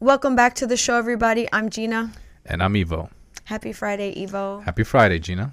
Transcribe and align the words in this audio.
Welcome 0.00 0.36
back 0.36 0.54
to 0.56 0.66
the 0.66 0.76
show, 0.76 0.96
everybody. 0.96 1.48
I'm 1.52 1.70
Jeanna. 1.70 2.12
And 2.44 2.62
I'm 2.62 2.76
Ivo. 2.76 3.10
Happy 3.44 3.72
Friday, 3.72 4.22
Ivo. 4.22 4.60
Happy 4.60 4.84
Friday, 4.84 5.18
Jeanna. 5.18 5.52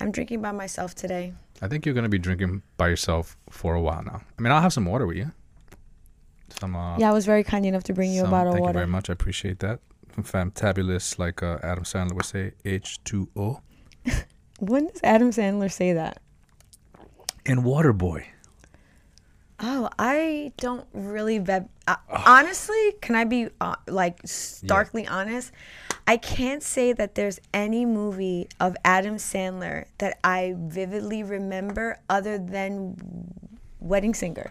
I'm 0.00 0.10
drinking 0.12 0.40
by 0.40 0.52
myself 0.52 0.94
today. 0.94 1.34
I 1.60 1.68
think 1.68 1.84
you're 1.86 1.94
gonna 1.94 2.08
be 2.08 2.18
drinking 2.18 2.62
by 2.76 2.88
yourself 2.88 3.36
for 3.50 3.74
a 3.74 3.80
while 3.80 4.02
now. 4.02 4.20
I 4.38 4.42
mean, 4.42 4.52
I'll 4.52 4.60
have 4.62 4.72
some 4.72 4.86
water 4.86 5.06
with 5.06 5.16
you. 5.16 5.32
Some. 6.60 6.76
Uh, 6.76 6.98
Yeah, 6.98 7.10
I 7.10 7.12
was 7.12 7.26
very 7.26 7.44
kind 7.44 7.64
enough 7.66 7.84
to 7.84 7.92
bring 7.92 8.12
you 8.12 8.24
a 8.24 8.28
bottle 8.28 8.52
of 8.52 8.58
thank 8.58 8.66
you 8.68 8.72
very 8.72 8.86
much. 8.86 9.10
I 9.10 9.12
appreciate 9.14 9.58
that. 9.60 9.80
Some 10.14 10.24
fantabulous, 10.24 11.18
like 11.18 11.42
uh, 11.42 11.58
Adam 11.62 11.84
Sandler 11.84 12.12
would 12.14 12.24
say, 12.26 12.52
H2O. 12.64 13.60
When 14.60 14.86
does 14.86 15.00
Adam 15.02 15.30
Sandler 15.30 15.72
say 15.72 15.92
that? 15.94 16.20
And 17.46 17.60
Waterboy. 17.64 18.26
Oh, 19.62 19.88
I 19.96 20.52
don't 20.56 20.86
really 20.92 21.38
bet. 21.38 21.68
Uh, 21.86 21.94
honestly, 22.26 22.94
can 23.00 23.14
I 23.14 23.22
be 23.22 23.48
uh, 23.60 23.76
like 23.86 24.18
starkly 24.24 25.06
honest? 25.06 25.52
I 26.06 26.16
can't 26.16 26.64
say 26.64 26.92
that 26.92 27.14
there's 27.14 27.40
any 27.54 27.86
movie 27.86 28.48
of 28.58 28.76
Adam 28.84 29.16
Sandler 29.16 29.84
that 29.98 30.18
I 30.24 30.56
vividly 30.58 31.22
remember 31.22 31.98
other 32.10 32.38
than 32.38 32.96
Wedding 33.78 34.14
Singer. 34.14 34.50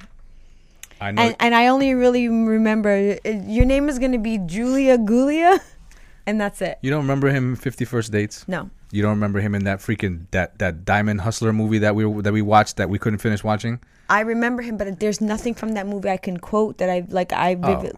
I 1.02 1.12
know. 1.12 1.22
And 1.24 1.36
and 1.40 1.56
I 1.56 1.68
only 1.68 1.94
really 1.94 2.30
remember 2.30 3.18
uh, 3.26 3.30
your 3.30 3.66
name 3.66 3.90
is 3.90 4.00
going 4.00 4.14
to 4.14 4.20
be 4.20 4.38
Julia 4.38 4.98
Gulia 4.98 5.60
and 6.26 6.40
that's 6.40 6.62
it. 6.62 6.78
you 6.82 6.90
don't 6.90 7.02
remember 7.02 7.28
him 7.28 7.50
in 7.50 7.56
Fifty 7.58 7.84
First 7.84 8.12
Dates? 8.14 8.48
No. 8.48 8.70
You 8.92 9.02
don't 9.02 9.12
remember 9.12 9.42
him 9.42 9.56
in 9.56 9.66
that 9.66 9.80
freaking 9.80 10.28
that 10.32 10.60
that 10.60 10.86
Diamond 10.86 11.22
Hustler 11.22 11.52
movie 11.52 11.80
that 11.80 11.96
we 11.96 12.04
that 12.22 12.32
we 12.32 12.42
watched 12.42 12.78
that 12.78 12.90
we 12.90 13.00
couldn't 13.00 13.20
finish 13.20 13.44
watching? 13.44 13.80
I 14.12 14.20
remember 14.22 14.62
him, 14.62 14.76
but 14.76 15.00
there's 15.00 15.22
nothing 15.22 15.54
from 15.54 15.74
that 15.76 15.88
movie 15.88 16.10
I 16.10 16.18
can 16.18 16.38
quote 16.38 16.80
that 16.80 16.90
I 16.90 17.06
like. 17.08 17.32
I 17.32 17.56
oh. 17.56 17.76
vivid. 17.76 17.96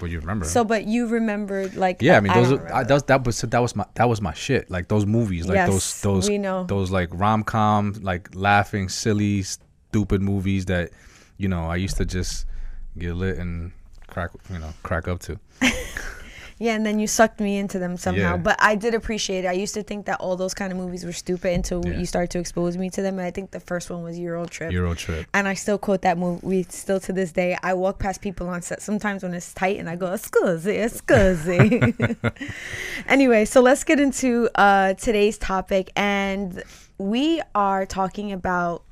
Well, 0.00 0.08
you 0.08 0.20
remember. 0.20 0.44
So, 0.44 0.64
but 0.64 0.86
you 0.86 1.08
remembered 1.08 1.74
like 1.74 2.00
Yeah, 2.00 2.16
I 2.16 2.20
mean 2.20 2.32
those. 2.32 2.52
I, 2.52 2.84
was 2.84 3.02
that 3.04 3.24
was 3.24 3.40
that 3.40 3.58
was 3.58 3.74
my 3.74 3.84
that 3.94 4.08
was 4.08 4.20
my 4.20 4.32
shit. 4.32 4.70
Like 4.70 4.86
those 4.86 5.06
movies, 5.06 5.46
like 5.48 5.56
Yes, 5.56 5.68
those 5.70 6.00
those 6.02 6.28
we 6.28 6.38
know. 6.38 6.64
those 6.64 6.92
like 6.92 7.08
rom 7.12 7.42
com, 7.42 7.94
like 8.00 8.34
laughing, 8.34 8.88
silly, 8.88 9.42
stupid 9.42 10.22
movies 10.22 10.66
that 10.66 10.90
you 11.36 11.48
know 11.48 11.64
I 11.64 11.76
used 11.76 11.96
to 11.96 12.04
just 12.06 12.46
get 12.96 13.14
lit 13.14 13.38
and 13.38 13.72
crack 14.06 14.30
you 14.52 14.60
know 14.60 14.72
crack 14.84 15.08
up 15.08 15.18
to. 15.20 15.40
yeah, 16.58 16.74
and 16.74 16.86
then 16.86 16.98
you 16.98 17.06
sucked 17.06 17.38
me 17.40 17.58
into 17.58 17.78
them 17.78 17.96
somehow. 17.96 18.32
Yeah. 18.32 18.36
But 18.38 18.56
I 18.58 18.76
did 18.76 18.94
appreciate 18.94 19.44
it. 19.44 19.48
I 19.48 19.52
used 19.52 19.74
to 19.74 19.82
think 19.82 20.06
that 20.06 20.20
all 20.20 20.36
those 20.36 20.54
kind 20.54 20.72
of 20.72 20.78
movies 20.78 21.04
were 21.04 21.12
stupid 21.12 21.52
until 21.52 21.84
Yeah. 21.84 21.98
you 21.98 22.06
started 22.06 22.30
to 22.30 22.38
expose 22.38 22.76
me 22.78 22.88
to 22.90 23.02
them. 23.02 23.18
And 23.18 23.26
I 23.26 23.30
think 23.30 23.50
the 23.50 23.60
first 23.60 23.90
one 23.90 24.02
was 24.02 24.18
Euro 24.18 24.46
Trip. 24.46 24.72
Euro 24.72 24.94
trip. 24.94 25.26
and 25.34 25.46
I 25.46 25.54
still 25.54 25.76
quote 25.78 26.02
that 26.02 26.16
movie 26.18 26.64
still 26.68 26.98
to 27.00 27.12
this 27.12 27.32
day. 27.32 27.58
I 27.62 27.74
walk 27.74 27.98
past 27.98 28.20
people 28.22 28.48
on 28.48 28.62
set 28.62 28.80
sometimes 28.80 29.22
when 29.22 29.34
it's 29.34 29.52
tight 29.52 29.78
and 29.78 29.88
I 29.88 29.96
go, 29.96 30.06
scusi, 30.06 30.76
scusi. 30.90 32.16
anyway, 33.06 33.44
so 33.44 33.60
let's 33.60 33.84
get 33.84 34.00
into 34.00 34.48
uh, 34.54 34.94
today's 34.94 35.38
topic. 35.38 35.90
And 35.96 36.62
we 36.98 37.42
are 37.54 37.84
talking 37.86 38.32
about 38.32 38.82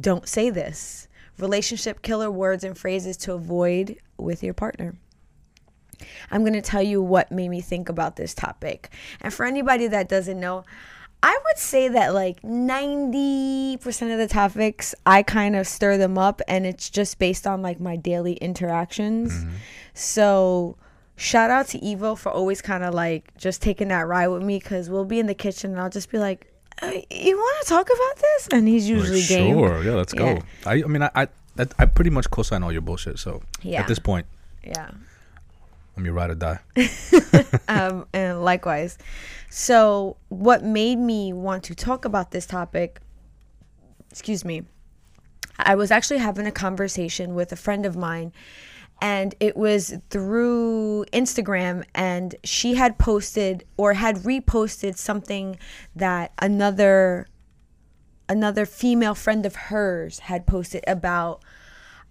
don't 0.00 0.28
say 0.28 0.50
this 0.50 1.08
relationship 1.38 2.02
killer 2.02 2.30
words 2.30 2.64
and 2.64 2.76
phrases 2.76 3.16
to 3.16 3.32
avoid 3.32 3.96
with 4.18 4.42
your 4.42 4.52
partner. 4.52 4.94
I'm 6.30 6.42
going 6.42 6.52
to 6.54 6.62
tell 6.62 6.82
you 6.82 7.02
what 7.02 7.30
made 7.30 7.48
me 7.48 7.60
think 7.60 7.88
about 7.88 8.16
this 8.16 8.34
topic. 8.34 8.90
And 9.20 9.32
for 9.32 9.44
anybody 9.46 9.86
that 9.88 10.08
doesn't 10.08 10.38
know, 10.38 10.64
I 11.22 11.36
would 11.46 11.58
say 11.58 11.88
that 11.88 12.14
like 12.14 12.40
90% 12.42 14.12
of 14.12 14.18
the 14.18 14.28
topics, 14.28 14.94
I 15.06 15.22
kind 15.22 15.56
of 15.56 15.66
stir 15.66 15.96
them 15.96 16.16
up 16.18 16.40
and 16.48 16.66
it's 16.66 16.88
just 16.90 17.18
based 17.18 17.46
on 17.46 17.62
like 17.62 17.80
my 17.80 17.96
daily 17.96 18.34
interactions. 18.34 19.44
So, 19.94 20.76
shout 21.16 21.50
out 21.50 21.66
to 21.68 21.90
Ivo 21.90 22.14
for 22.14 22.30
always 22.30 22.62
kind 22.62 22.84
of 22.84 22.94
like 22.94 23.36
just 23.36 23.62
taking 23.62 23.88
that 23.88 24.06
ride 24.06 24.28
with 24.28 24.42
me 24.42 24.58
because 24.58 24.88
we'll 24.90 25.04
be 25.04 25.18
in 25.18 25.26
the 25.26 25.34
kitchen 25.34 25.72
and 25.72 25.80
I'll 25.80 25.90
just 25.90 26.10
be 26.10 26.18
like, 26.18 26.46
uh, 26.80 26.92
you 27.10 27.36
want 27.36 27.62
to 27.64 27.68
talk 27.68 27.86
about 27.86 28.16
this? 28.22 28.48
And 28.52 28.68
he's 28.68 28.88
usually 28.88 29.18
Like, 29.20 29.28
game. 29.28 29.54
sure, 29.56 29.82
yeah, 29.82 29.94
let's 29.94 30.14
Yeah. 30.14 30.34
go. 30.34 30.42
I 30.64 30.74
I 30.74 30.82
mean 30.86 31.02
I 31.02 31.10
I, 31.16 31.26
I 31.80 31.86
pretty 31.86 32.10
much 32.10 32.30
co-sign 32.30 32.62
all 32.62 32.70
your 32.70 32.82
bullshit. 32.82 33.18
So 33.18 33.42
Yeah. 33.62 33.80
at 33.80 33.88
this 33.88 33.98
point, 33.98 34.26
Yeah. 34.62 34.90
I'm 35.98 36.04
your 36.04 36.14
ride 36.14 36.30
or 36.30 36.36
die. 36.36 36.60
um, 37.68 38.06
and 38.12 38.44
likewise. 38.44 38.98
So, 39.50 40.16
what 40.28 40.62
made 40.62 40.96
me 40.96 41.32
want 41.32 41.64
to 41.64 41.74
talk 41.74 42.04
about 42.04 42.30
this 42.30 42.46
topic, 42.46 43.00
excuse 44.10 44.44
me, 44.44 44.62
I 45.58 45.74
was 45.74 45.90
actually 45.90 46.18
having 46.18 46.46
a 46.46 46.52
conversation 46.52 47.34
with 47.34 47.50
a 47.50 47.56
friend 47.56 47.84
of 47.84 47.96
mine, 47.96 48.32
and 49.02 49.34
it 49.40 49.56
was 49.56 49.94
through 50.08 51.04
Instagram, 51.12 51.84
and 51.96 52.36
she 52.44 52.74
had 52.74 52.96
posted 52.98 53.64
or 53.76 53.94
had 53.94 54.18
reposted 54.18 54.96
something 54.96 55.58
that 55.96 56.32
another 56.38 57.26
another 58.28 58.66
female 58.66 59.16
friend 59.16 59.44
of 59.44 59.56
hers 59.56 60.20
had 60.20 60.46
posted 60.46 60.84
about 60.86 61.42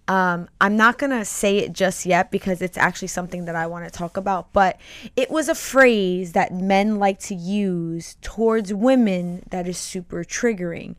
um, 0.08 0.48
I'm 0.58 0.74
not 0.76 0.96
going 0.96 1.10
to 1.10 1.24
say 1.24 1.58
it 1.58 1.74
just 1.74 2.06
yet 2.06 2.30
because 2.30 2.62
it's 2.62 2.78
actually 2.78 3.08
something 3.08 3.44
that 3.44 3.54
I 3.54 3.66
want 3.66 3.84
to 3.84 3.90
talk 3.90 4.16
about, 4.16 4.52
but 4.54 4.80
it 5.16 5.30
was 5.30 5.50
a 5.50 5.54
phrase 5.54 6.32
that 6.32 6.52
men 6.52 6.98
like 6.98 7.18
to 7.20 7.34
use 7.34 8.16
towards 8.22 8.72
women 8.72 9.44
that 9.50 9.68
is 9.68 9.76
super 9.76 10.24
triggering. 10.24 10.96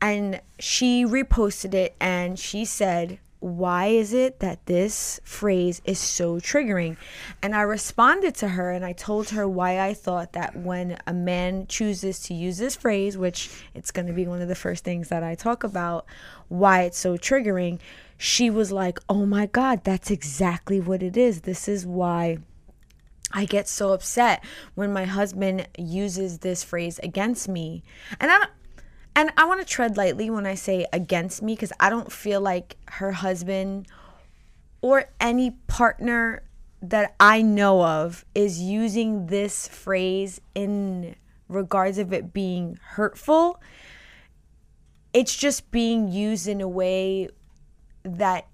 And 0.00 0.40
she 0.58 1.04
reposted 1.04 1.74
it 1.74 1.96
and 2.00 2.38
she 2.38 2.64
said, 2.64 3.18
Why 3.46 3.86
is 3.86 4.12
it 4.12 4.40
that 4.40 4.66
this 4.66 5.20
phrase 5.22 5.80
is 5.84 6.00
so 6.00 6.40
triggering? 6.40 6.96
And 7.40 7.54
I 7.54 7.60
responded 7.60 8.34
to 8.36 8.48
her 8.48 8.72
and 8.72 8.84
I 8.84 8.92
told 8.92 9.30
her 9.30 9.48
why 9.48 9.78
I 9.78 9.94
thought 9.94 10.32
that 10.32 10.56
when 10.56 10.98
a 11.06 11.14
man 11.14 11.68
chooses 11.68 12.18
to 12.24 12.34
use 12.34 12.58
this 12.58 12.74
phrase, 12.74 13.16
which 13.16 13.48
it's 13.72 13.92
going 13.92 14.08
to 14.08 14.12
be 14.12 14.26
one 14.26 14.42
of 14.42 14.48
the 14.48 14.56
first 14.56 14.82
things 14.82 15.10
that 15.10 15.22
I 15.22 15.36
talk 15.36 15.62
about, 15.62 16.06
why 16.48 16.82
it's 16.82 16.98
so 16.98 17.16
triggering 17.16 17.78
she 18.18 18.50
was 18.50 18.72
like, 18.72 18.98
"Oh 19.08 19.26
my 19.26 19.46
god, 19.46 19.84
that's 19.84 20.10
exactly 20.10 20.80
what 20.80 21.02
it 21.02 21.16
is. 21.16 21.42
This 21.42 21.68
is 21.68 21.86
why 21.86 22.38
I 23.32 23.44
get 23.44 23.68
so 23.68 23.92
upset 23.92 24.42
when 24.74 24.92
my 24.92 25.04
husband 25.04 25.68
uses 25.76 26.38
this 26.38 26.64
phrase 26.64 26.98
against 27.02 27.48
me." 27.48 27.82
And 28.18 28.30
I 28.30 28.46
and 29.16 29.30
I 29.36 29.44
want 29.46 29.60
to 29.60 29.66
tread 29.66 29.96
lightly 29.96 30.28
when 30.30 30.46
I 30.46 30.54
say 30.54 30.86
against 30.92 31.42
me 31.42 31.56
cuz 31.56 31.72
I 31.80 31.90
don't 31.90 32.12
feel 32.12 32.40
like 32.40 32.76
her 33.00 33.12
husband 33.12 33.88
or 34.82 35.06
any 35.20 35.52
partner 35.66 36.42
that 36.82 37.14
I 37.18 37.42
know 37.42 37.82
of 37.82 38.24
is 38.34 38.60
using 38.60 39.26
this 39.26 39.66
phrase 39.66 40.40
in 40.54 41.16
regards 41.48 41.98
of 41.98 42.12
it 42.12 42.32
being 42.32 42.78
hurtful. 42.82 43.60
It's 45.12 45.34
just 45.34 45.70
being 45.70 46.08
used 46.08 46.46
in 46.46 46.60
a 46.60 46.68
way 46.68 47.28
that 48.04 48.46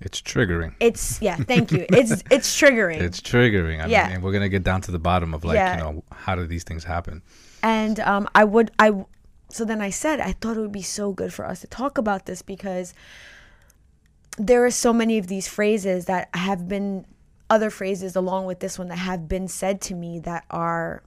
It's 0.00 0.22
triggering. 0.22 0.74
it's 0.80 1.20
yeah 1.20 1.36
thank 1.36 1.72
you 1.72 1.84
it's 1.90 2.22
it's 2.30 2.56
triggering 2.58 3.00
It's 3.00 3.20
triggering. 3.20 3.82
I 3.82 3.86
Yeah. 3.88 4.06
mean, 4.06 4.14
and 4.16 4.22
we're 4.22 4.32
gonna 4.32 4.48
get 4.48 4.62
down 4.62 4.80
to 4.82 4.90
the 4.92 4.98
bottom 5.00 5.34
of 5.34 5.44
like 5.44 5.56
Yeah. 5.56 5.76
you 5.76 5.82
know 5.82 6.04
how 6.12 6.34
do 6.36 6.46
these 6.46 6.64
things 6.64 6.84
happen. 6.84 7.22
And 7.62 8.00
um 8.00 8.28
i 8.34 8.44
would 8.44 8.70
i 8.78 8.92
so 9.48 9.64
then 9.64 9.80
i 9.80 9.90
said 9.90 10.20
i 10.20 10.32
thought 10.32 10.56
it 10.56 10.60
would 10.60 10.72
be 10.72 10.82
so 10.82 11.12
good 11.12 11.32
for 11.32 11.44
us 11.44 11.60
to 11.60 11.66
talk 11.66 11.98
about 11.98 12.26
this 12.26 12.42
because 12.42 12.94
there 14.38 14.64
are 14.64 14.70
so 14.70 14.92
many 14.92 15.18
of 15.18 15.26
these 15.26 15.46
phrases 15.46 16.06
that 16.06 16.28
have 16.34 16.68
been 16.68 17.04
other 17.50 17.68
phrases 17.68 18.14
along 18.14 18.46
with 18.46 18.60
this 18.60 18.78
one 18.78 18.88
that 18.88 18.96
have 18.98 19.28
been 19.28 19.48
said 19.48 19.80
to 19.80 19.94
me 19.94 20.18
that 20.20 20.44
are 20.50 21.02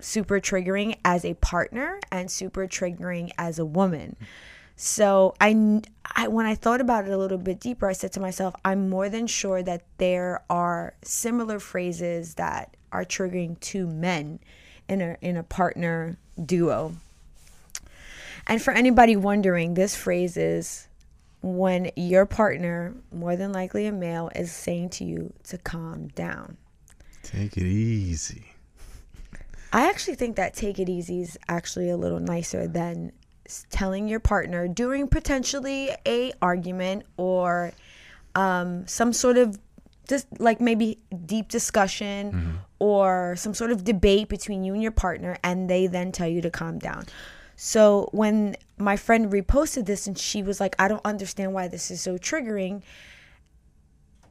super 0.00 0.40
triggering 0.40 0.96
as 1.04 1.24
a 1.24 1.34
partner 1.34 1.98
and 2.12 2.30
super 2.30 2.66
triggering 2.68 3.30
as 3.36 3.58
a 3.58 3.64
woman. 3.64 4.16
So 4.76 5.34
I, 5.40 5.82
I 6.04 6.28
when 6.28 6.46
i 6.46 6.54
thought 6.54 6.80
about 6.80 7.06
it 7.06 7.10
a 7.10 7.18
little 7.18 7.36
bit 7.36 7.58
deeper 7.58 7.88
i 7.88 7.92
said 7.92 8.12
to 8.12 8.20
myself 8.20 8.54
i'm 8.64 8.88
more 8.88 9.08
than 9.08 9.26
sure 9.26 9.62
that 9.62 9.82
there 9.98 10.42
are 10.48 10.94
similar 11.02 11.58
phrases 11.58 12.34
that 12.34 12.76
are 12.92 13.04
triggering 13.04 13.58
to 13.60 13.86
men 13.86 14.38
in 14.88 15.00
a 15.00 15.16
in 15.20 15.36
a 15.36 15.42
partner 15.42 16.16
duo 16.44 16.94
and 18.46 18.62
for 18.62 18.72
anybody 18.72 19.16
wondering 19.16 19.74
this 19.74 19.94
phrase 19.94 20.36
is 20.36 20.88
when 21.40 21.90
your 21.96 22.26
partner 22.26 22.94
more 23.12 23.36
than 23.36 23.52
likely 23.52 23.86
a 23.86 23.92
male 23.92 24.30
is 24.34 24.50
saying 24.50 24.88
to 24.88 25.04
you 25.04 25.32
to 25.44 25.58
calm 25.58 26.08
down 26.08 26.56
Take 27.22 27.58
it 27.58 27.64
easy. 27.64 28.44
I 29.70 29.88
actually 29.90 30.14
think 30.14 30.36
that 30.36 30.54
take 30.54 30.78
it 30.78 30.88
easy 30.88 31.20
is 31.20 31.38
actually 31.46 31.90
a 31.90 31.96
little 31.96 32.20
nicer 32.20 32.66
than 32.66 33.12
telling 33.68 34.08
your 34.08 34.20
partner 34.20 34.66
during 34.66 35.08
potentially 35.08 35.90
a 36.06 36.32
argument 36.40 37.04
or 37.18 37.72
um, 38.34 38.86
some 38.86 39.12
sort 39.12 39.36
of 39.36 39.58
just 40.08 40.26
like 40.40 40.60
maybe 40.60 40.98
deep 41.26 41.48
discussion 41.48 42.32
mm-hmm. 42.32 42.50
or 42.78 43.36
some 43.36 43.54
sort 43.54 43.70
of 43.70 43.84
debate 43.84 44.28
between 44.28 44.64
you 44.64 44.72
and 44.72 44.82
your 44.82 44.92
partner 44.92 45.36
and 45.44 45.68
they 45.68 45.86
then 45.86 46.10
tell 46.10 46.28
you 46.28 46.40
to 46.40 46.50
calm 46.50 46.78
down. 46.78 47.04
So 47.54 48.08
when 48.12 48.56
my 48.78 48.96
friend 48.96 49.30
reposted 49.30 49.86
this 49.86 50.06
and 50.06 50.16
she 50.16 50.42
was 50.42 50.60
like, 50.60 50.74
I 50.78 50.88
don't 50.88 51.04
understand 51.04 51.52
why 51.52 51.68
this 51.68 51.90
is 51.90 52.00
so 52.00 52.16
triggering. 52.16 52.82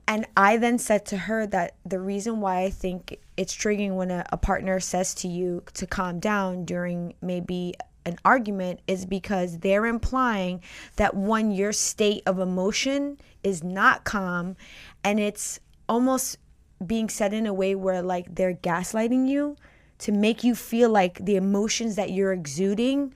And 0.08 0.26
I 0.38 0.56
then 0.58 0.80
said 0.80 1.06
to 1.08 1.18
her 1.18 1.46
that 1.48 1.76
the 1.86 2.00
reason 2.00 2.40
why 2.40 2.64
I 2.64 2.70
think 2.70 3.20
it's 3.36 3.56
triggering 3.56 3.96
when 3.96 4.10
a, 4.10 4.26
a 4.32 4.38
partner 4.38 4.80
says 4.80 5.14
to 5.16 5.28
you 5.28 5.64
to 5.74 5.86
calm 5.86 6.20
down 6.20 6.64
during 6.64 7.14
maybe 7.22 7.76
an 8.06 8.18
argument 8.24 8.80
is 8.88 9.06
because 9.06 9.60
they're 9.60 9.86
implying 9.86 10.62
that 10.96 11.14
one, 11.14 11.52
your 11.52 11.74
state 11.74 12.24
of 12.26 12.40
emotion 12.40 13.18
is 13.44 13.62
not 13.62 14.06
calm 14.06 14.56
and 15.04 15.20
it's 15.20 15.60
almost 15.88 16.38
being 16.86 17.10
said 17.10 17.34
in 17.34 17.46
a 17.46 17.54
way 17.54 17.76
where 17.76 18.02
like 18.02 18.36
they're 18.36 18.54
gaslighting 18.54 19.28
you 19.28 19.56
to 20.00 20.12
make 20.12 20.44
you 20.44 20.54
feel 20.54 20.90
like 20.90 21.26
the 21.26 21.36
emotions 21.36 21.96
that 21.96 22.12
you're 22.12 22.34
exuding 22.34 23.14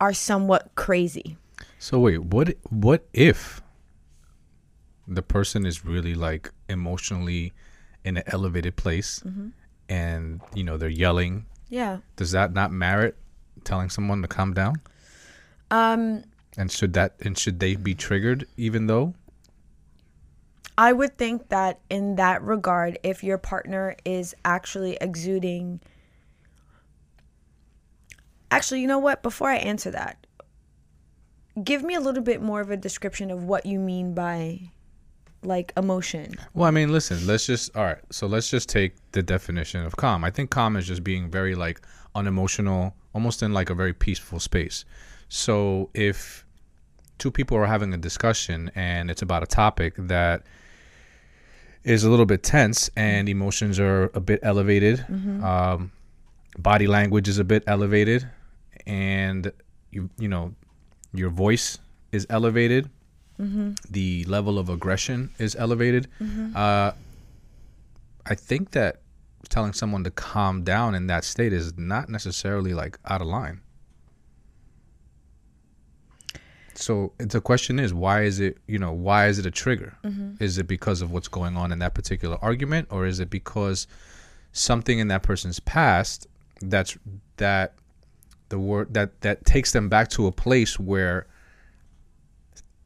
are 0.00 0.12
somewhat 0.12 0.74
crazy. 0.74 1.36
So 1.78 2.00
wait, 2.00 2.24
what 2.24 2.56
what 2.70 3.06
if 3.12 3.62
the 5.06 5.22
person 5.22 5.66
is 5.66 5.84
really 5.84 6.14
like 6.14 6.50
emotionally 6.68 7.52
in 8.04 8.16
an 8.16 8.24
elevated 8.26 8.76
place 8.76 9.22
and 9.88 10.40
you 10.54 10.64
know 10.64 10.76
they're 10.76 10.88
yelling? 10.88 11.46
Yeah. 11.68 11.98
Does 12.16 12.32
that 12.32 12.52
not 12.52 12.72
merit 12.72 13.16
telling 13.64 13.90
someone 13.90 14.22
to 14.22 14.28
calm 14.28 14.54
down? 14.54 14.76
Um 15.70 16.24
And 16.56 16.72
should 16.72 16.94
that 16.94 17.14
and 17.20 17.38
should 17.38 17.60
they 17.60 17.76
be 17.76 17.94
triggered 17.94 18.46
even 18.56 18.86
though? 18.86 19.14
I 20.76 20.92
would 20.92 21.16
think 21.16 21.48
that 21.50 21.80
in 21.88 22.16
that 22.16 22.42
regard, 22.42 22.98
if 23.02 23.22
your 23.22 23.38
partner 23.38 23.96
is 24.04 24.34
actually 24.44 24.98
exuding. 25.00 25.80
Actually, 28.50 28.80
you 28.80 28.86
know 28.86 28.98
what? 28.98 29.22
Before 29.22 29.50
I 29.50 29.56
answer 29.56 29.90
that, 29.92 30.26
give 31.62 31.82
me 31.82 31.94
a 31.94 32.00
little 32.00 32.22
bit 32.22 32.42
more 32.42 32.60
of 32.60 32.70
a 32.70 32.76
description 32.76 33.30
of 33.30 33.44
what 33.44 33.66
you 33.66 33.78
mean 33.78 34.14
by 34.14 34.72
like 35.42 35.72
emotion. 35.76 36.34
Well, 36.54 36.66
I 36.66 36.70
mean, 36.70 36.90
listen, 36.90 37.26
let's 37.26 37.46
just 37.46 37.76
all 37.76 37.84
right. 37.84 37.98
So 38.10 38.26
let's 38.26 38.50
just 38.50 38.68
take 38.68 38.94
the 39.12 39.22
definition 39.22 39.84
of 39.84 39.96
calm. 39.96 40.24
I 40.24 40.30
think 40.30 40.50
calm 40.50 40.76
is 40.76 40.86
just 40.86 41.04
being 41.04 41.30
very 41.30 41.54
like 41.54 41.80
unemotional, 42.14 42.96
almost 43.12 43.42
in 43.42 43.52
like 43.52 43.70
a 43.70 43.74
very 43.74 43.92
peaceful 43.92 44.40
space. 44.40 44.84
So 45.28 45.90
if 45.94 46.44
two 47.18 47.30
people 47.30 47.56
are 47.56 47.66
having 47.66 47.94
a 47.94 47.96
discussion 47.96 48.70
and 48.74 49.10
it's 49.10 49.22
about 49.22 49.42
a 49.42 49.46
topic 49.46 49.94
that 49.98 50.42
is 51.84 52.04
a 52.04 52.10
little 52.10 52.26
bit 52.26 52.42
tense 52.42 52.90
and 52.96 53.28
emotions 53.28 53.78
are 53.78 54.10
a 54.14 54.20
bit 54.20 54.40
elevated, 54.42 55.04
um, 55.44 55.92
body 56.58 56.86
language 56.86 57.28
is 57.28 57.38
a 57.38 57.44
bit 57.44 57.62
elevated, 57.66 58.26
and 58.86 59.52
you 59.90 60.08
you 60.18 60.28
know 60.28 60.54
your 61.12 61.30
voice 61.30 61.78
is 62.12 62.26
elevated. 62.30 62.88
The 63.90 64.24
level 64.26 64.58
of 64.58 64.68
aggression 64.68 65.30
is 65.38 65.56
elevated. 65.56 66.08
Uh, 66.56 66.92
I 68.26 68.34
think 68.34 68.70
that 68.72 69.00
telling 69.50 69.72
someone 69.74 70.04
to 70.04 70.10
calm 70.10 70.62
down 70.64 70.94
in 70.94 71.06
that 71.08 71.24
state 71.24 71.52
is 71.52 71.76
not 71.76 72.08
necessarily 72.08 72.72
like 72.74 72.98
out 73.04 73.20
of 73.20 73.26
line. 73.26 73.60
So 76.76 77.12
the 77.18 77.40
question 77.40 77.78
is, 77.78 77.94
why 77.94 78.22
is 78.22 78.40
it, 78.40 78.58
you 78.66 78.78
know, 78.78 78.92
why 78.92 79.28
is 79.28 79.38
it 79.38 79.46
a 79.46 79.50
trigger? 79.50 79.96
Mm-hmm. 80.04 80.42
Is 80.42 80.58
it 80.58 80.66
because 80.66 81.02
of 81.02 81.10
what's 81.10 81.28
going 81.28 81.56
on 81.56 81.72
in 81.72 81.78
that 81.78 81.94
particular 81.94 82.36
argument, 82.42 82.88
or 82.90 83.06
is 83.06 83.20
it 83.20 83.30
because 83.30 83.86
something 84.52 84.98
in 84.98 85.08
that 85.08 85.22
person's 85.22 85.60
past 85.60 86.26
that's 86.60 86.96
that 87.36 87.74
the 88.48 88.58
word 88.58 88.94
that 88.94 89.20
that 89.20 89.44
takes 89.44 89.72
them 89.72 89.88
back 89.88 90.08
to 90.08 90.26
a 90.26 90.32
place 90.32 90.78
where 90.78 91.26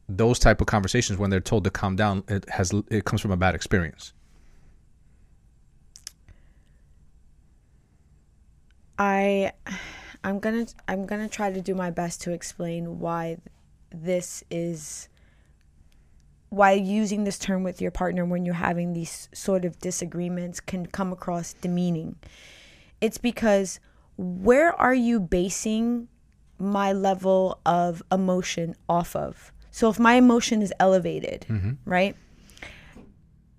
those 0.08 0.38
type 0.38 0.62
of 0.62 0.66
conversations 0.66 1.18
when 1.18 1.28
they're 1.28 1.40
told 1.40 1.64
to 1.64 1.70
calm 1.70 1.94
down 1.94 2.24
it 2.28 2.48
has 2.48 2.72
it 2.88 3.04
comes 3.04 3.20
from 3.20 3.30
a 3.30 3.36
bad 3.36 3.54
experience 3.54 4.14
I 8.98 9.52
I'm 10.24 10.40
going 10.40 10.66
to 10.66 10.74
I'm 10.88 11.06
going 11.06 11.20
to 11.20 11.28
try 11.28 11.52
to 11.52 11.60
do 11.60 11.74
my 11.74 11.90
best 11.90 12.22
to 12.22 12.32
explain 12.32 12.98
why 12.98 13.36
this 13.90 14.44
is 14.50 15.08
why 16.50 16.72
using 16.72 17.24
this 17.24 17.38
term 17.38 17.62
with 17.62 17.80
your 17.80 17.90
partner 17.90 18.24
when 18.24 18.44
you're 18.44 18.54
having 18.54 18.92
these 18.92 19.28
sort 19.32 19.64
of 19.64 19.78
disagreements 19.78 20.60
can 20.60 20.86
come 20.86 21.12
across 21.12 21.52
demeaning. 21.54 22.16
It's 23.00 23.18
because 23.18 23.80
where 24.16 24.72
are 24.72 24.94
you 24.94 25.20
basing 25.20 26.08
my 26.58 26.92
level 26.92 27.60
of 27.66 28.02
emotion 28.10 28.74
off 28.88 29.14
of? 29.14 29.52
So 29.70 29.88
if 29.90 29.98
my 29.98 30.14
emotion 30.14 30.62
is 30.62 30.72
elevated, 30.80 31.46
mm-hmm. 31.48 31.72
right? 31.84 32.16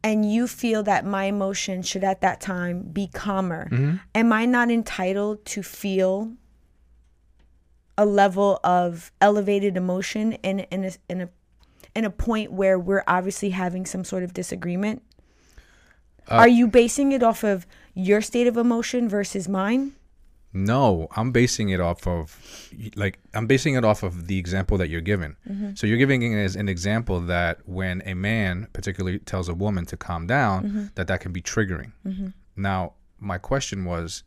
And 0.04 0.30
you 0.30 0.48
feel 0.48 0.84
that 0.84 1.06
my 1.06 1.26
emotion 1.26 1.82
should 1.82 2.04
at 2.04 2.22
that 2.22 2.42
time 2.42 2.84
be 2.84 3.08
calmer, 3.08 3.70
mm-hmm. 3.70 3.98
am 4.16 4.34
I 4.34 4.46
not 4.46 4.72
entitled 4.72 5.46
to 5.46 5.62
feel 5.62 6.34
a 8.00 8.06
level 8.06 8.62
of 8.64 9.12
elevated 9.20 9.76
emotion 9.76 10.34
in 10.34 10.62
in 10.72 10.86
a, 10.86 10.92
in 11.10 11.22
a 11.22 11.30
in 11.94 12.06
a 12.06 12.10
point 12.10 12.52
where 12.52 12.80
we're 12.80 13.04
obviously 13.08 13.50
having 13.50 13.86
some 13.86 14.04
sort 14.06 14.24
of 14.24 14.34
disagreement? 14.34 15.04
Uh, 16.32 16.36
Are 16.36 16.48
you 16.48 16.68
basing 16.68 17.12
it 17.12 17.22
off 17.22 17.44
of 17.44 17.68
your 17.94 18.22
state 18.22 18.48
of 18.48 18.56
emotion 18.56 19.10
versus 19.10 19.48
mine? 19.48 19.94
no 20.52 21.08
i'm 21.16 21.32
basing 21.32 21.70
it 21.70 21.80
off 21.80 22.08
of 22.08 22.72
like 22.96 23.20
i'm 23.36 23.46
basing 23.46 23.76
it 23.76 23.86
off 23.86 24.02
of 24.02 24.26
the 24.26 24.40
example 24.40 24.80
that 24.80 24.90
you're 24.90 25.00
given. 25.00 25.36
Mm-hmm. 25.48 25.76
So 25.76 25.86
you're 25.86 26.00
giving 26.00 26.34
as 26.34 26.56
an 26.56 26.68
example 26.68 27.20
that 27.22 27.60
when 27.68 28.02
a 28.04 28.16
man 28.16 28.68
particularly 28.74 29.20
tells 29.20 29.48
a 29.48 29.54
woman 29.54 29.86
to 29.86 29.96
calm 29.96 30.26
down 30.26 30.64
mm-hmm. 30.64 30.86
that 30.96 31.06
that 31.06 31.20
can 31.20 31.32
be 31.32 31.42
triggering. 31.42 31.92
Mm-hmm. 32.04 32.30
Now 32.56 32.94
my 33.20 33.38
question 33.38 33.86
was 33.86 34.24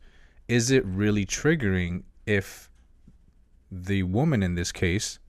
is 0.47 0.71
it 0.71 0.85
really 0.85 1.25
triggering 1.25 2.03
if 2.25 2.69
the 3.81 4.03
woman 4.03 4.43
in 4.43 4.55
this 4.55 4.71
case 4.71 5.19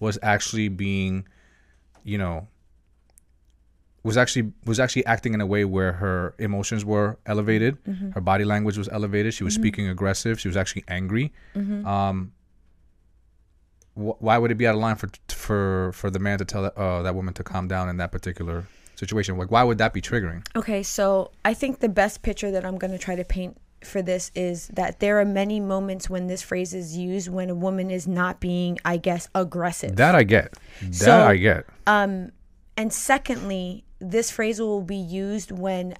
was 0.00 0.18
actually 0.22 0.68
being 0.68 1.26
you 2.02 2.18
know 2.18 2.46
was 4.02 4.18
actually 4.18 4.52
was 4.66 4.78
actually 4.78 5.06
acting 5.06 5.32
in 5.32 5.40
a 5.40 5.46
way 5.46 5.64
where 5.64 5.94
her 5.94 6.34
emotions 6.38 6.84
were 6.84 7.18
elevated. 7.24 7.78
Her 8.12 8.20
body 8.20 8.44
language 8.44 8.76
was 8.76 8.88
elevated. 8.90 9.32
She 9.32 9.44
was 9.44 9.54
speaking 9.54 9.88
aggressive. 9.88 10.38
She 10.38 10.48
was 10.48 10.56
actually 10.58 10.84
angry. 10.88 11.32
Um 11.56 12.32
wh- 13.94 14.20
why 14.20 14.36
would 14.38 14.50
it 14.50 14.56
be 14.56 14.66
out 14.66 14.74
of 14.74 14.80
line 14.82 14.96
for 14.96 15.08
for 15.28 15.92
for 15.94 16.10
the 16.10 16.18
man 16.18 16.38
to 16.38 16.44
tell 16.44 16.62
that, 16.62 16.76
uh, 16.76 17.02
that 17.02 17.14
woman 17.14 17.32
to 17.34 17.42
calm 17.42 17.66
down 17.68 17.88
in 17.88 17.96
that 17.96 18.12
particular 18.12 18.66
situation? 18.96 19.38
Like 19.38 19.50
why 19.50 19.62
would 19.64 19.78
that 19.78 19.94
be 19.94 20.02
triggering? 20.02 20.46
Okay, 20.54 20.82
so 20.82 21.30
I 21.44 21.54
think 21.54 21.80
the 21.80 21.88
best 21.88 22.20
picture 22.22 22.50
that 22.50 22.64
I'm 22.66 22.76
going 22.76 22.92
to 22.92 22.98
try 22.98 23.14
to 23.16 23.24
paint 23.24 23.56
for 23.86 24.02
this 24.02 24.30
is 24.34 24.68
that 24.68 25.00
there 25.00 25.20
are 25.20 25.24
many 25.24 25.60
moments 25.60 26.08
when 26.10 26.26
this 26.26 26.42
phrase 26.42 26.74
is 26.74 26.96
used 26.96 27.28
when 27.28 27.50
a 27.50 27.54
woman 27.54 27.90
is 27.90 28.06
not 28.06 28.40
being, 28.40 28.78
I 28.84 28.96
guess, 28.96 29.28
aggressive. 29.34 29.96
that 29.96 30.14
i 30.14 30.22
get 30.22 30.54
that 30.82 30.94
So- 30.94 31.20
i 31.26 31.36
get 31.36 31.64
Um, 31.86 32.32
and 32.76 32.92
secondly, 32.92 33.84
this 34.00 34.30
phrase 34.30 34.60
will 34.60 34.82
be 34.82 34.96
used 34.96 35.52
when 35.52 35.94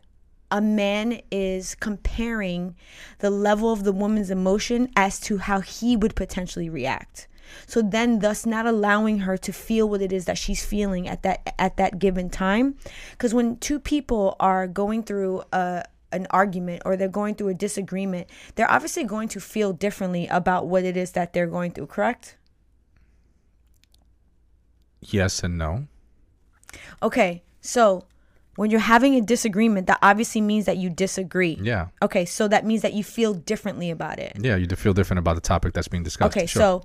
a 0.50 0.61
man 0.61 1.21
is 1.31 1.75
comparing 1.75 2.75
the 3.21 3.31
level 3.31 3.73
of 3.73 3.85
the 3.85 3.93
woman's 3.93 4.31
emotion 4.31 4.88
as 4.97 5.19
to 5.21 5.38
how 5.38 5.61
he 5.61 5.97
would 5.97 6.14
potentially 6.14 6.69
react. 6.69 7.29
So 7.67 7.83
then 7.83 8.19
thus 8.21 8.45
not 8.47 8.67
allowing 8.67 9.21
her 9.21 9.37
to 9.37 9.53
feel 9.53 9.88
what 9.88 10.00
it 10.03 10.12
is 10.12 10.25
that 10.25 10.38
she's 10.38 10.64
feeling 10.64 11.07
at 11.09 11.23
that 11.23 11.55
at 11.59 11.76
that 11.76 11.99
given 11.99 12.31
time 12.31 12.75
because 13.12 13.33
when 13.35 13.57
two 13.59 13.79
people 13.79 14.35
are 14.41 14.67
going 14.67 15.03
through 15.03 15.43
a 15.53 15.85
an 16.14 16.26
argument 16.30 16.83
or 16.85 16.97
they're 16.97 17.09
going 17.09 17.35
through 17.35 17.49
a 17.49 17.54
disagreement, 17.54 18.28
they're 18.54 18.71
obviously 18.71 19.04
going 19.04 19.28
to 19.28 19.40
feel 19.40 19.73
differently 19.73 20.26
about 20.28 20.66
what 20.68 20.85
it 20.85 20.97
is 20.97 21.12
that 21.12 21.33
they're 21.33 21.47
going 21.47 21.73
through, 21.73 21.87
correct? 21.87 22.37
yes 25.02 25.42
and 25.42 25.59
no 25.59 25.87
Okay, 27.02 27.42
so 27.61 28.04
when 28.56 28.71
you're 28.71 28.80
having 28.80 29.14
a 29.16 29.21
disagreement, 29.21 29.87
that 29.87 29.99
obviously 30.02 30.40
means 30.40 30.64
that 30.66 30.76
you 30.76 30.88
disagree. 30.90 31.59
yeah 31.61 31.88
Okay, 32.02 32.25
so 32.25 32.49
that 32.49 32.64
means 32.64 32.83
that 32.83 32.94
you 32.94 33.04
feel 33.04 33.35
differently 33.35 33.90
about 33.90 34.18
it. 34.18 34.33
yeah 34.40 34.56
you 34.56 34.66
feel 34.68 34.94
different 34.94 35.18
about 35.18 35.35
the 35.35 35.40
topic 35.40 35.73
that's 35.75 35.88
being 35.88 36.02
discussed 36.02 36.37
Okay, 36.37 36.47
Sure. 36.47 36.61
so 36.61 36.83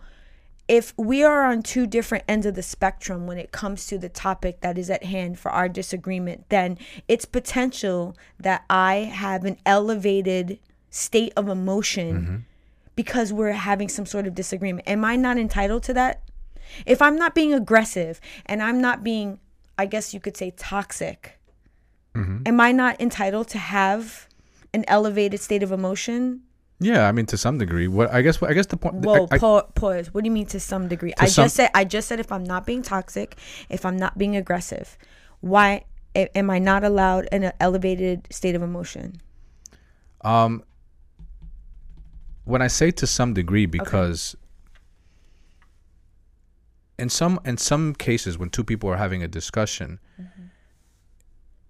if 0.70 0.94
we 0.98 1.24
are 1.24 1.46
on 1.46 1.64
two 1.64 1.88
different 1.88 2.24
ends 2.28 2.46
of 2.46 2.54
the 2.54 2.62
spectrum 2.62 3.26
when 3.26 3.40
it 3.40 3.52
comes 3.52 3.88
to 3.88 3.98
the 3.98 4.08
topic 4.08 4.62
that 4.62 4.78
is 4.78 4.92
at 4.92 5.04
hand 5.04 5.40
for 5.40 5.50
our 5.50 5.68
disagreement, 5.68 6.46
then 6.50 6.78
it's 7.08 7.26
potential 7.26 8.16
that 8.40 8.64
I 8.70 8.98
have 8.98 9.46
an 9.46 9.58
elevated 9.66 10.60
state 10.92 11.34
of 11.36 11.50
emotion 11.50 12.22
mm-hmm. 12.22 12.36
because 12.96 13.34
we're 13.34 13.54
having 13.54 13.90
some 13.90 14.06
sort 14.06 14.28
of 14.28 14.36
disagreement. 14.36 14.88
Am 14.88 15.04
I 15.04 15.16
not 15.16 15.40
entitled 15.40 15.82
to 15.84 15.94
that? 15.96 16.22
If 16.86 17.02
I'm 17.02 17.16
not 17.16 17.34
being 17.34 17.52
aggressive 17.52 18.22
and 18.46 18.62
I'm 18.62 18.80
not 18.80 19.04
being, 19.04 19.40
I 19.76 19.88
guess 19.88 20.14
you 20.14 20.20
could 20.20 20.38
say, 20.38 20.52
toxic, 20.56 21.40
mm-hmm. 22.14 22.44
am 22.46 22.62
I 22.62 22.72
not 22.72 23.02
entitled 23.02 23.48
to 23.50 23.58
have 23.58 24.28
an 24.72 24.86
elevated 24.88 25.40
state 25.40 25.64
of 25.64 25.72
emotion? 25.72 26.44
Yeah 26.80 27.08
i 27.08 27.12
mean 27.12 27.26
to 27.26 27.38
some 27.38 27.58
degree 27.58 27.88
what 27.88 28.10
i 28.14 28.22
guess 28.22 28.42
i 28.44 28.54
guess 28.54 28.66
the 28.68 28.78
point 28.78 28.96
Whoa, 28.96 29.28
I- 29.32 29.36
I- 29.36 29.38
pa- 29.40 29.64
pause. 29.76 30.14
What 30.14 30.24
do 30.24 30.28
you 30.28 30.32
mean 30.34 30.46
to 30.48 30.60
some 30.60 30.88
degree? 30.88 31.14
I 31.18 31.26
some- 31.26 31.44
just 31.46 31.56
said 31.56 31.70
I 31.74 31.84
just 31.84 32.08
said 32.08 32.20
if 32.20 32.32
I'm 32.32 32.44
not 32.44 32.66
being 32.66 32.82
toxic, 32.82 33.36
if 33.70 33.86
I'm 33.86 33.98
not 33.98 34.18
being 34.18 34.36
aggressive, 34.38 34.98
why 35.42 35.84
am 36.16 36.50
I 36.50 36.60
not 36.60 36.84
allowed 36.84 37.28
an 37.32 37.52
elevated 37.60 38.28
state 38.32 38.56
of 38.56 38.62
emotion? 38.64 39.22
Um, 40.22 40.64
when 42.46 42.62
I 42.62 42.68
say 42.68 42.92
to 42.92 43.06
some 43.08 43.34
degree, 43.34 43.66
because 43.66 44.36
in 46.98 47.10
some 47.10 47.40
in 47.46 47.58
some 47.58 47.94
cases, 47.94 48.38
when 48.38 48.50
two 48.50 48.64
people 48.64 48.90
are 48.90 48.98
having 48.98 49.22
a 49.24 49.28
discussion, 49.28 50.00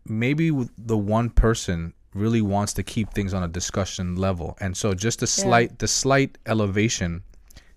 maybe 0.06 0.52
the 0.78 0.98
one 0.98 1.30
person 1.30 1.94
really 2.14 2.42
wants 2.42 2.74
to 2.74 2.84
keep 2.84 3.14
things 3.14 3.34
on 3.34 3.44
a 3.44 3.48
discussion 3.48 4.16
level, 4.16 4.58
and 4.60 4.76
so 4.76 4.94
just 4.94 5.20
the 5.20 5.28
slight 5.28 5.80
the 5.80 5.88
slight 5.88 6.38
elevation 6.46 7.24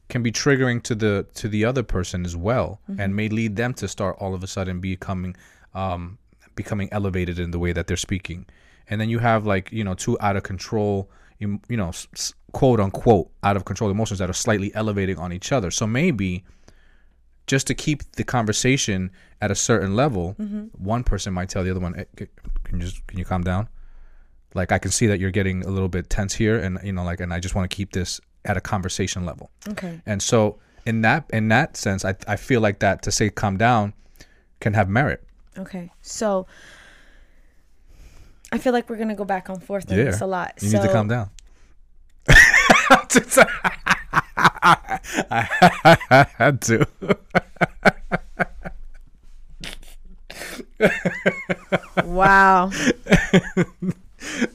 can 0.09 0.23
be 0.23 0.33
triggering 0.33 0.83
to 0.83 0.95
the 0.95 1.27
to 1.35 1.49
the 1.49 1.65
other 1.65 1.83
person 1.83 2.25
as 2.25 2.37
well, 2.37 2.81
and 2.99 3.15
may 3.17 3.29
lead 3.29 3.57
them 3.57 3.75
to 3.75 3.87
start 3.89 4.17
all 4.21 4.35
of 4.35 4.43
a 4.43 4.47
sudden 4.47 4.81
becoming 4.81 5.37
um, 5.75 6.19
becoming 6.55 6.89
elevated 6.93 7.39
in 7.39 7.51
the 7.51 7.59
way 7.59 7.73
that 7.73 7.87
they're 7.87 7.97
speaking, 7.97 8.47
and 8.89 9.01
then 9.01 9.09
you 9.09 9.19
have 9.19 9.47
like 9.47 9.71
you 9.73 9.85
know 9.85 9.95
two 9.95 10.17
out 10.21 10.37
of 10.37 10.43
control 10.43 11.11
em- 11.41 11.61
you 11.69 11.77
know 11.77 11.91
quote 12.53 12.81
unquote 12.81 13.31
out 13.43 13.57
of 13.57 13.65
control 13.65 13.91
emotions 13.91 14.19
that 14.19 14.29
are 14.29 14.35
slightly 14.35 14.75
elevating 14.75 15.19
on 15.19 15.33
each 15.33 15.53
other. 15.53 15.71
So 15.71 15.87
maybe 15.87 16.45
just 17.47 17.67
to 17.67 17.75
keep 17.75 18.03
the 18.13 18.25
conversation 18.25 19.11
at 19.41 19.51
a 19.51 19.55
certain 19.55 19.97
level, 19.97 20.35
one 20.73 21.03
person 21.05 21.33
might 21.35 21.49
tell 21.49 21.65
the 21.65 21.71
other 21.71 21.81
one, 21.81 21.95
"Eh, 21.99 22.05
c- 22.19 22.27
"Can 22.65 22.81
you 22.81 22.87
just 22.87 23.07
can 23.07 23.19
you 23.19 23.25
calm 23.25 23.43
down?" 23.43 23.69
Like 24.55 24.73
I 24.73 24.79
can 24.79 24.91
see 24.91 25.07
that 25.07 25.21
you're 25.21 25.31
getting 25.31 25.65
a 25.65 25.71
little 25.71 25.89
bit 25.89 26.11
tense 26.11 26.35
here, 26.35 26.59
and 26.59 26.79
you 26.83 26.93
know, 26.93 27.05
like, 27.05 27.21
and 27.21 27.33
I 27.33 27.41
just 27.41 27.55
want 27.55 27.71
to 27.71 27.75
keep 27.75 27.93
this 27.93 28.21
at 28.45 28.57
a 28.57 28.61
conversation 28.61 29.25
level. 29.25 29.51
Okay. 29.69 30.01
And 30.07 30.23
so 30.23 30.59
in 30.85 31.03
that 31.03 31.25
in 31.33 31.49
that 31.49 31.77
sense, 31.77 32.05
I 32.05 32.15
I 32.27 32.37
feel 32.37 32.61
like 32.61 32.81
that 32.81 33.03
to 33.03 33.13
say 33.13 33.31
calm 33.31 33.57
down 33.57 33.95
can 34.61 34.75
have 34.75 34.89
merit. 34.89 35.23
Okay. 35.59 35.91
So 36.03 36.47
I 38.51 38.59
feel 38.59 38.73
like 38.73 38.89
we're 38.91 38.97
gonna 38.97 39.15
go 39.15 39.25
back 39.25 39.49
and 39.49 39.63
forth 39.63 39.91
on 39.91 39.97
this 39.97 40.21
a 40.21 40.27
lot. 40.27 40.55
You 40.61 40.69
so, 40.69 40.79
need 40.79 40.87
to 40.87 40.93
calm 40.93 41.09
down. 41.09 41.31
I 45.31 46.27
had 46.37 46.61
to. 46.63 46.87
Wow. 52.05 52.71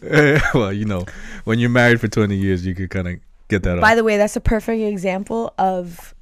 well, 0.54 0.72
you 0.74 0.86
know, 0.86 1.06
when 1.44 1.60
you're 1.60 1.70
married 1.70 2.00
for 2.02 2.08
20 2.08 2.36
years, 2.36 2.66
you 2.66 2.76
could 2.76 2.90
kind 2.90 3.08
of 3.08 3.16
get 3.48 3.64
that 3.64 3.78
off. 3.78 3.82
By 3.82 3.92
off. 3.92 3.98
the 3.98 4.04
way, 4.04 4.18
that's 4.18 4.36
a 4.36 4.42
perfect 4.42 4.82
example 4.82 5.54
of 5.58 6.14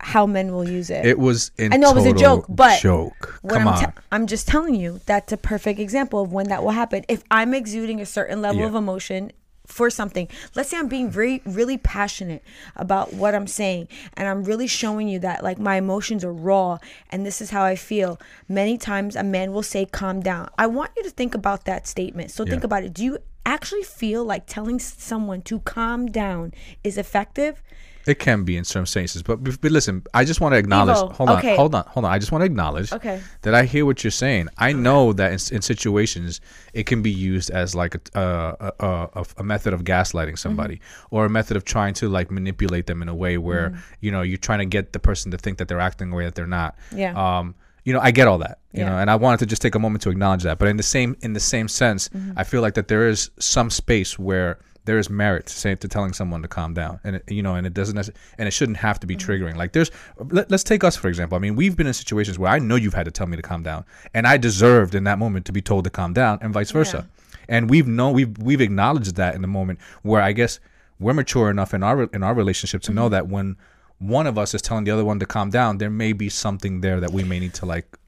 how 0.00 0.26
men 0.26 0.52
will 0.52 0.68
use 0.68 0.90
it. 0.90 1.06
It 1.06 1.18
was 1.18 1.50
in 1.56 1.72
I 1.72 1.76
know 1.76 1.90
it 1.90 1.94
was 1.94 2.06
a 2.06 2.12
joke, 2.12 2.44
but 2.48 2.78
joke. 2.80 3.40
Come 3.48 3.62
I'm, 3.62 3.68
on. 3.68 3.80
te- 3.80 4.00
I'm 4.12 4.26
just 4.26 4.46
telling 4.46 4.74
you 4.74 5.00
that's 5.06 5.32
a 5.32 5.36
perfect 5.38 5.80
example 5.80 6.20
of 6.22 6.32
when 6.32 6.48
that 6.48 6.62
will 6.62 6.72
happen. 6.72 7.04
If 7.08 7.24
I'm 7.30 7.54
exuding 7.54 8.00
a 8.00 8.06
certain 8.06 8.42
level 8.42 8.60
Yeah. 8.60 8.66
of 8.68 8.74
emotion 8.74 9.32
for 9.66 9.90
something, 9.90 10.28
let's 10.54 10.68
say 10.68 10.78
I'm 10.78 10.88
being 10.88 11.10
very, 11.10 11.42
really 11.44 11.78
passionate 11.78 12.42
about 12.76 13.14
what 13.14 13.34
I'm 13.34 13.46
saying, 13.46 13.88
and 14.14 14.28
I'm 14.28 14.44
really 14.44 14.66
showing 14.66 15.08
you 15.08 15.18
that 15.20 15.42
like 15.42 15.58
my 15.58 15.76
emotions 15.76 16.24
are 16.24 16.32
raw 16.32 16.78
and 17.10 17.24
this 17.24 17.40
is 17.40 17.50
how 17.50 17.62
I 17.62 17.76
feel. 17.76 18.20
Many 18.48 18.76
times 18.76 19.16
a 19.16 19.22
man 19.22 19.52
will 19.52 19.62
say, 19.62 19.86
"Calm 19.86 20.20
down." 20.20 20.50
I 20.58 20.66
want 20.66 20.90
you 20.96 21.02
to 21.04 21.10
think 21.10 21.34
about 21.34 21.64
that 21.64 21.86
statement. 21.86 22.30
So 22.30 22.44
think 22.44 22.64
about 22.64 22.84
it. 22.84 22.92
Do 22.92 23.04
you 23.04 23.18
actually 23.46 23.82
feel 23.82 24.24
like 24.24 24.46
telling 24.46 24.78
someone 24.78 25.42
to 25.42 25.60
calm 25.60 26.06
down 26.06 26.52
is 26.82 26.98
effective? 26.98 27.62
It 28.06 28.18
can 28.18 28.44
be 28.44 28.56
in 28.56 28.64
some 28.64 28.84
cases, 28.84 29.22
but 29.22 29.42
but 29.42 29.70
listen, 29.70 30.02
I 30.12 30.24
just 30.24 30.40
want 30.40 30.52
to 30.52 30.58
acknowledge. 30.58 30.96
Ivo, 30.98 31.08
hold 31.08 31.30
on, 31.30 31.38
okay. 31.38 31.56
hold 31.56 31.74
on, 31.74 31.84
hold 31.86 32.04
on. 32.04 32.12
I 32.12 32.18
just 32.18 32.32
want 32.32 32.42
to 32.42 32.46
acknowledge 32.46 32.92
Okay. 32.92 33.20
that 33.42 33.54
I 33.54 33.64
hear 33.64 33.86
what 33.86 34.04
you're 34.04 34.10
saying. 34.10 34.48
I 34.58 34.72
know 34.72 35.12
that 35.14 35.28
in, 35.32 35.56
in 35.56 35.62
situations 35.62 36.40
it 36.74 36.84
can 36.84 37.02
be 37.02 37.10
used 37.10 37.50
as 37.50 37.74
like 37.74 37.94
a 37.94 38.18
uh, 38.18 38.72
a, 38.80 38.86
a, 38.86 39.10
a, 39.20 39.26
a 39.38 39.44
method 39.44 39.72
of 39.72 39.84
gaslighting 39.84 40.38
somebody 40.38 40.76
mm-hmm. 40.76 41.16
or 41.16 41.24
a 41.24 41.30
method 41.30 41.56
of 41.56 41.64
trying 41.64 41.94
to 41.94 42.08
like 42.08 42.30
manipulate 42.30 42.86
them 42.86 43.00
in 43.00 43.08
a 43.08 43.14
way 43.14 43.38
where 43.38 43.70
mm-hmm. 43.70 43.80
you 44.00 44.10
know 44.10 44.22
you're 44.22 44.36
trying 44.38 44.58
to 44.60 44.66
get 44.66 44.92
the 44.92 44.98
person 44.98 45.30
to 45.30 45.38
think 45.38 45.58
that 45.58 45.68
they're 45.68 45.80
acting 45.80 46.12
a 46.12 46.16
way 46.16 46.24
that 46.24 46.34
they're 46.34 46.46
not. 46.46 46.76
Yeah. 46.94 47.14
Um. 47.38 47.54
You 47.86 47.92
know, 47.92 48.00
I 48.00 48.12
get 48.12 48.26
all 48.28 48.38
that. 48.38 48.60
You 48.72 48.80
Yeah. 48.80 48.88
know, 48.88 48.96
and 48.98 49.10
I 49.10 49.16
wanted 49.16 49.40
to 49.40 49.46
just 49.46 49.60
take 49.60 49.74
a 49.74 49.78
moment 49.78 50.02
to 50.04 50.10
acknowledge 50.10 50.42
that. 50.44 50.58
But 50.58 50.68
in 50.68 50.78
the 50.78 50.82
same 50.82 51.16
in 51.20 51.34
the 51.34 51.40
same 51.40 51.68
sense, 51.68 52.08
mm-hmm. 52.08 52.32
I 52.36 52.44
feel 52.44 52.62
like 52.62 52.74
that 52.74 52.88
there 52.88 53.06
is 53.08 53.30
some 53.38 53.68
space 53.70 54.18
where 54.18 54.58
there 54.84 54.98
is 54.98 55.08
merit 55.08 55.46
to 55.46 55.54
say 55.54 55.74
to 55.74 55.88
telling 55.88 56.12
someone 56.12 56.42
to 56.42 56.48
calm 56.48 56.74
down, 56.74 57.00
and 57.04 57.16
it, 57.16 57.30
you 57.30 57.42
know, 57.42 57.54
and 57.54 57.66
it 57.66 57.74
doesn't, 57.74 57.96
necess- 57.96 58.14
and 58.38 58.46
it 58.46 58.52
shouldn't 58.52 58.78
have 58.78 59.00
to 59.00 59.06
be 59.06 59.16
mm-hmm. 59.16 59.30
triggering. 59.30 59.56
Like 59.56 59.72
there's, 59.72 59.90
let, 60.30 60.50
let's 60.50 60.64
take 60.64 60.84
us 60.84 60.96
for 60.96 61.08
example. 61.08 61.36
I 61.36 61.38
mean, 61.38 61.56
we've 61.56 61.76
been 61.76 61.86
in 61.86 61.94
situations 61.94 62.38
where 62.38 62.50
I 62.50 62.58
know 62.58 62.76
you've 62.76 62.94
had 62.94 63.06
to 63.06 63.10
tell 63.10 63.26
me 63.26 63.36
to 63.36 63.42
calm 63.42 63.62
down, 63.62 63.84
and 64.12 64.26
I 64.26 64.36
deserved 64.36 64.94
in 64.94 65.04
that 65.04 65.18
moment 65.18 65.46
to 65.46 65.52
be 65.52 65.62
told 65.62 65.84
to 65.84 65.90
calm 65.90 66.12
down, 66.12 66.38
and 66.42 66.52
vice 66.52 66.70
versa. 66.70 67.08
And 67.48 67.68
we've 67.68 67.86
known 67.88 68.14
we've 68.14 68.36
we've 68.38 68.60
acknowledged 68.60 69.16
that 69.16 69.34
in 69.34 69.42
the 69.42 69.48
moment 69.48 69.78
where 70.02 70.22
I 70.22 70.32
guess 70.32 70.60
we're 70.98 71.12
mature 71.12 71.50
enough 71.50 71.74
in 71.74 71.82
our 71.82 72.04
in 72.04 72.22
our 72.22 72.34
relationship 72.34 72.82
to 72.82 72.92
know 72.92 73.04
mm-hmm. 73.04 73.12
that 73.12 73.28
when 73.28 73.56
one 73.98 74.26
of 74.26 74.38
us 74.38 74.54
is 74.54 74.62
telling 74.62 74.84
the 74.84 74.90
other 74.90 75.04
one 75.04 75.18
to 75.20 75.26
calm 75.26 75.50
down, 75.50 75.78
there 75.78 75.90
may 75.90 76.12
be 76.12 76.28
something 76.28 76.80
there 76.80 77.00
that 77.00 77.12
we 77.12 77.24
may 77.24 77.38
need 77.38 77.54
to 77.54 77.66
like 77.66 77.98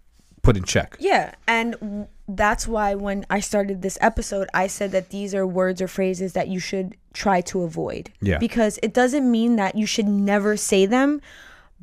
put 0.47 0.57
in 0.57 0.65
check. 0.65 0.97
Yeah, 1.01 1.35
and 1.47 2.07
that's 2.29 2.67
why 2.69 2.95
when 2.95 3.27
I 3.29 3.41
started 3.41 3.83
this 3.83 3.99
episode, 4.01 4.47
I 4.55 4.67
said 4.69 4.91
that 4.93 5.11
these 5.11 5.35
are 5.35 5.47
words 5.47 5.83
or 5.83 5.89
phrases 5.89 6.33
that 6.35 6.47
you 6.49 6.61
should 6.61 6.97
try 7.13 7.41
to 7.51 7.63
avoid. 7.63 8.11
Yeah. 8.21 8.39
Because 8.39 8.79
it 8.83 8.93
doesn't 8.95 9.29
mean 9.39 9.57
that 9.57 9.75
you 9.75 9.87
should 9.87 10.07
never 10.09 10.57
say 10.57 10.87
them, 10.87 11.21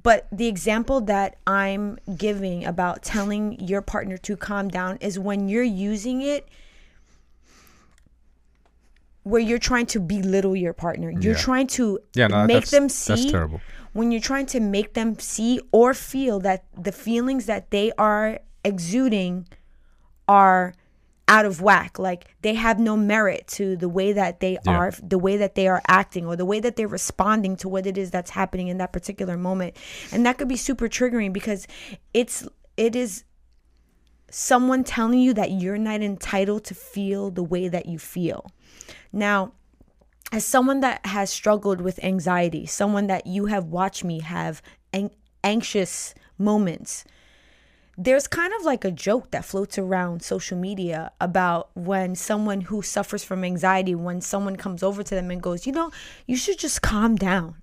but 0.02 0.28
the 0.32 0.48
example 0.48 1.02
that 1.02 1.38
I'm 1.46 1.98
giving 2.18 2.66
about 2.66 3.04
telling 3.04 3.60
your 3.60 3.82
partner 3.82 4.18
to 4.28 4.36
calm 4.38 4.68
down 4.70 4.98
is 5.02 5.20
when 5.20 5.48
you're 5.50 5.64
using 5.92 6.22
it 6.22 6.48
where 9.24 9.40
you're 9.42 9.58
trying 9.72 9.86
to 9.86 10.00
belittle 10.02 10.56
your 10.56 10.74
partner. 10.74 11.10
You're 11.10 11.34
Yeah. 11.36 11.40
trying 11.50 11.68
to 11.80 12.00
Yeah, 12.14 12.28
no, 12.28 12.46
make 12.46 12.56
that's- 12.56 12.72
them 12.72 12.84
that's 12.84 13.22
see 13.24 13.32
terrible. 13.32 13.62
when 13.94 14.12
you're 14.12 14.20
trying 14.32 14.48
to 14.48 14.60
make 14.60 14.94
them 14.96 15.18
see 15.18 15.62
or 15.72 15.94
feel 15.94 16.42
that 16.42 16.66
the 16.78 16.92
feelings 16.92 17.46
that 17.46 17.72
they 17.72 17.94
are 17.98 18.40
exuding 18.64 19.48
are 20.28 20.74
out 21.28 21.46
of 21.46 21.62
whack. 21.62 21.98
Like 21.98 22.36
they 22.42 22.54
have 22.56 22.80
no 22.80 22.98
merit 22.98 23.48
to 23.50 23.76
the 23.76 23.88
way 23.90 24.12
that 24.14 24.40
they 24.40 24.58
Yeah. 24.66 24.72
are 24.78 24.92
the 25.02 25.18
way 25.18 25.38
that 25.38 25.56
they 25.56 25.68
are 25.68 25.82
acting 25.88 26.26
or 26.26 26.36
the 26.36 26.46
way 26.46 26.60
that 26.60 26.76
they're 26.76 26.88
responding 26.88 27.56
to 27.58 27.70
what 27.70 27.86
it 27.86 27.98
is 27.98 28.12
that's 28.12 28.32
happening 28.32 28.68
in 28.68 28.78
that 28.78 28.92
particular 28.92 29.38
moment. 29.38 29.76
And 30.12 30.26
that 30.26 30.38
could 30.38 30.48
be 30.50 30.58
super 30.58 30.88
triggering 30.90 31.32
because 31.34 31.66
it's 32.14 32.48
it 32.76 32.96
is 32.96 33.24
someone 34.30 34.84
telling 34.84 35.20
you 35.20 35.34
that 35.34 35.52
you're 35.52 35.78
not 35.78 36.02
entitled 36.02 36.64
to 36.66 36.74
feel 36.76 37.30
the 37.30 37.44
way 37.44 37.68
that 37.68 37.86
you 37.86 38.00
feel. 38.00 38.46
Now 39.12 39.54
as 40.32 40.44
someone 40.44 40.80
that 40.80 41.06
has 41.06 41.30
struggled 41.30 41.80
with 41.80 42.04
anxiety, 42.04 42.66
someone 42.66 43.06
that 43.08 43.28
you 43.28 43.46
have 43.46 43.66
watched 43.66 44.04
me 44.04 44.20
have 44.22 44.62
an- 44.92 45.12
anxious 45.44 46.16
moments, 46.40 47.06
there's 47.98 48.28
kind 48.28 48.54
of 48.54 48.64
like 48.64 48.84
a 48.84 48.92
joke 48.92 49.32
that 49.32 49.46
floats 49.46 49.78
around 49.78 50.24
social 50.24 50.58
media 50.58 51.12
about 51.22 51.70
when 51.76 52.16
someone 52.16 52.62
who 52.62 52.82
suffers 52.82 53.24
from 53.24 53.44
anxiety, 53.44 53.94
when 53.94 54.20
someone 54.20 54.56
comes 54.56 54.82
over 54.82 55.04
to 55.04 55.16
them 55.16 55.30
and 55.30 55.42
goes, 55.42 55.68
you 55.68 55.74
know, 55.74 55.92
you 56.26 56.36
should 56.36 56.58
just 56.58 56.82
calm 56.82 57.16
down. 57.16 57.56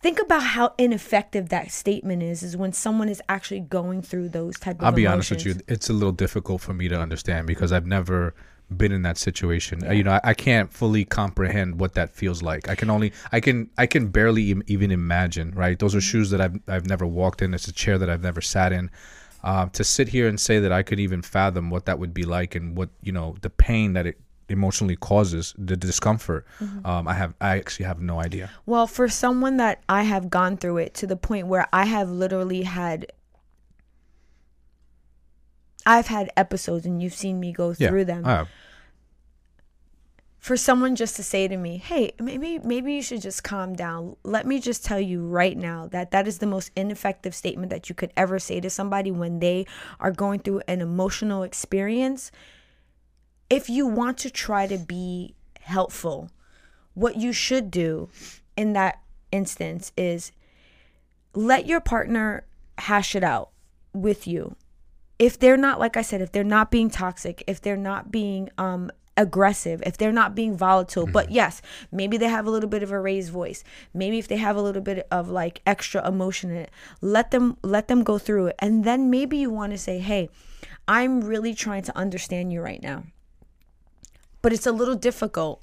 Think 0.00 0.20
about 0.20 0.42
how 0.42 0.74
ineffective 0.78 1.48
that 1.50 1.70
statement 1.70 2.22
is, 2.22 2.42
is 2.42 2.56
when 2.56 2.72
someone 2.72 3.08
is 3.08 3.22
actually 3.28 3.60
going 3.60 4.02
through 4.02 4.30
those 4.30 4.58
type 4.58 4.80
of 4.80 4.84
I'll 4.84 4.92
be 4.92 5.06
honest 5.06 5.30
with 5.30 5.46
you, 5.46 5.54
it's 5.68 5.88
a 5.88 5.92
little 5.92 6.12
difficult 6.12 6.60
for 6.60 6.74
me 6.74 6.88
to 6.88 6.98
understand 6.98 7.46
because 7.46 7.72
I've 7.72 7.86
never 7.86 8.34
been 8.78 8.92
in 8.92 9.02
that 9.02 9.18
situation. 9.18 9.86
Uh, 9.86 9.92
You 9.92 10.04
know, 10.04 10.12
I, 10.12 10.20
I 10.24 10.34
can't 10.34 10.72
fully 10.72 11.04
comprehend 11.04 11.78
what 11.80 11.94
that 11.94 12.10
feels 12.10 12.42
like. 12.42 12.68
I 12.68 12.74
can 12.74 12.90
only, 12.90 13.12
I 13.30 13.40
can, 13.40 13.70
I 13.78 13.86
can 13.86 14.08
barely 14.08 14.50
em- 14.50 14.62
even 14.66 14.90
imagine. 14.90 15.52
Right? 15.52 15.78
Those 15.78 15.94
are 15.94 15.98
Mm-hmm. 15.98 16.10
shoes 16.18 16.30
that 16.30 16.40
I've, 16.40 16.58
I've 16.68 16.86
never 16.86 17.06
walked 17.06 17.42
in. 17.42 17.54
It's 17.54 17.68
a 17.68 17.72
chair 17.72 17.98
that 17.98 18.08
I've 18.10 18.22
never 18.22 18.40
sat 18.40 18.72
in. 18.72 18.90
Uh, 19.44 19.66
to 19.70 19.82
sit 19.82 20.08
here 20.08 20.28
and 20.28 20.38
say 20.38 20.60
that 20.60 20.70
I 20.70 20.82
could 20.84 21.00
even 21.00 21.20
fathom 21.20 21.68
what 21.68 21.84
that 21.86 21.98
would 21.98 22.14
be 22.14 22.22
like 22.24 22.54
and 22.54 22.76
what 22.76 22.90
you 23.02 23.10
know 23.10 23.34
the 23.40 23.50
pain 23.50 23.92
that 23.94 24.06
it 24.06 24.20
emotionally 24.48 24.94
causes, 24.96 25.54
the 25.58 25.76
discomfort. 25.76 26.46
Mm-hmm. 26.60 26.86
Um, 26.86 27.08
I 27.08 27.14
have, 27.14 27.34
I 27.40 27.56
actually 27.58 27.86
have 27.86 28.00
no 28.00 28.20
idea. 28.20 28.50
Well, 28.66 28.86
for 28.86 29.08
someone 29.08 29.56
that 29.56 29.82
I 29.88 30.02
have 30.04 30.28
gone 30.30 30.58
through 30.58 30.76
it 30.78 30.94
to 30.94 31.06
the 31.06 31.16
point 31.16 31.46
where 31.48 31.66
I 31.72 31.86
have 31.86 32.10
literally 32.10 32.62
had 32.62 33.06
I've 35.84 36.06
had 36.06 36.30
episodes 36.36 36.86
and 36.86 37.02
you've 37.02 37.14
seen 37.14 37.40
me 37.40 37.52
go 37.52 37.74
Yeah, 37.76 37.88
through 37.88 38.04
them. 38.06 38.24
I 38.26 38.30
have. 38.30 38.48
For 40.38 40.56
someone 40.56 40.96
just 40.96 41.14
to 41.16 41.22
say 41.22 41.46
to 41.46 41.56
me, 41.56 41.76
"Hey, 41.76 42.14
maybe 42.18 42.58
maybe 42.58 42.94
you 42.94 43.02
should 43.02 43.22
just 43.22 43.44
calm 43.44 43.74
down." 43.74 44.16
Let 44.24 44.44
me 44.44 44.58
just 44.58 44.84
tell 44.84 44.98
you 44.98 45.24
right 45.24 45.56
now 45.56 45.86
that 45.88 46.10
that 46.10 46.26
is 46.26 46.38
the 46.38 46.48
most 46.48 46.72
ineffective 46.74 47.32
statement 47.32 47.70
that 47.70 47.88
you 47.88 47.94
could 47.94 48.12
ever 48.16 48.40
say 48.40 48.60
to 48.60 48.68
somebody 48.68 49.12
when 49.12 49.38
they 49.38 49.66
are 50.00 50.10
going 50.10 50.40
through 50.40 50.62
an 50.66 50.80
emotional 50.80 51.44
experience. 51.44 52.32
If 53.48 53.70
you 53.70 53.86
want 53.86 54.18
to 54.18 54.30
try 54.30 54.66
to 54.66 54.78
be 54.78 55.36
helpful, 55.60 56.30
what 56.94 57.16
you 57.16 57.32
should 57.32 57.70
do 57.70 58.08
in 58.56 58.72
that 58.72 59.00
instance 59.30 59.92
is 59.96 60.32
let 61.34 61.66
your 61.66 61.80
partner 61.80 62.46
hash 62.78 63.14
it 63.14 63.22
out 63.22 63.50
with 63.94 64.26
you. 64.26 64.56
If 65.22 65.38
they're 65.38 65.56
not 65.56 65.78
like 65.78 65.96
I 65.96 66.02
said, 66.02 66.20
if 66.20 66.32
they're 66.32 66.42
not 66.42 66.72
being 66.72 66.90
toxic, 66.90 67.44
if 67.46 67.60
they're 67.60 67.76
not 67.76 68.10
being 68.10 68.50
um 68.58 68.90
aggressive, 69.16 69.80
if 69.86 69.96
they're 69.96 70.10
not 70.10 70.34
being 70.34 70.56
volatile, 70.56 71.06
but 71.06 71.30
yes, 71.30 71.62
maybe 71.92 72.16
they 72.16 72.26
have 72.26 72.44
a 72.46 72.50
little 72.50 72.68
bit 72.68 72.82
of 72.82 72.90
a 72.90 72.98
raised 72.98 73.30
voice. 73.30 73.62
Maybe 73.94 74.18
if 74.18 74.26
they 74.26 74.38
have 74.38 74.56
a 74.56 74.62
little 74.62 74.82
bit 74.82 75.06
of 75.12 75.28
like 75.28 75.62
extra 75.64 76.06
emotion 76.06 76.50
in 76.50 76.56
it, 76.56 76.70
let 77.00 77.30
them 77.30 77.56
let 77.62 77.86
them 77.86 78.02
go 78.02 78.18
through 78.18 78.48
it. 78.48 78.56
And 78.58 78.84
then 78.84 79.10
maybe 79.10 79.36
you 79.36 79.48
want 79.48 79.70
to 79.70 79.78
say, 79.78 80.00
"Hey, 80.00 80.28
I'm 80.88 81.20
really 81.20 81.54
trying 81.54 81.82
to 81.84 81.96
understand 81.96 82.52
you 82.52 82.60
right 82.60 82.82
now." 82.82 83.04
But 84.42 84.52
it's 84.52 84.66
a 84.66 84.72
little 84.72 84.96
difficult 84.96 85.62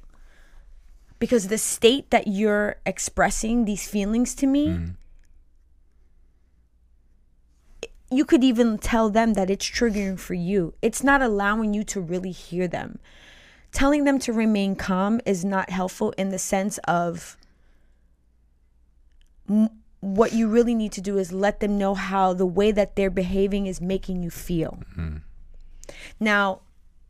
because 1.20 1.50
the 1.50 1.58
state 1.58 2.12
that 2.12 2.28
you're 2.28 2.78
expressing 2.86 3.66
these 3.66 3.86
feelings 3.90 4.34
to 4.36 4.48
me 4.48 4.68
you 8.12 8.26
could 8.26 8.44
even 8.44 8.78
tell 8.78 9.10
them 9.10 9.34
that 9.34 9.50
it's 9.50 9.70
triggering 9.70 10.20
for 10.20 10.34
you. 10.34 10.74
It's 10.82 11.04
not 11.04 11.22
allowing 11.22 11.74
you 11.74 11.84
to 11.86 12.02
really 12.02 12.32
hear 12.32 12.68
them. 12.68 13.00
Telling 13.72 14.04
them 14.04 14.18
to 14.20 14.34
remain 14.34 14.76
calm 14.76 15.22
is 15.26 15.46
not 15.46 15.70
helpful 15.70 16.12
in 16.18 16.30
the 16.30 16.40
sense 16.40 16.80
of 16.80 17.38
m- 19.48 19.70
what 20.00 20.34
you 20.34 20.48
really 20.48 20.74
need 20.74 20.92
to 20.94 21.02
do 21.02 21.18
is 21.18 21.32
let 21.32 21.60
them 21.60 21.78
know 21.78 21.94
how 21.94 22.34
the 22.34 22.46
way 22.46 22.72
that 22.72 22.96
they're 22.96 23.12
behaving 23.12 23.68
is 23.68 23.80
making 23.80 24.24
you 24.24 24.32
feel. 24.32 24.80
Mm-hmm. 24.92 25.18
Now, 26.20 26.62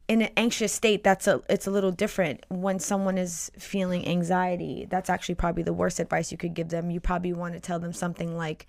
in 0.09 0.23
an 0.23 0.31
anxious 0.35 0.73
state, 0.73 1.03
that's 1.03 1.27
a 1.27 1.41
it's 1.47 1.67
a 1.67 1.71
little 1.71 1.91
different. 1.91 2.45
When 2.49 2.79
someone 2.79 3.17
is 3.17 3.51
feeling 3.57 4.07
anxiety, 4.07 4.87
that's 4.89 5.09
actually 5.09 5.35
probably 5.35 5.63
the 5.63 5.73
worst 5.73 5.99
advice 5.99 6.31
you 6.31 6.37
could 6.37 6.55
give 6.55 6.69
them. 6.69 6.89
You 6.89 6.99
probably 6.99 7.31
want 7.31 7.53
to 7.53 7.59
tell 7.59 7.79
them 7.79 7.93
something 7.93 8.35
like 8.35 8.65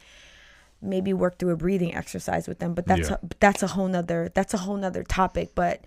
maybe 0.82 1.12
work 1.12 1.38
through 1.38 1.50
a 1.50 1.56
breathing 1.56 1.94
exercise 1.94 2.48
with 2.48 2.58
them 2.58 2.74
but 2.74 2.86
that's 2.86 3.10
Yeah. 3.10 3.16
a, 3.22 3.28
that's 3.40 3.62
a 3.62 3.68
whole 3.68 3.88
nother 3.88 4.30
that's 4.34 4.54
a 4.54 4.58
whole 4.58 4.76
nother 4.76 5.02
topic 5.04 5.50
but 5.54 5.84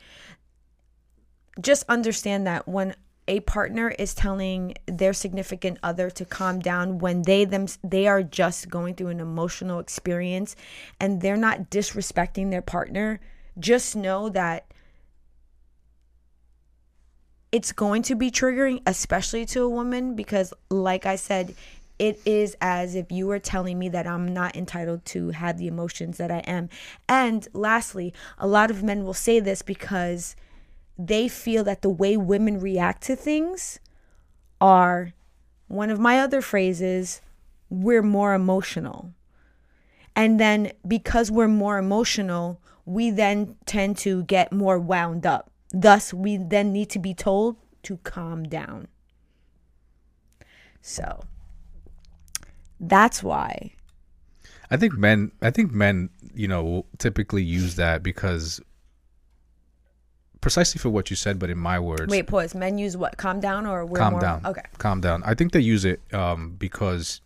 just 1.61 1.83
understand 1.87 2.45
that 2.47 2.67
when 2.67 2.95
a 3.27 3.39
partner 3.41 3.89
is 3.89 4.13
telling 4.13 4.75
their 4.85 5.13
significant 5.13 5.77
other 5.81 6.09
to 6.09 6.25
calm 6.25 6.59
down 6.59 6.97
when 6.97 7.21
they 7.21 7.45
them 7.45 7.67
they 7.83 8.05
are 8.07 8.21
just 8.21 8.69
going 8.69 8.95
through 8.95 9.07
an 9.07 9.19
emotional 9.19 9.79
experience 9.79 10.55
and 10.99 11.21
they're 11.21 11.37
not 11.37 11.69
disrespecting 11.69 12.51
their 12.51 12.61
partner 12.61 13.19
just 13.59 13.95
know 13.95 14.29
that 14.29 14.65
it's 17.51 17.71
going 17.71 18.01
to 18.01 18.15
be 18.15 18.29
triggering 18.31 18.81
especially 18.85 19.45
to 19.45 19.61
a 19.63 19.69
woman 19.69 20.15
because 20.15 20.53
like 20.69 21.05
i 21.05 21.15
said 21.15 21.55
it 22.03 22.19
is 22.25 22.57
as 22.59 22.95
if 22.95 23.13
you 23.13 23.25
were 23.25 23.39
telling 23.39 23.79
me 23.79 23.87
that 23.87 24.05
i'm 24.05 24.33
not 24.33 24.57
entitled 24.57 25.05
to 25.05 25.29
have 25.29 25.57
the 25.57 25.67
emotions 25.67 26.17
that 26.17 26.29
i 26.29 26.39
am. 26.39 26.69
And 27.07 27.47
lastly 27.53 28.13
a 28.37 28.45
lot 28.45 28.69
of 28.69 28.83
men 28.83 29.05
will 29.05 29.13
say 29.13 29.39
this 29.39 29.61
because 29.61 30.35
they 30.97 31.29
feel 31.29 31.63
that 31.63 31.81
the 31.81 31.89
way 31.89 32.17
women 32.17 32.59
react 32.59 33.03
to 33.03 33.15
things 33.15 33.79
are 34.59 35.13
one 35.67 35.89
of 35.89 35.97
my 35.97 36.19
other 36.19 36.41
phrases 36.41 37.21
we're 37.69 38.03
more 38.03 38.33
emotional. 38.33 39.13
And 40.15 40.39
then 40.39 40.73
because 40.85 41.31
we're 41.31 41.47
more 41.47 41.77
emotional 41.77 42.59
we 42.85 43.11
then 43.11 43.55
tend 43.65 43.97
to 43.99 44.23
get 44.23 44.51
more 44.51 44.77
wound 44.77 45.25
up. 45.25 45.49
Thus 45.71 46.13
we 46.13 46.35
then 46.35 46.73
need 46.73 46.89
to 46.89 46.99
be 46.99 47.13
told 47.13 47.55
to 47.83 47.95
calm 48.03 48.43
down. 48.43 48.89
So 50.81 51.23
that's 52.89 53.23
why 53.23 53.71
I 54.73 54.77
think 54.77 54.97
men. 54.97 55.31
I 55.41 55.51
think 55.51 55.71
men. 55.71 56.09
You 56.33 56.47
know, 56.47 56.85
typically 56.97 57.43
use 57.43 57.75
that 57.75 58.01
because 58.01 58.59
precisely 60.41 60.79
for 60.79 60.89
what 60.89 61.11
you 61.11 61.15
said, 61.15 61.37
but 61.37 61.51
in 61.51 61.59
my 61.59 61.79
words, 61.79 62.09
wait 62.09 62.25
pause 62.25 62.55
men 62.55 62.79
use 62.79 62.97
what 62.97 63.17
calm 63.17 63.39
down 63.39 63.67
or 63.67 63.85
we're 63.85 63.99
calm 63.99 64.13
more 64.13 64.21
down. 64.21 64.45
okay 64.45 64.63
calm 64.79 64.99
down. 64.99 65.21
I 65.23 65.35
think 65.35 65.51
they 65.51 65.59
use 65.59 65.85
it 65.85 66.01
um, 66.11 66.55
because, 66.57 67.21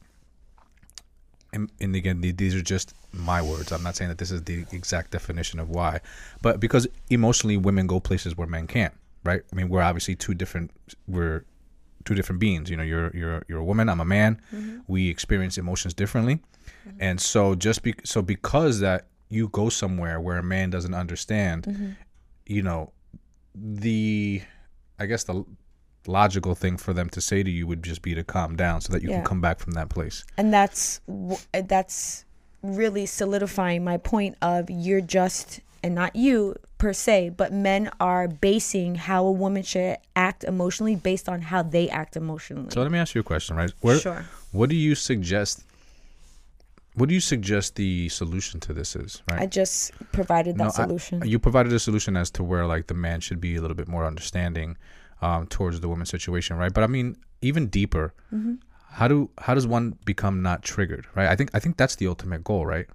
and, 1.54 1.72
and 1.80 1.96
again, 1.96 2.20
these 2.20 2.54
are 2.54 2.62
just 2.62 2.94
my 3.14 3.42
words. 3.42 3.72
I'm 3.72 3.82
not 3.82 3.96
saying 3.96 4.10
that 4.10 4.18
this 4.18 4.30
is 4.30 4.44
the 4.44 4.66
exact 4.74 5.12
definition 5.12 5.60
of 5.62 5.70
why, 5.70 6.02
but 6.42 6.60
because 6.60 6.86
emotionally, 7.10 7.56
women 7.56 7.88
go 7.88 8.02
places 8.02 8.38
where 8.38 8.48
men 8.48 8.68
can't. 8.68 8.94
Right? 9.24 9.42
I 9.52 9.56
mean, 9.56 9.70
we're 9.70 9.82
obviously 9.82 10.16
two 10.16 10.34
different. 10.34 10.72
We're 11.08 11.44
two 12.08 12.16
different 12.16 12.40
beings. 12.40 12.70
You 12.70 12.78
know, 12.78 12.84
you're 12.84 13.12
you're 13.14 13.44
you're 13.48 13.60
a 13.60 13.66
woman. 13.72 13.90
I'm 13.90 14.00
a 14.00 14.06
man. 14.06 14.42
Mm-hmm. 14.54 14.80
We 14.88 15.10
experience 15.10 15.58
emotions 15.58 15.94
differently, 15.94 16.36
mm-hmm. 16.36 16.98
and 17.00 17.20
so 17.22 17.54
just 17.56 17.84
be 17.84 17.94
so 18.04 18.22
because 18.22 18.80
that 18.80 19.08
you 19.30 19.50
go 19.50 19.70
somewhere 19.70 20.20
where 20.22 20.38
a 20.38 20.44
man 20.44 20.70
doesn't 20.70 20.94
understand, 20.94 21.64
mm-hmm. 21.64 21.90
you 22.46 22.62
know, 22.62 22.92
the 23.56 24.42
I 25.00 25.06
guess 25.06 25.24
the 25.26 25.44
logical 26.08 26.56
thing 26.56 26.78
for 26.78 26.94
them 26.94 27.10
to 27.10 27.20
say 27.20 27.44
to 27.44 27.52
you 27.52 27.68
would 27.68 27.84
just 27.84 28.02
be 28.02 28.16
to 28.16 28.24
calm 28.24 28.56
down 28.56 28.80
so 28.80 28.94
that 28.94 29.02
you 29.04 29.10
Yeah. 29.10 29.18
can 29.18 29.26
come 29.26 29.42
back 29.42 29.60
from 29.60 29.74
that 29.74 29.90
place. 29.90 30.24
and 30.38 30.54
that's 30.54 31.02
that's 31.68 32.24
really 32.64 33.06
solidifying 33.06 33.84
my 33.84 33.98
point 33.98 34.36
of 34.42 34.70
you're 34.70 35.02
just 35.02 35.60
and 35.84 35.94
not 35.94 36.16
you 36.16 36.56
per 36.78 36.94
se 36.94 37.30
but 37.30 37.52
men 37.52 37.90
are 38.00 38.28
basing 38.28 38.96
how 38.96 39.26
a 39.26 39.32
woman 39.32 39.64
should 39.64 39.98
act 40.16 40.44
emotionally 40.44 40.96
based 40.96 41.28
on 41.28 41.42
how 41.42 41.62
they 41.64 41.90
act 41.90 42.16
emotionally 42.16 42.70
So 42.72 42.82
let 42.82 42.92
me 42.92 43.00
ask 43.00 43.16
you 43.16 43.22
a 43.22 43.24
question, 43.24 43.56
right? 43.56 43.72
Where, 43.82 44.00
Sure. 44.00 44.26
What 44.52 44.70
do 44.70 44.76
you 44.76 44.94
suggest? 44.96 45.64
What 46.96 47.10
do 47.10 47.16
you 47.16 47.22
suggest 47.22 47.76
the 47.76 48.10
solution 48.10 48.60
to 48.62 48.74
this 48.74 48.96
is? 48.96 49.22
Right. 49.30 49.42
i 49.42 49.46
just 49.46 49.92
provided 50.12 50.56
that 50.58 50.64
No, 50.64 50.70
I- 50.70 50.86
solution 50.86 51.22
you 51.28 51.40
provided 51.40 51.72
a 51.74 51.80
solution 51.80 52.18
as 52.18 52.30
to 52.32 52.44
where 52.44 52.66
like 52.66 52.88
the 52.88 52.94
man 52.96 53.20
should 53.22 53.40
be 53.42 53.56
a 53.56 53.62
little 53.62 53.76
bit 53.76 53.88
more 53.88 54.06
understanding 54.06 54.78
um, 55.22 55.48
towards 55.48 55.80
the 55.82 55.90
woman's 55.90 56.10
situation, 56.10 56.58
right? 56.58 56.72
But 56.74 56.84
I 56.84 56.88
mean, 56.88 57.18
even 57.42 57.68
deeper, 57.68 58.14
Mm-hmm. 58.34 58.56
how 59.00 59.08
do 59.08 59.30
how 59.46 59.54
does 59.56 59.66
one 59.68 59.86
become 60.06 60.42
not 60.44 60.62
triggered, 60.64 61.06
right? 61.16 61.28
I 61.28 61.36
think 61.36 61.50
I 61.58 61.60
think 61.60 61.78
that's 61.78 61.96
the 61.96 62.08
ultimate 62.08 62.44
goal, 62.44 62.66
right? 62.66 62.88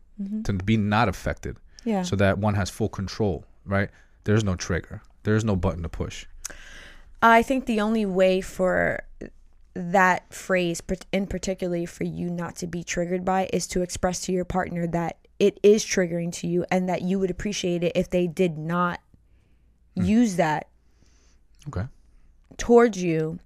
To 0.44 0.52
be 0.52 0.76
not 0.76 1.08
affected, 1.08 1.54
Mm-hmm. 1.56 1.88
yeah 1.90 2.02
so 2.02 2.14
that 2.16 2.38
one 2.38 2.54
has 2.54 2.70
full 2.70 2.88
control, 2.88 3.44
right? 3.64 3.90
There's 4.24 4.44
no 4.44 4.54
trigger, 4.56 5.02
there's 5.22 5.44
no 5.44 5.56
button 5.56 5.82
to 5.82 5.88
push. 5.88 6.26
I 7.22 7.42
think 7.42 7.66
the 7.66 7.80
only 7.80 8.04
way 8.04 8.40
for 8.40 9.04
that 9.74 10.32
phrase, 10.34 10.82
in 11.12 11.26
particularly 11.26 11.86
for 11.86 12.04
you 12.04 12.28
not 12.28 12.56
to 12.56 12.66
be 12.66 12.82
triggered 12.82 13.24
by, 13.24 13.48
is 13.52 13.66
to 13.68 13.82
express 13.82 14.20
to 14.22 14.32
your 14.32 14.44
partner 14.44 14.86
that 14.88 15.16
it 15.38 15.58
is 15.62 15.84
triggering 15.84 16.32
to 16.32 16.46
you 16.46 16.64
and 16.70 16.88
that 16.88 17.02
you 17.02 17.18
would 17.18 17.30
appreciate 17.30 17.82
it 17.82 17.92
if 17.94 18.10
they 18.10 18.26
did 18.26 18.58
not 18.58 19.00
hmm. 19.96 20.04
use 20.04 20.36
that 20.36 20.68
Okay. 21.68 21.86
towards 22.56 23.00
you 23.02 23.38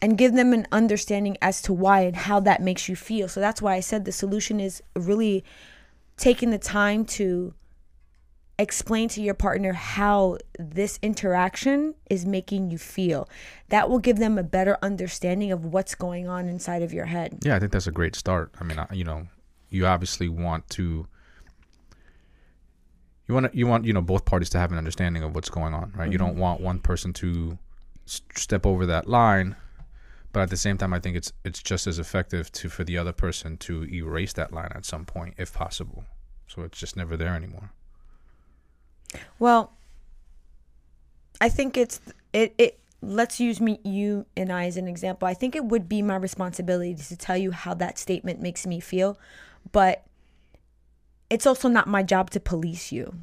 and 0.00 0.16
give 0.16 0.32
them 0.32 0.52
an 0.52 0.66
understanding 0.72 1.36
as 1.42 1.60
to 1.62 1.72
why 1.72 2.00
and 2.00 2.16
how 2.16 2.40
that 2.40 2.62
makes 2.62 2.88
you 2.88 2.96
feel. 2.96 3.28
So 3.28 3.40
that's 3.40 3.60
why 3.60 3.74
I 3.74 3.80
said 3.80 4.04
the 4.04 4.12
solution 4.12 4.60
is 4.60 4.82
really 4.94 5.44
taking 6.16 6.50
the 6.50 6.58
time 6.58 7.04
to 7.04 7.54
explain 8.58 9.08
to 9.10 9.22
your 9.22 9.34
partner 9.34 9.72
how 9.72 10.38
this 10.58 10.98
interaction 11.00 11.94
is 12.10 12.26
making 12.26 12.70
you 12.70 12.78
feel. 12.78 13.28
That 13.68 13.88
will 13.88 14.00
give 14.00 14.18
them 14.18 14.36
a 14.36 14.42
better 14.42 14.76
understanding 14.82 15.52
of 15.52 15.64
what's 15.64 15.94
going 15.94 16.28
on 16.28 16.48
inside 16.48 16.82
of 16.82 16.92
your 16.92 17.06
head. 17.06 17.38
Yeah, 17.44 17.56
I 17.56 17.60
think 17.60 17.72
that's 17.72 17.86
a 17.86 17.92
great 17.92 18.16
start. 18.16 18.52
I 18.60 18.64
mean, 18.64 18.78
I- 18.78 18.92
you 18.92 19.04
know, 19.04 19.28
you 19.70 19.86
obviously 19.86 20.28
want 20.28 20.68
to 20.70 21.06
you 23.28 23.34
want 23.34 23.52
to, 23.52 23.56
you 23.56 23.66
want 23.66 23.84
you 23.84 23.92
know 23.92 24.00
both 24.00 24.24
parties 24.24 24.48
to 24.50 24.58
have 24.58 24.72
an 24.72 24.78
understanding 24.78 25.22
of 25.22 25.34
what's 25.34 25.50
going 25.50 25.74
on, 25.74 25.92
right? 25.94 26.10
You 26.10 26.18
don't 26.18 26.32
mm-hmm. 26.32 26.40
want 26.40 26.60
one 26.60 26.78
person 26.78 27.12
to 27.14 27.58
s- 28.06 28.22
step 28.34 28.64
over 28.64 28.86
that 28.86 29.06
line, 29.06 29.54
but 30.32 30.40
at 30.40 30.50
the 30.50 30.56
same 30.56 30.78
time, 30.78 30.94
I 30.94 30.98
think 30.98 31.16
it's 31.16 31.32
it's 31.44 31.62
just 31.62 31.86
as 31.86 31.98
effective 31.98 32.50
to 32.52 32.70
for 32.70 32.84
the 32.84 32.96
other 32.96 33.12
person 33.12 33.58
to 33.58 33.84
erase 33.84 34.32
that 34.32 34.52
line 34.52 34.72
at 34.74 34.86
some 34.86 35.04
point, 35.04 35.34
if 35.36 35.52
possible. 35.52 36.04
So 36.46 36.62
it's 36.62 36.78
just 36.78 36.96
never 36.96 37.16
there 37.16 37.34
anymore. 37.34 37.70
Well, 39.38 39.72
I 41.40 41.48
think 41.48 41.76
it's 41.76 42.00
it 42.32 42.54
it 42.58 42.80
let's 43.00 43.38
use 43.38 43.60
me 43.60 43.78
you 43.84 44.26
and 44.36 44.52
I 44.52 44.66
as 44.66 44.76
an 44.76 44.88
example. 44.88 45.28
I 45.28 45.34
think 45.34 45.54
it 45.54 45.64
would 45.64 45.88
be 45.88 46.02
my 46.02 46.16
responsibility 46.16 46.94
to 46.94 47.16
tell 47.16 47.36
you 47.36 47.52
how 47.52 47.74
that 47.74 47.98
statement 47.98 48.40
makes 48.40 48.66
me 48.66 48.80
feel, 48.80 49.18
but 49.72 50.04
it's 51.30 51.46
also 51.46 51.68
not 51.68 51.86
my 51.86 52.02
job 52.02 52.30
to 52.30 52.40
police 52.40 52.90
you. 52.90 53.14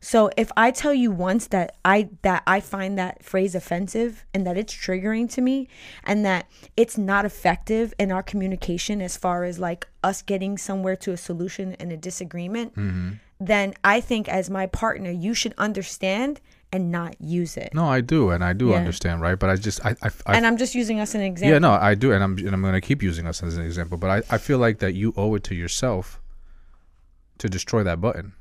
So 0.00 0.30
if 0.36 0.52
I 0.54 0.70
tell 0.70 0.92
you 0.92 1.10
once 1.10 1.46
that 1.46 1.76
I 1.82 2.10
that 2.20 2.42
I 2.46 2.60
find 2.60 2.98
that 2.98 3.24
phrase 3.24 3.54
offensive 3.54 4.26
and 4.34 4.46
that 4.46 4.58
it's 4.58 4.74
triggering 4.74 5.30
to 5.32 5.40
me 5.40 5.66
and 6.04 6.26
that 6.26 6.46
it's 6.76 6.98
not 6.98 7.24
effective 7.24 7.94
in 7.98 8.12
our 8.12 8.22
communication 8.22 9.00
as 9.00 9.16
far 9.16 9.44
as 9.44 9.58
like 9.58 9.88
us 10.02 10.20
getting 10.20 10.58
somewhere 10.58 10.94
to 10.96 11.12
a 11.12 11.16
solution 11.16 11.72
in 11.80 11.90
a 11.90 11.96
disagreement, 11.96 12.76
mm-hmm. 12.76 13.12
Then 13.46 13.74
I 13.84 14.00
think 14.00 14.28
as 14.28 14.50
my 14.50 14.66
partner 14.66 15.10
you 15.10 15.34
should 15.34 15.54
understand 15.58 16.40
and 16.72 16.90
not 16.90 17.14
use 17.20 17.56
it. 17.56 17.72
No, 17.72 17.84
I 17.86 18.00
do, 18.00 18.30
and 18.30 18.42
I 18.42 18.52
do 18.52 18.70
Yeah. 18.70 18.76
understand, 18.76 19.20
right? 19.20 19.38
But 19.38 19.50
I 19.50 19.56
just 19.56 19.84
I 19.86 19.90
I, 20.02 20.10
I 20.26 20.36
and 20.36 20.46
I'm 20.46 20.56
just 20.56 20.74
using 20.74 20.98
us 21.00 21.10
as 21.10 21.14
an 21.16 21.20
example. 21.22 21.52
Yeah, 21.52 21.58
no, 21.58 21.72
I 21.72 21.94
do, 21.94 22.12
and 22.12 22.22
I'm 22.22 22.36
and 22.38 22.50
I'm 22.54 22.60
going 22.62 22.74
to 22.74 22.80
keep 22.80 23.02
using 23.02 23.26
us 23.26 23.42
as 23.42 23.56
an 23.56 23.64
example. 23.64 23.96
But 23.98 24.10
I, 24.10 24.34
I 24.34 24.38
feel 24.38 24.58
like 24.58 24.78
that 24.80 24.94
you 24.94 25.12
owe 25.16 25.34
it 25.36 25.44
to 25.44 25.54
yourself 25.54 26.20
to 27.38 27.48
destroy 27.48 27.82
that 27.84 28.00
button. 28.00 28.32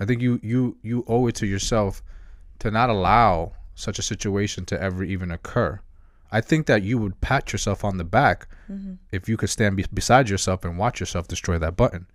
I 0.00 0.04
think 0.04 0.22
you 0.22 0.40
you 0.42 0.76
you 0.82 1.04
owe 1.08 1.26
it 1.28 1.34
to 1.36 1.46
yourself 1.46 2.02
to 2.60 2.70
not 2.70 2.90
allow 2.90 3.52
such 3.74 3.98
a 3.98 4.02
situation 4.02 4.64
to 4.66 4.80
ever 4.80 5.04
even 5.04 5.30
occur. 5.30 5.80
I 6.30 6.40
think 6.40 6.66
that 6.66 6.82
you 6.82 6.98
would 6.98 7.20
pat 7.20 7.52
yourself 7.52 7.84
on 7.84 7.96
the 7.98 8.04
back 8.04 8.48
Mm-hmm. 8.70 8.94
if 9.12 9.30
you 9.30 9.38
could 9.38 9.48
stand 9.48 9.76
be- 9.78 9.86
beside 9.94 10.28
yourself 10.28 10.62
and 10.62 10.76
watch 10.76 11.00
yourself 11.00 11.26
destroy 11.26 11.56
that 11.58 11.74
button. 11.74 12.06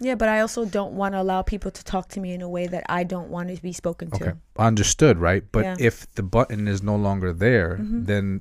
Yeah, 0.00 0.14
but 0.14 0.28
I 0.28 0.40
also 0.40 0.64
don't 0.64 0.92
want 0.92 1.14
to 1.14 1.20
allow 1.20 1.42
people 1.42 1.70
to 1.70 1.84
talk 1.84 2.08
to 2.10 2.20
me 2.20 2.32
in 2.32 2.42
a 2.42 2.48
way 2.48 2.66
that 2.66 2.84
I 2.88 3.04
don't 3.04 3.30
want 3.30 3.54
to 3.54 3.60
be 3.60 3.72
spoken 3.72 4.10
to. 4.12 4.24
Okay, 4.24 4.32
understood, 4.56 5.18
right? 5.18 5.44
But 5.50 5.64
Yeah. 5.64 5.76
if 5.78 6.12
the 6.14 6.22
button 6.22 6.68
is 6.68 6.82
no 6.82 6.96
longer 6.96 7.32
there, 7.32 7.76
mm-hmm. 7.76 8.04
then 8.04 8.40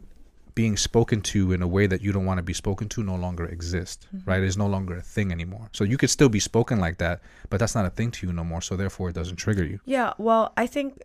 being 0.53 0.75
spoken 0.75 1.21
to 1.21 1.51
in 1.51 1.61
a 1.61 1.67
way 1.67 1.85
that 1.85 2.01
you 2.01 2.11
don't 2.11 2.25
want 2.25 2.39
to 2.39 2.43
be 2.43 2.53
spoken 2.53 2.89
to 2.89 3.03
no 3.03 3.15
longer 3.15 3.45
exists, 3.45 4.07
mm-hmm. 4.07 4.29
right? 4.29 4.41
It's 4.41 4.57
no 4.57 4.65
longer 4.65 4.97
a 4.97 5.01
thing 5.01 5.31
anymore. 5.31 5.69
So 5.71 5.83
you 5.83 5.97
could 5.97 6.09
still 6.09 6.29
be 6.29 6.39
spoken 6.39 6.79
like 6.79 6.97
that, 6.97 7.21
but 7.49 7.59
that's 7.59 7.75
not 7.75 7.85
a 7.85 7.91
thing 7.91 8.09
to 8.11 8.25
you 8.25 8.33
no 8.33 8.43
more. 8.43 8.61
So 8.61 8.75
therefore, 8.75 9.09
it 9.09 9.13
doesn't 9.13 9.35
trigger 9.35 9.63
you. 9.63 9.79
Yeah, 9.85 10.13
well, 10.17 10.53
I 10.57 10.65
think 10.65 11.03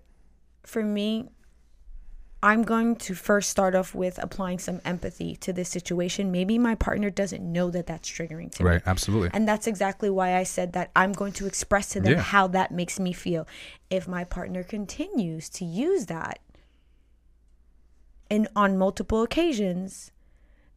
for 0.64 0.82
me, 0.82 1.28
I'm 2.44 2.62
going 2.64 2.96
to 2.96 3.14
first 3.14 3.50
start 3.50 3.74
off 3.76 3.94
with 3.94 4.18
applying 4.20 4.58
some 4.58 4.80
empathy 4.84 5.36
to 5.36 5.52
this 5.52 5.68
situation. 5.68 6.32
Maybe 6.32 6.58
my 6.58 6.74
partner 6.74 7.08
doesn't 7.08 7.40
know 7.40 7.70
that 7.70 7.86
that's 7.86 8.08
triggering 8.10 8.50
to 8.56 8.64
me. 8.64 8.70
Right? 8.70 8.82
Absolutely. 8.84 9.30
And 9.32 9.46
that's 9.46 9.68
exactly 9.68 10.10
why 10.10 10.36
I 10.36 10.42
said 10.42 10.72
that 10.72 10.90
I'm 10.96 11.12
going 11.12 11.32
to 11.34 11.46
express 11.46 11.90
to 11.90 12.00
them 12.00 12.14
Yeah. 12.14 12.20
how 12.20 12.48
that 12.48 12.72
makes 12.72 12.98
me 12.98 13.12
feel. 13.12 13.46
If 13.90 14.08
my 14.08 14.24
partner 14.24 14.64
continues 14.64 15.48
to 15.50 15.64
use 15.64 16.06
that 16.06 16.40
and 18.28 18.48
on 18.56 18.76
multiple 18.76 19.22
occasions, 19.22 20.10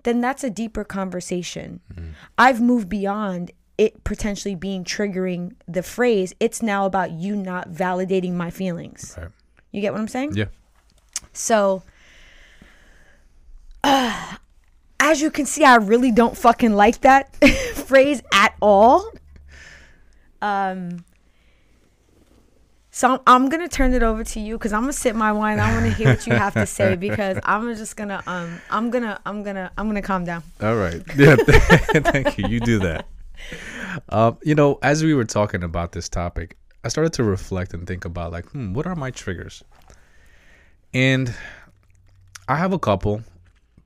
then 0.03 0.21
that's 0.21 0.43
a 0.43 0.49
deeper 0.51 0.83
conversation. 0.83 1.79
Mm-hmm. 1.91 2.09
I've 2.37 2.61
moved 2.61 2.89
beyond 2.89 3.51
it 3.77 4.03
potentially 4.03 4.53
being 4.55 4.83
triggering 4.83 5.53
the 5.67 5.81
phrase. 5.81 6.33
It's 6.39 6.61
now 6.61 6.85
about 6.85 7.11
you 7.11 7.35
not 7.35 7.71
validating 7.71 8.33
my 8.33 8.51
feelings. 8.51 9.15
Right. 9.17 9.29
You 9.71 9.81
get 9.81 9.93
what 9.93 9.99
I'm 9.99 10.07
saying? 10.07 10.33
Yeah. 10.35 10.45
So, 11.37 11.83
uh, 13.83 14.35
as 14.99 15.21
you 15.21 15.29
can 15.29 15.45
see, 15.45 15.63
I 15.63 15.75
really 15.75 16.11
don't 16.11 16.37
fucking 16.37 16.73
like 16.73 17.01
that 17.01 17.35
phrase 17.75 18.21
at 18.33 18.55
all. 18.61 19.09
Um, 20.41 21.03
so 22.91 23.11
I'm, 23.11 23.19
I'm 23.27 23.49
gonna 23.49 23.67
turn 23.67 23.93
it 23.93 24.03
over 24.03 24.23
to 24.23 24.39
you 24.39 24.57
because 24.57 24.71
I'm 24.71 24.83
gonna 24.83 24.93
sip 24.93 25.15
my 25.15 25.33
wine. 25.33 25.59
I 25.59 25.73
want 25.73 25.85
to 25.85 25.91
hear 25.91 26.07
what 26.09 26.25
you 26.25 26.33
have 26.33 26.53
to 26.53 26.65
say 26.65 26.95
because 27.07 27.37
I'm 27.43 27.75
just 27.75 27.97
gonna 27.97 28.23
um 28.25 28.61
I'm 28.69 28.89
gonna 28.89 29.19
I'm 29.25 29.43
gonna 29.43 29.69
I'm 29.77 29.87
gonna 29.87 30.01
calm 30.01 30.23
down. 30.23 30.43
All 30.61 30.75
right. 30.75 31.01
Yeah. 31.17 31.35
Thank 31.35 32.37
you. 32.37 32.47
You 32.47 32.59
do 32.61 32.79
that. 32.79 33.05
Um, 34.09 34.37
you 34.43 34.55
know, 34.55 34.79
as 34.81 35.03
we 35.03 35.13
were 35.13 35.25
talking 35.25 35.61
about 35.63 35.91
this 35.91 36.07
topic, 36.07 36.57
I 36.85 36.87
started 36.87 37.11
to 37.13 37.23
reflect 37.23 37.73
and 37.73 37.85
think 37.85 38.05
about 38.05 38.31
like, 38.31 38.45
hmm, 38.51 38.73
what 38.73 38.87
are 38.87 38.95
my 38.95 39.11
triggers? 39.11 39.63
And 40.95 41.35
I 42.47 42.55
have 42.55 42.71
a 42.71 42.79
couple, 42.79 43.21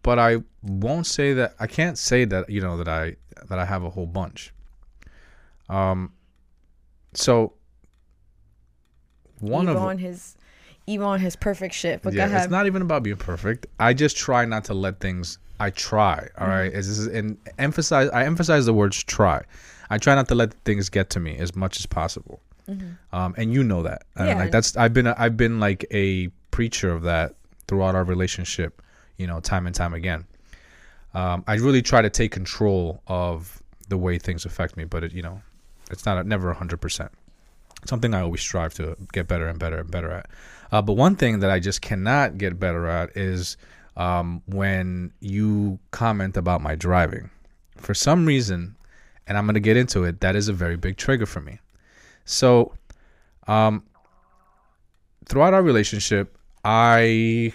but 0.04 0.20
I 0.20 0.38
won't 0.62 1.08
say 1.08 1.34
that 1.34 1.56
I 1.60 1.66
can't 1.66 1.98
say 1.98 2.24
that, 2.26 2.50
you 2.50 2.62
know, 2.62 2.78
that 2.78 2.88
I 2.88 3.16
that 3.50 3.58
I 3.58 3.66
have 3.66 3.84
a 3.84 3.90
whole 3.90 4.06
bunch. 4.06 4.54
Um 5.70 6.14
so 7.14 7.54
one 9.40 9.68
Ivo 9.68 9.80
of 9.80 9.84
on 9.86 9.98
his 9.98 10.36
on 10.88 11.20
his 11.20 11.36
perfect 11.36 11.74
shit. 11.74 12.02
But 12.04 12.14
yeah, 12.14 12.26
go 12.28 12.34
ahead. 12.34 12.44
it's 12.44 12.52
not 12.52 12.66
even 12.68 12.82
about 12.84 13.04
being 13.04 13.18
perfect. 13.18 13.66
I 13.80 13.94
just 13.94 14.16
try 14.16 14.46
not 14.46 14.66
to 14.66 14.74
let 14.74 15.00
things. 15.00 15.40
I 15.60 15.72
try. 15.72 16.28
All 16.38 16.48
Mm-hmm. 16.48 16.52
right, 16.52 16.72
Is 16.74 16.88
this 16.88 17.00
is 17.00 17.08
and 17.08 17.38
emphasize. 17.58 18.10
I 18.10 18.24
emphasize 18.26 18.66
the 18.66 18.74
words 18.74 19.04
try. 19.04 19.44
I 19.90 19.98
try 19.98 20.14
not 20.16 20.28
to 20.28 20.36
let 20.36 20.54
things 20.66 20.90
get 20.90 21.10
to 21.12 21.20
me 21.20 21.38
as 21.38 21.56
much 21.56 21.80
as 21.80 21.86
possible. 21.88 22.40
Um, 23.12 23.36
and 23.38 23.54
you 23.54 23.64
know 23.64 23.84
that. 23.84 24.04
And 24.16 24.30
Mm-hmm. 24.30 24.40
Like 24.40 24.52
that's 24.52 24.78
I've 24.78 24.94
been 24.94 25.08
I've 25.08 25.38
been 25.38 25.60
like 25.60 25.86
a 25.92 26.28
preacher 26.52 26.92
of 26.92 27.04
that 27.04 27.36
throughout 27.68 27.96
our 27.96 28.04
relationship. 28.04 28.82
You 29.18 29.28
know, 29.28 29.40
time 29.40 29.66
and 29.68 29.76
time 29.76 29.94
again. 29.94 30.26
Um, 31.14 31.44
I 31.48 31.56
really 31.56 31.82
try 31.82 32.02
to 32.02 32.10
take 32.10 32.32
control 32.32 33.02
of 33.08 33.62
the 33.90 33.98
way 33.98 34.20
things 34.20 34.46
affect 34.46 34.78
me, 34.78 34.86
but 34.86 35.04
it, 35.04 35.12
you 35.12 35.22
know, 35.22 35.42
it's 35.92 36.06
not 36.06 36.26
never 36.26 36.54
hundred 36.54 36.80
percent 36.80 37.12
something 37.86 38.14
I 38.14 38.22
always 38.22 38.42
strive 38.42 38.74
to 38.76 38.96
get 39.14 39.28
better 39.28 39.48
and 39.48 39.60
better 39.60 39.80
and 39.80 39.90
better 39.90 40.12
at. 40.12 40.30
Uh, 40.72 40.82
but 40.82 40.94
one 40.94 41.16
thing 41.16 41.40
that 41.40 41.50
I 41.50 41.60
just 41.60 41.82
cannot 41.82 42.38
get 42.38 42.60
better 42.60 42.88
at 42.88 43.16
is 43.16 43.58
um, 43.98 44.42
when 44.48 45.12
you 45.20 45.80
comment 45.92 46.38
about 46.38 46.62
my 46.62 46.76
driving. 46.76 47.30
For 47.78 47.94
some 47.94 48.26
reason, 48.26 48.76
and 49.28 49.38
I'm 49.38 49.46
going 49.46 49.54
to 49.54 49.60
get 49.60 49.78
into 49.78 50.04
it, 50.04 50.22
that 50.22 50.36
is 50.36 50.50
a 50.50 50.54
very 50.54 50.76
big 50.76 50.98
trigger 50.98 51.26
for 51.26 51.42
me. 51.42 51.60
So, 52.30 52.74
um, 53.48 53.84
throughout 55.26 55.54
our 55.54 55.64
relationship, 55.64 56.38
I 56.64 57.54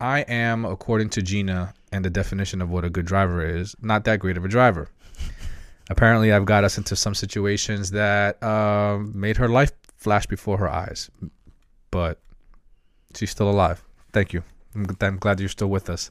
I 0.00 0.20
am, 0.20 0.64
according 0.64 1.10
to 1.10 1.22
Jeanna 1.22 1.74
and 1.92 2.04
the 2.04 2.10
definition 2.10 2.62
of 2.62 2.70
what 2.70 2.84
a 2.84 2.90
good 2.90 3.06
driver 3.06 3.44
is, 3.44 3.74
not 3.82 4.04
that 4.04 4.20
great 4.20 4.36
of 4.36 4.44
a 4.44 4.48
driver 4.48 4.88
apparently 5.90 6.32
I've 6.32 6.44
got 6.44 6.64
us 6.64 6.78
into 6.78 6.96
some 6.96 7.14
situations 7.14 7.90
that 7.90 8.42
um, 8.42 9.12
made 9.14 9.36
her 9.36 9.48
life 9.48 9.72
flash 9.96 10.26
before 10.26 10.58
her 10.58 10.68
eyes. 10.68 11.10
But 11.90 12.20
she's 13.14 13.30
still 13.30 13.50
alive. 13.50 13.82
Thank 14.12 14.32
you. 14.32 14.42
I'm, 14.74 14.86
I'm 15.00 15.16
glad 15.16 15.40
you're 15.40 15.48
still 15.48 15.68
with 15.68 15.88
us. 15.90 16.10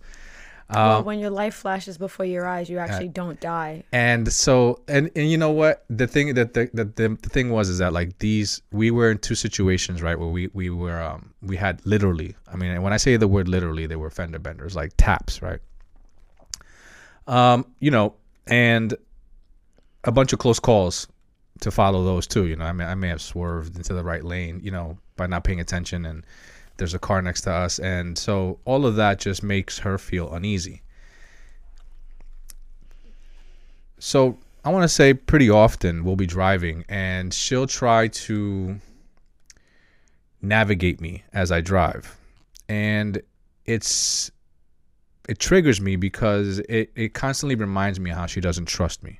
Well, 0.70 1.00
Um, 1.00 1.06
when 1.06 1.20
your 1.20 1.30
life 1.30 1.56
flashes 1.56 1.98
before 1.98 2.26
your 2.26 2.46
eyes, 2.46 2.70
you 2.70 2.78
actually 2.78 3.08
don't 3.08 3.40
die. 3.40 3.84
and 3.92 4.32
so, 4.32 4.82
and, 4.88 5.10
and 5.16 5.30
you 5.32 5.38
know 5.38 5.52
what? 5.52 5.86
The 5.90 6.08
thing 6.08 6.34
that 6.36 6.54
the, 6.54 6.70
the, 6.74 6.86
the, 6.86 7.18
the 7.22 7.30
thing 7.30 7.50
was 7.52 7.70
is 7.70 7.78
that 7.78 7.94
like 7.94 8.20
these, 8.20 8.62
we 8.72 8.92
were 8.92 9.10
in 9.12 9.18
two 9.20 9.36
situations, 9.36 10.02
right? 10.02 10.20
Where 10.20 10.28
we, 10.28 10.48
we 10.54 10.70
were, 10.70 11.02
um, 11.02 11.34
we 11.42 11.56
had 11.56 11.86
literally, 11.86 12.36
I 12.52 12.58
mean, 12.58 12.82
when 12.82 12.92
I 12.92 12.98
say 12.98 13.16
the 13.18 13.28
word 13.28 13.48
literally, 13.48 13.88
they 13.88 13.96
were 13.96 14.10
fender 14.10 14.40
benders, 14.40 14.76
like 14.76 14.92
taps, 14.98 15.42
right? 15.42 15.60
Um, 17.28 17.66
you 17.80 17.92
know, 17.92 18.16
and 18.48 18.94
a 20.04 20.12
bunch 20.12 20.32
of 20.34 20.40
close 20.40 20.60
calls 20.60 21.08
to 21.62 21.72
follow 21.72 22.04
those 22.04 22.28
too. 22.28 22.46
You 22.46 22.56
know, 22.56 22.66
I 22.66 22.72
mean, 22.72 22.88
I 22.88 22.96
may 22.96 23.10
have 23.10 23.22
swerved 23.22 23.76
into 23.76 23.94
the 23.94 24.04
right 24.04 24.24
lane, 24.24 24.60
you 24.64 24.72
know, 24.72 24.98
by 25.16 25.28
not 25.28 25.44
paying 25.44 25.60
attention, 25.60 26.06
and 26.06 26.26
there's 26.78 26.94
a 26.94 27.00
car 27.00 27.22
next 27.22 27.42
to 27.42 27.52
us, 27.52 27.80
and 27.80 28.18
so 28.18 28.60
all 28.66 28.86
of 28.86 28.96
that 28.96 29.20
just 29.20 29.44
makes 29.44 29.80
her 29.80 29.98
feel 29.98 30.34
uneasy. 30.34 30.82
So 34.00 34.38
I 34.64 34.70
want 34.72 34.84
to 34.84 34.90
say 34.90 35.14
pretty 35.14 35.50
often 35.50 36.04
we'll 36.04 36.16
be 36.16 36.28
driving, 36.28 36.86
and 36.90 37.34
she'll 37.34 37.68
try 37.68 38.08
to 38.08 38.80
navigate 40.42 41.02
me 41.02 41.24
as 41.34 41.52
I 41.52 41.62
drive, 41.62 42.16
and 42.70 43.22
it's 43.66 44.32
it 45.28 45.40
triggers 45.40 45.82
me 45.82 45.96
because 45.96 46.60
it, 46.60 46.92
it 46.96 47.14
constantly 47.14 47.56
reminds 47.56 48.00
me 48.00 48.10
how 48.10 48.26
she 48.26 48.40
doesn't 48.40 48.66
trust 48.66 49.04
me. 49.04 49.20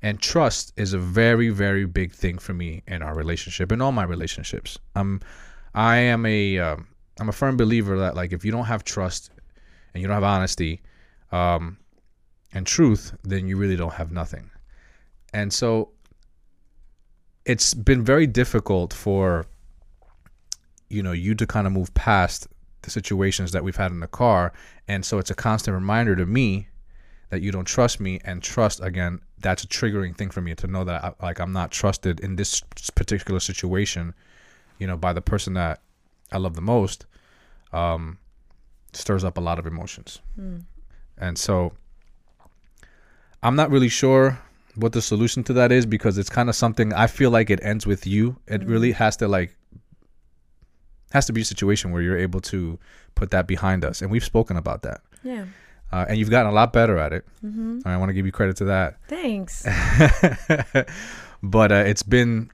And 0.00 0.20
trust 0.20 0.72
is 0.76 0.92
a 0.92 0.98
very, 0.98 1.48
very 1.48 1.84
big 1.84 2.12
thing 2.12 2.38
for 2.38 2.54
me 2.54 2.82
in 2.86 3.02
our 3.02 3.14
relationship, 3.14 3.70
in 3.70 3.80
all 3.80 3.92
my 3.92 4.04
relationships. 4.04 4.78
I'm, 4.96 5.20
I 5.74 5.96
am 5.96 6.26
a, 6.26 6.58
um, 6.58 6.88
I'm 7.20 7.28
a 7.28 7.32
firm 7.32 7.56
believer 7.56 7.98
that 7.98 8.14
like 8.14 8.32
if 8.32 8.44
you 8.44 8.52
don't 8.52 8.64
have 8.64 8.84
trust 8.84 9.30
and 9.94 10.00
you 10.00 10.08
don't 10.08 10.14
have 10.14 10.24
honesty, 10.24 10.82
um, 11.30 11.78
and 12.52 12.66
truth, 12.66 13.16
then 13.22 13.46
you 13.46 13.56
really 13.56 13.76
don't 13.76 13.94
have 13.94 14.12
nothing. 14.12 14.50
And 15.32 15.52
so, 15.52 15.90
it's 17.44 17.74
been 17.74 18.04
very 18.04 18.26
difficult 18.26 18.92
for, 18.92 19.46
you 20.88 21.02
know, 21.02 21.12
you 21.12 21.34
to 21.34 21.46
kind 21.46 21.66
of 21.66 21.72
move 21.72 21.92
past 21.94 22.46
the 22.82 22.90
situations 22.90 23.50
that 23.52 23.64
we've 23.64 23.76
had 23.76 23.90
in 23.90 24.00
the 24.00 24.06
car, 24.06 24.52
and 24.86 25.04
so 25.04 25.18
it's 25.18 25.30
a 25.30 25.34
constant 25.34 25.74
reminder 25.74 26.14
to 26.14 26.26
me 26.26 26.68
that 27.30 27.40
you 27.40 27.50
don't 27.50 27.64
trust 27.64 27.98
me. 27.98 28.20
And 28.24 28.42
trust 28.42 28.80
again 28.82 29.20
that's 29.42 29.64
a 29.64 29.66
triggering 29.66 30.16
thing 30.16 30.30
for 30.30 30.40
me 30.40 30.54
to 30.54 30.66
know 30.66 30.84
that 30.84 31.04
I, 31.04 31.12
like 31.20 31.40
i'm 31.40 31.52
not 31.52 31.70
trusted 31.70 32.20
in 32.20 32.36
this 32.36 32.62
particular 32.94 33.40
situation 33.40 34.14
you 34.82 34.86
know 34.90 34.96
by 35.06 35.12
the 35.18 35.22
person 35.32 35.52
that 35.54 35.76
i 36.32 36.38
love 36.44 36.54
the 36.60 36.66
most 36.76 37.06
um 37.72 38.18
stirs 39.00 39.24
up 39.28 39.36
a 39.38 39.40
lot 39.48 39.58
of 39.60 39.66
emotions 39.72 40.10
and 41.24 41.38
so 41.46 41.54
i'm 43.42 43.56
not 43.60 43.70
really 43.70 43.88
sure 44.02 44.26
what 44.82 44.92
the 44.92 45.02
solution 45.02 45.44
to 45.44 45.52
that 45.52 45.70
is 45.78 45.84
because 45.96 46.18
it's 46.20 46.30
kind 46.38 46.48
of 46.48 46.56
something 46.64 46.92
i 47.04 47.06
feel 47.06 47.30
like 47.30 47.48
it 47.56 47.60
ends 47.72 47.86
with 47.86 48.06
you 48.06 48.36
it 48.46 48.64
really 48.64 48.92
has 48.92 49.16
to 49.16 49.26
like 49.28 49.50
has 51.12 51.26
to 51.26 51.32
be 51.32 51.42
a 51.42 51.44
situation 51.54 51.92
where 51.92 52.02
you're 52.02 52.18
able 52.28 52.40
to 52.40 52.78
put 53.14 53.30
that 53.30 53.46
behind 53.46 53.84
us 53.84 54.02
and 54.02 54.10
we've 54.10 54.24
spoken 54.24 54.56
about 54.56 54.80
that 54.82 55.00
Yeah. 55.22 55.44
uh, 55.92 56.06
and 56.08 56.16
you've 56.18 56.30
gotten 56.30 56.50
a 56.50 56.54
lot 56.54 56.72
better 56.72 56.96
at 56.98 57.12
it. 57.12 57.24
I 57.84 57.96
want 57.98 58.08
to 58.08 58.14
give 58.14 58.24
you 58.24 58.32
credit 58.32 58.56
to 58.56 58.64
that. 58.72 58.96
Thanks. 59.08 59.62
but 61.42 61.68
uh, 61.72 61.84
it's 61.90 62.02
been 62.02 62.50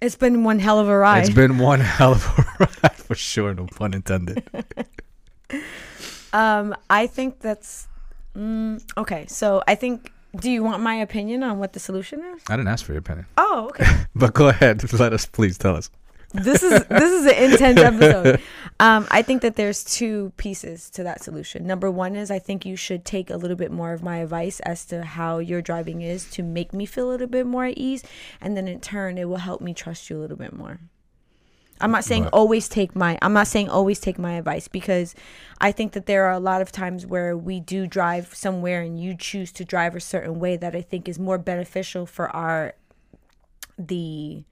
It's 0.00 0.16
been 0.16 0.44
one 0.44 0.58
hell 0.58 0.78
of 0.78 0.88
a 0.88 0.96
ride. 0.98 1.24
it's 1.26 1.34
been 1.34 1.58
one 1.58 1.80
hell 1.96 2.12
of 2.12 2.24
a 2.26 2.64
ride 2.82 2.94
for 2.96 3.14
sure. 3.14 3.54
No 3.54 3.66
pun 3.66 3.94
intended. 3.94 4.42
Um, 6.32 6.74
I 6.90 7.06
think 7.06 7.38
that's 7.38 7.86
mm, 8.36 8.82
okay. 8.96 9.24
So 9.28 9.62
I 9.68 9.76
think 9.76 10.10
Do 10.36 10.50
you 10.50 10.64
want 10.64 10.82
my 10.82 10.96
opinion 10.96 11.44
on 11.44 11.60
what 11.60 11.72
the 11.74 11.78
solution 11.80 12.20
is? 12.34 12.42
I 12.48 12.56
didn't 12.56 12.68
ask 12.68 12.84
for 12.84 12.92
your 12.92 12.98
opinion, 12.98 13.26
Oh, 13.38 13.68
okay. 13.70 13.86
but 14.16 14.34
go 14.34 14.48
ahead. 14.48 14.92
Let 14.92 15.12
us 15.12 15.26
please 15.26 15.56
tell 15.58 15.76
us. 15.76 15.90
this 16.32 16.64
is 16.64 16.84
this 16.86 17.12
is 17.12 17.26
an 17.26 17.52
intense 17.52 17.78
episode. 17.80 18.40
Um, 18.80 19.06
I 19.10 19.22
think 19.22 19.40
that 19.42 19.54
there's 19.54 19.84
two 19.84 20.32
pieces 20.36 20.90
to 20.90 21.04
that 21.04 21.22
solution. 21.22 21.64
Number 21.66 21.90
one 21.90 22.16
is 22.16 22.30
I 22.30 22.40
think 22.40 22.66
you 22.66 22.74
should 22.74 23.04
take 23.04 23.30
a 23.30 23.36
little 23.36 23.56
bit 23.56 23.70
more 23.70 23.92
of 23.92 24.02
my 24.02 24.18
advice 24.18 24.58
as 24.60 24.84
to 24.86 25.04
how 25.04 25.38
your 25.38 25.62
driving 25.62 26.02
is 26.02 26.28
to 26.32 26.42
make 26.42 26.72
me 26.72 26.84
feel 26.84 27.08
a 27.08 27.12
little 27.12 27.28
bit 27.28 27.46
more 27.46 27.66
at 27.66 27.78
ease, 27.78 28.02
and 28.40 28.56
then 28.56 28.66
in 28.66 28.80
turn 28.80 29.16
it 29.16 29.28
will 29.28 29.36
help 29.36 29.60
me 29.60 29.74
trust 29.74 30.10
you 30.10 30.18
a 30.18 30.20
little 30.20 30.36
bit 30.36 30.52
more. 30.52 30.80
I'm 31.80 31.90
not 31.92 32.04
saying 32.04 32.24
Right. 32.24 32.32
always 32.32 32.68
take 32.68 32.94
my 32.96 33.18
I'm 33.22 33.32
not 33.32 33.46
saying 33.48 33.68
always 33.68 34.00
take 34.00 34.18
my 34.18 34.34
advice 34.34 34.68
because 34.68 35.14
I 35.60 35.70
think 35.72 35.92
that 35.92 36.06
there 36.06 36.24
are 36.24 36.32
a 36.32 36.40
lot 36.40 36.62
of 36.62 36.70
times 36.72 37.04
where 37.06 37.36
we 37.36 37.60
do 37.60 37.86
drive 37.86 38.34
somewhere 38.34 38.80
and 38.80 38.98
you 39.00 39.16
choose 39.16 39.50
to 39.52 39.64
drive 39.64 39.94
a 39.96 40.00
certain 40.00 40.38
way 40.38 40.56
that 40.56 40.74
I 40.74 40.80
think 40.82 41.08
is 41.08 41.18
more 41.18 41.38
beneficial 41.38 42.06
for 42.06 42.28
our 42.30 42.74
the 43.78 44.44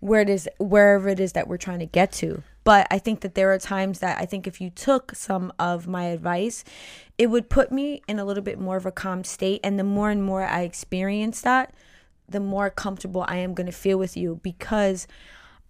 where 0.00 0.20
it 0.20 0.28
is 0.28 0.48
wherever 0.58 1.08
it 1.08 1.20
is 1.20 1.32
that 1.32 1.48
we're 1.48 1.56
trying 1.56 1.78
to 1.78 1.86
get 1.86 2.10
to 2.12 2.42
but 2.64 2.86
i 2.90 2.98
think 2.98 3.20
that 3.20 3.34
there 3.34 3.52
are 3.52 3.58
times 3.58 4.00
that 4.00 4.18
i 4.20 4.24
think 4.26 4.46
if 4.46 4.60
you 4.60 4.70
took 4.70 5.14
some 5.14 5.52
of 5.58 5.86
my 5.86 6.04
advice 6.06 6.64
it 7.16 7.28
would 7.28 7.48
put 7.48 7.70
me 7.70 8.02
in 8.08 8.18
a 8.18 8.24
little 8.24 8.42
bit 8.42 8.58
more 8.58 8.76
of 8.76 8.86
a 8.86 8.90
calm 8.92 9.22
state. 9.22 9.60
And 9.62 9.78
the 9.78 9.84
more 9.84 10.10
and 10.10 10.22
more 10.22 10.42
i 10.44 10.62
experience 10.62 11.40
that 11.42 11.72
the 12.28 12.40
more 12.40 12.70
comfortable 12.70 13.24
i 13.28 13.36
am 13.36 13.54
going 13.54 13.66
to 13.66 13.72
feel 13.72 13.98
with 13.98 14.16
you. 14.16 14.40
Because 14.42 15.06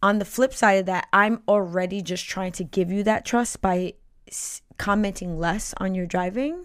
on 0.02 0.18
the 0.18 0.24
flip 0.24 0.54
side 0.54 0.78
of 0.80 0.86
that 0.86 1.06
i'm 1.12 1.42
already 1.46 2.00
just 2.00 2.26
trying 2.26 2.52
to 2.52 2.64
give 2.64 2.90
you 2.90 3.02
that 3.02 3.24
trust 3.26 3.60
by 3.60 3.92
s- 4.28 4.62
commenting 4.78 5.38
less 5.38 5.74
on 5.78 5.94
your 5.94 6.06
driving. 6.06 6.64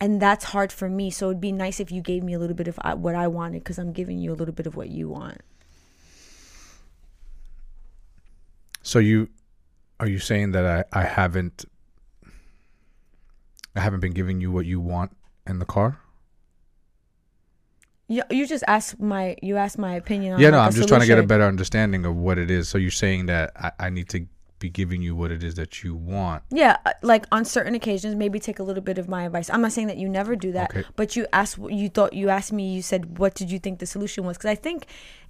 And 0.00 0.20
that's 0.20 0.46
hard 0.46 0.72
for 0.72 0.88
me. 0.88 1.10
So 1.10 1.26
it'd 1.30 1.40
be 1.40 1.52
nice 1.52 1.80
if 1.80 1.90
you 1.90 2.00
gave 2.02 2.22
me 2.22 2.34
a 2.34 2.38
little 2.38 2.56
bit 2.56 2.68
of 2.68 2.78
uh, 2.82 2.94
what 2.94 3.14
i 3.14 3.26
wanted 3.26 3.60
because 3.64 3.78
i'm 3.78 3.92
giving 3.92 4.18
you 4.18 4.32
a 4.32 4.36
little 4.40 4.54
bit 4.54 4.66
of 4.66 4.76
what 4.76 4.88
you 4.88 5.10
want. 5.10 5.40
So 8.82 8.98
you 8.98 9.28
are 10.00 10.08
you 10.08 10.18
saying 10.18 10.52
that 10.52 10.66
I, 10.66 11.00
I 11.00 11.04
haven't 11.04 11.64
I 13.74 13.80
haven't 13.80 14.00
been 14.00 14.12
giving 14.12 14.40
you 14.40 14.50
what 14.50 14.66
you 14.66 14.80
want 14.80 15.16
in 15.46 15.58
the 15.58 15.64
car? 15.66 16.00
You, 18.08 18.22
you 18.30 18.46
just 18.46 18.62
asked 18.68 19.00
my 19.00 19.36
you 19.42 19.56
asked 19.56 19.78
my 19.78 19.94
opinion 19.96 20.34
on 20.34 20.40
yeah, 20.40 20.50
no, 20.50 20.58
like, 20.58 20.68
I'm 20.68 20.72
just 20.74 20.88
trying 20.88 21.00
to 21.00 21.06
get 21.06 21.18
a 21.18 21.24
better 21.24 21.44
understanding 21.44 22.04
of 22.06 22.14
what 22.16 22.38
it 22.38 22.50
is. 22.50 22.68
So 22.68 22.78
you're 22.78 22.90
saying 22.92 23.26
that 23.26 23.52
I, 23.56 23.72
I 23.86 23.90
need 23.90 24.08
to 24.10 24.26
be 24.58 24.70
giving 24.70 25.02
you 25.02 25.14
what 25.14 25.30
it 25.30 25.42
is 25.44 25.56
that 25.56 25.82
you 25.84 25.94
want. 25.94 26.42
yeah 26.50 26.78
uh, 26.86 26.92
like 27.02 27.26
on 27.30 27.44
certain 27.44 27.74
occasions 27.74 28.14
maybe 28.14 28.40
take 28.40 28.58
a 28.58 28.62
little 28.62 28.82
bit 28.82 28.96
of 28.96 29.06
my 29.06 29.24
advice 29.24 29.50
i'm 29.50 29.60
not 29.60 29.70
saying 29.70 29.86
that 29.86 29.98
you 29.98 30.08
never 30.08 30.34
do 30.34 30.50
that 30.50 30.70
Okay. 30.70 30.82
but 30.96 31.14
you 31.14 31.26
asked 31.34 31.58
you 31.68 31.90
thought 31.90 32.14
you 32.14 32.30
asked 32.30 32.54
me 32.54 32.72
you 32.74 32.80
said 32.80 33.18
what 33.18 33.34
did 33.34 33.50
you 33.50 33.58
think 33.58 33.80
the 33.80 33.86
solution 33.86 34.24
was 34.24 34.38
because 34.38 34.48
i 34.48 34.54
think 34.54 34.86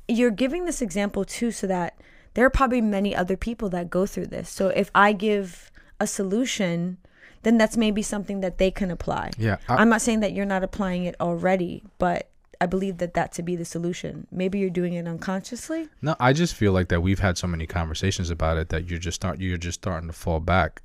you're 0.07 0.31
giving 0.31 0.64
this 0.64 0.81
example 0.81 1.24
too 1.24 1.50
so 1.50 1.66
that 1.66 1.98
there 2.37 2.44
are 2.44 2.51
probably 2.51 2.83
many 2.83 3.16
other 3.16 3.37
people 3.37 3.68
that 3.70 3.88
go 3.88 4.05
through 4.07 4.27
this. 4.29 4.49
So 4.51 4.68
if 4.68 4.90
i 4.94 5.12
give 5.12 5.70
a 5.99 6.07
solution 6.07 6.99
then 7.42 7.57
that's 7.59 7.77
maybe 7.77 8.03
something 8.03 8.40
that 8.40 8.59
they 8.59 8.70
can 8.70 8.90
apply. 8.90 9.31
Yeah, 9.38 9.57
I- 9.68 9.77
i'm 9.81 9.88
not 9.88 10.03
saying 10.03 10.20
that 10.20 10.33
you're 10.35 10.44
not 10.55 10.62
applying 10.62 11.05
it 11.05 11.14
already 11.20 11.83
but 11.99 12.29
i 12.61 12.66
believe 12.66 12.96
that 12.99 13.12
that 13.14 13.33
to 13.37 13.42
be 13.42 13.55
the 13.57 13.64
solution. 13.64 14.27
Maybe 14.31 14.59
you're 14.61 14.70
doing 14.83 14.94
it 14.94 15.07
unconsciously. 15.09 15.88
No, 16.03 16.12
I 16.29 16.33
just 16.33 16.55
feel 16.55 16.72
like 16.72 16.88
that 16.92 17.01
we've 17.03 17.18
had 17.29 17.37
so 17.38 17.46
many 17.46 17.66
conversations 17.66 18.29
about 18.31 18.57
it 18.59 18.68
that 18.70 18.88
you're 18.88 18.99
just 19.09 19.16
start 19.16 19.40
you're 19.40 19.59
just 19.68 19.81
starting 19.83 20.09
to 20.09 20.16
fall 20.25 20.40
back. 20.40 20.83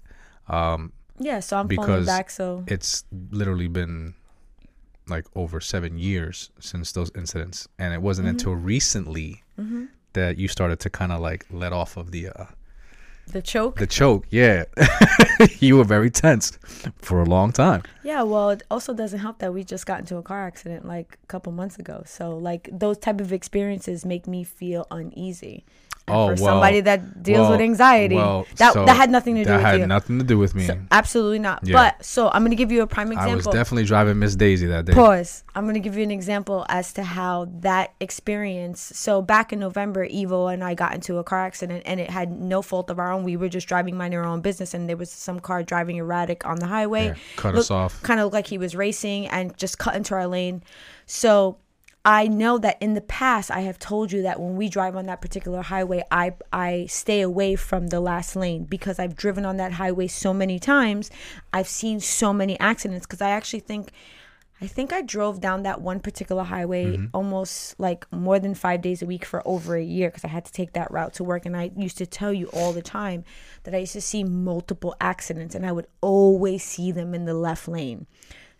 Um, 0.47 0.91
yeah 1.19 1.39
so 1.39 1.57
i'm 1.59 1.67
falling 1.69 2.05
back 2.05 2.29
so 2.31 2.63
it's 2.67 3.03
literally 3.41 3.67
been 3.67 4.15
like 5.07 5.25
over 5.35 5.59
seven 5.59 5.97
years 5.97 6.49
since 6.59 6.91
those 6.93 7.11
incidents, 7.15 7.67
and 7.77 7.93
it 7.93 8.01
wasn't 8.01 8.27
until 8.27 8.53
recently 8.53 9.43
that 10.13 10.37
you 10.37 10.47
started 10.47 10.79
to 10.81 10.89
kind 10.89 11.11
of 11.11 11.21
like 11.21 11.45
let 11.51 11.73
off 11.73 11.97
of 11.97 12.11
the 12.11 12.29
uh, 12.29 12.45
the 13.27 13.41
choke 13.41 13.77
the 13.77 13.87
choke. 13.87 14.25
Yeah, 14.29 14.65
you 15.59 15.77
were 15.77 15.83
very 15.83 16.09
tense 16.09 16.57
for 16.97 17.21
a 17.21 17.25
long 17.25 17.51
time. 17.51 17.83
Yeah, 18.03 18.23
well, 18.23 18.49
it 18.49 18.63
also 18.69 18.93
doesn't 18.93 19.19
help 19.19 19.39
that 19.39 19.53
we 19.53 19.63
just 19.63 19.85
got 19.85 19.99
into 19.99 20.17
a 20.17 20.23
car 20.23 20.45
accident 20.45 20.85
like 20.85 21.17
a 21.23 21.27
couple 21.27 21.51
months 21.51 21.77
ago. 21.77 22.03
So, 22.05 22.37
like 22.37 22.69
those 22.71 22.97
type 22.97 23.21
of 23.21 23.31
experiences 23.31 24.05
make 24.05 24.27
me 24.27 24.43
feel 24.43 24.85
uneasy. 24.91 25.65
Oh, 26.11 26.27
for 26.35 26.41
well- 26.43 26.53
somebody 26.53 26.81
that 26.81 27.23
deals 27.23 27.41
well- 27.41 27.51
with 27.51 27.61
anxiety, 27.61 28.15
well, 28.15 28.45
that 28.57 28.73
so 28.73 28.85
that 28.85 28.95
had 28.95 29.09
nothing 29.09 29.35
to 29.35 29.43
do 29.43 29.49
that 29.49 29.57
with 29.57 29.65
had 29.65 29.79
you. 29.79 29.87
nothing 29.87 30.19
to 30.19 30.25
do 30.25 30.37
with 30.37 30.55
me. 30.55 30.65
So, 30.65 30.77
absolutely 30.91 31.39
not. 31.39 31.59
Yeah. 31.63 31.73
But 31.73 32.05
so 32.05 32.29
I'm 32.29 32.43
gonna 32.43 32.55
give 32.55 32.71
you 32.71 32.81
a 32.81 32.87
prime 32.87 33.11
example. 33.11 33.31
I 33.31 33.35
was 33.35 33.45
definitely 33.47 33.85
driving 33.85 34.19
Miss 34.19 34.35
Daisy 34.35 34.67
that 34.67 34.85
day. 34.85 34.93
Pause. 34.93 35.43
I'm 35.55 35.65
gonna 35.65 35.79
give 35.79 35.97
you 35.97 36.03
an 36.03 36.11
example 36.11 36.65
as 36.69 36.93
to 36.93 37.03
how 37.03 37.47
that 37.61 37.93
experience. 37.99 38.91
So 38.95 39.21
back 39.21 39.51
in 39.53 39.59
November, 39.59 40.05
Ivo 40.05 40.47
and 40.47 40.63
I 40.63 40.73
got 40.73 40.93
into 40.93 41.17
a 41.17 41.23
car 41.23 41.39
accident, 41.45 41.83
and 41.85 41.99
it 41.99 42.09
had 42.09 42.31
no 42.31 42.61
fault 42.61 42.89
of 42.89 42.99
our 42.99 43.11
own. 43.11 43.23
We 43.23 43.37
were 43.37 43.49
just 43.49 43.67
driving 43.67 43.97
minding 43.97 44.19
our 44.19 44.25
own 44.25 44.41
business, 44.41 44.73
and 44.73 44.87
there 44.87 44.97
was 44.97 45.11
some 45.11 45.39
car 45.39 45.63
driving 45.63 45.97
erratic 45.97 46.45
on 46.45 46.57
the 46.59 46.67
highway. 46.67 47.07
Yeah, 47.07 47.15
cut 47.35 47.55
us 47.55 47.71
off. 47.71 48.01
Kind 48.03 48.19
of 48.19 48.25
looked 48.25 48.33
like 48.33 48.47
he 48.47 48.57
was 48.57 48.75
racing 48.75 49.27
and 49.27 49.55
just 49.57 49.77
cut 49.77 49.95
into 49.95 50.13
our 50.13 50.27
lane. 50.27 50.63
So 51.05 51.57
I 52.03 52.27
know 52.27 52.57
that 52.57 52.81
in 52.81 52.95
the 52.95 53.01
past 53.01 53.51
I 53.51 53.61
have 53.61 53.77
told 53.77 54.11
you 54.11 54.23
that 54.23 54.39
when 54.39 54.55
we 54.55 54.69
drive 54.69 54.95
on 54.95 55.05
that 55.05 55.21
particular 55.21 55.61
highway, 55.61 56.03
I 56.09 56.33
I 56.51 56.87
stay 56.87 57.21
away 57.21 57.55
from 57.55 57.87
the 57.87 57.99
last 57.99 58.35
lane 58.35 58.63
because 58.63 58.97
I've 58.97 59.15
driven 59.15 59.45
on 59.45 59.57
that 59.57 59.73
highway 59.73 60.07
so 60.07 60.33
many 60.33 60.57
times. 60.57 61.11
I've 61.53 61.67
seen 61.67 61.99
so 61.99 62.33
many 62.33 62.59
accidents 62.59 63.05
because 63.05 63.21
I 63.21 63.29
actually 63.29 63.59
think 63.59 63.91
I 64.63 64.67
think 64.67 64.93
I 64.93 65.01
drove 65.01 65.41
down 65.41 65.63
that 65.63 65.81
one 65.81 65.99
particular 65.99 66.43
highway 66.43 66.85
mm-hmm. 66.85 67.05
almost 67.13 67.79
like 67.79 68.11
more 68.11 68.39
than 68.39 68.53
5 68.53 68.81
days 68.81 69.01
a 69.01 69.07
week 69.07 69.25
for 69.25 69.41
over 69.45 69.75
a 69.75 69.83
year 69.83 70.09
because 70.09 70.23
I 70.23 70.27
had 70.27 70.45
to 70.45 70.51
take 70.51 70.73
that 70.73 70.91
route 70.91 71.13
to 71.15 71.23
work 71.23 71.45
and 71.45 71.57
I 71.57 71.71
used 71.75 71.97
to 71.97 72.05
tell 72.05 72.31
you 72.31 72.47
all 72.47 72.71
the 72.71 72.83
time 72.83 73.23
that 73.63 73.73
I 73.73 73.79
used 73.79 73.93
to 73.93 74.01
see 74.01 74.23
multiple 74.23 74.95
accidents 75.01 75.55
and 75.55 75.65
I 75.65 75.71
would 75.71 75.87
always 75.99 76.63
see 76.63 76.91
them 76.91 77.15
in 77.15 77.25
the 77.25 77.33
left 77.33 77.67
lane. 77.67 78.05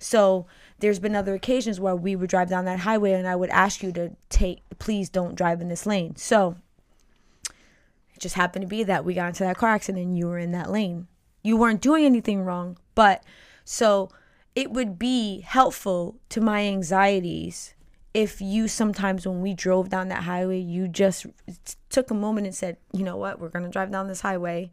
So 0.01 0.47
there's 0.79 0.99
been 0.99 1.15
other 1.15 1.35
occasions 1.35 1.79
where 1.79 1.95
we 1.95 2.15
would 2.15 2.29
drive 2.29 2.49
down 2.49 2.65
that 2.65 2.79
highway 2.79 3.11
and 3.11 3.27
I 3.27 3.35
would 3.35 3.51
ask 3.51 3.83
you 3.83 3.91
to 3.93 4.11
take, 4.29 4.61
please 4.79 5.09
don't 5.09 5.35
drive 5.35 5.61
in 5.61 5.67
this 5.67 5.85
lane. 5.85 6.15
So 6.15 6.55
it 7.45 8.19
just 8.19 8.35
happened 8.35 8.63
to 8.63 8.67
be 8.67 8.83
that 8.83 9.05
we 9.05 9.13
got 9.13 9.27
into 9.27 9.43
that 9.43 9.57
car 9.57 9.69
accident 9.69 10.03
and 10.03 10.17
you 10.17 10.27
were 10.27 10.39
in 10.39 10.51
that 10.53 10.71
lane. 10.71 11.07
You 11.43 11.55
weren't 11.55 11.81
doing 11.81 12.05
anything 12.05 12.41
wrong, 12.41 12.77
but 12.95 13.23
so 13.63 14.09
it 14.55 14.71
would 14.71 14.97
be 14.97 15.41
helpful 15.41 16.17
to 16.29 16.41
my 16.41 16.65
anxieties 16.65 17.75
if 18.13 18.41
you 18.41 18.67
sometimes 18.67 19.25
when 19.27 19.41
we 19.41 19.53
drove 19.53 19.89
down 19.89 20.09
that 20.09 20.23
highway 20.23 20.59
you 20.59 20.87
just 20.87 21.25
took 21.89 22.11
a 22.11 22.13
moment 22.13 22.45
and 22.47 22.55
said 22.55 22.77
you 22.93 23.03
know 23.03 23.15
what 23.17 23.39
we're 23.39 23.49
going 23.49 23.63
to 23.63 23.71
drive 23.71 23.91
down 23.91 24.07
this 24.07 24.21
highway 24.21 24.69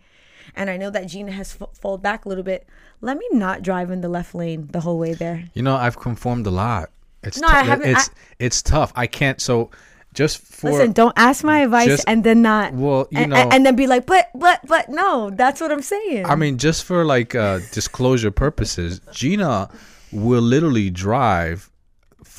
and 0.56 0.68
i 0.70 0.76
know 0.76 0.90
that 0.90 1.06
Jeanna 1.06 1.30
has 1.32 1.56
f- 1.60 2.02
back 2.02 2.24
a 2.24 2.28
little 2.28 2.44
bit 2.44 2.66
let 3.00 3.16
me 3.16 3.26
not 3.32 3.62
drive 3.62 3.90
in 3.90 4.00
the 4.00 4.08
left 4.08 4.34
lane 4.34 4.68
the 4.72 4.80
whole 4.80 4.98
way 4.98 5.14
there 5.14 5.44
You 5.54 5.62
know, 5.62 5.76
I've 5.76 5.98
conformed 5.98 6.46
a 6.46 6.50
lot. 6.50 6.90
It's 7.22 7.40
No, 7.40 7.48
tou- 7.48 7.54
I 7.54 7.62
haven't- 7.62 7.90
It's 7.90 8.10
it's 8.38 8.62
tough. 8.62 8.92
I 8.96 9.06
can't. 9.06 9.40
So 9.40 9.70
just 10.14 10.38
for 10.38 10.70
listen 10.72 10.92
don't 10.92 11.12
ask 11.16 11.44
my 11.44 11.60
advice 11.60 11.86
just- 11.86 12.04
and 12.08 12.24
then 12.24 12.42
not 12.42 12.72
well, 12.74 13.06
you 13.10 13.18
and, 13.20 13.30
know, 13.30 13.48
and 13.52 13.64
then 13.64 13.76
be 13.76 13.86
like 13.86 14.04
but 14.06 14.30
but 14.34 14.58
but 14.66 14.88
no 14.88 15.30
that's 15.30 15.60
what 15.60 15.70
i'm 15.70 15.82
saying 15.82 16.24
I 16.26 16.34
mean, 16.34 16.58
just 16.58 16.82
for 16.84 17.04
like 17.04 17.34
uh, 17.36 17.58
disclosure 17.72 18.30
purposes, 18.32 19.00
Jeanna 19.12 19.68
will 20.10 20.40
literally 20.42 20.90
drive 20.90 21.70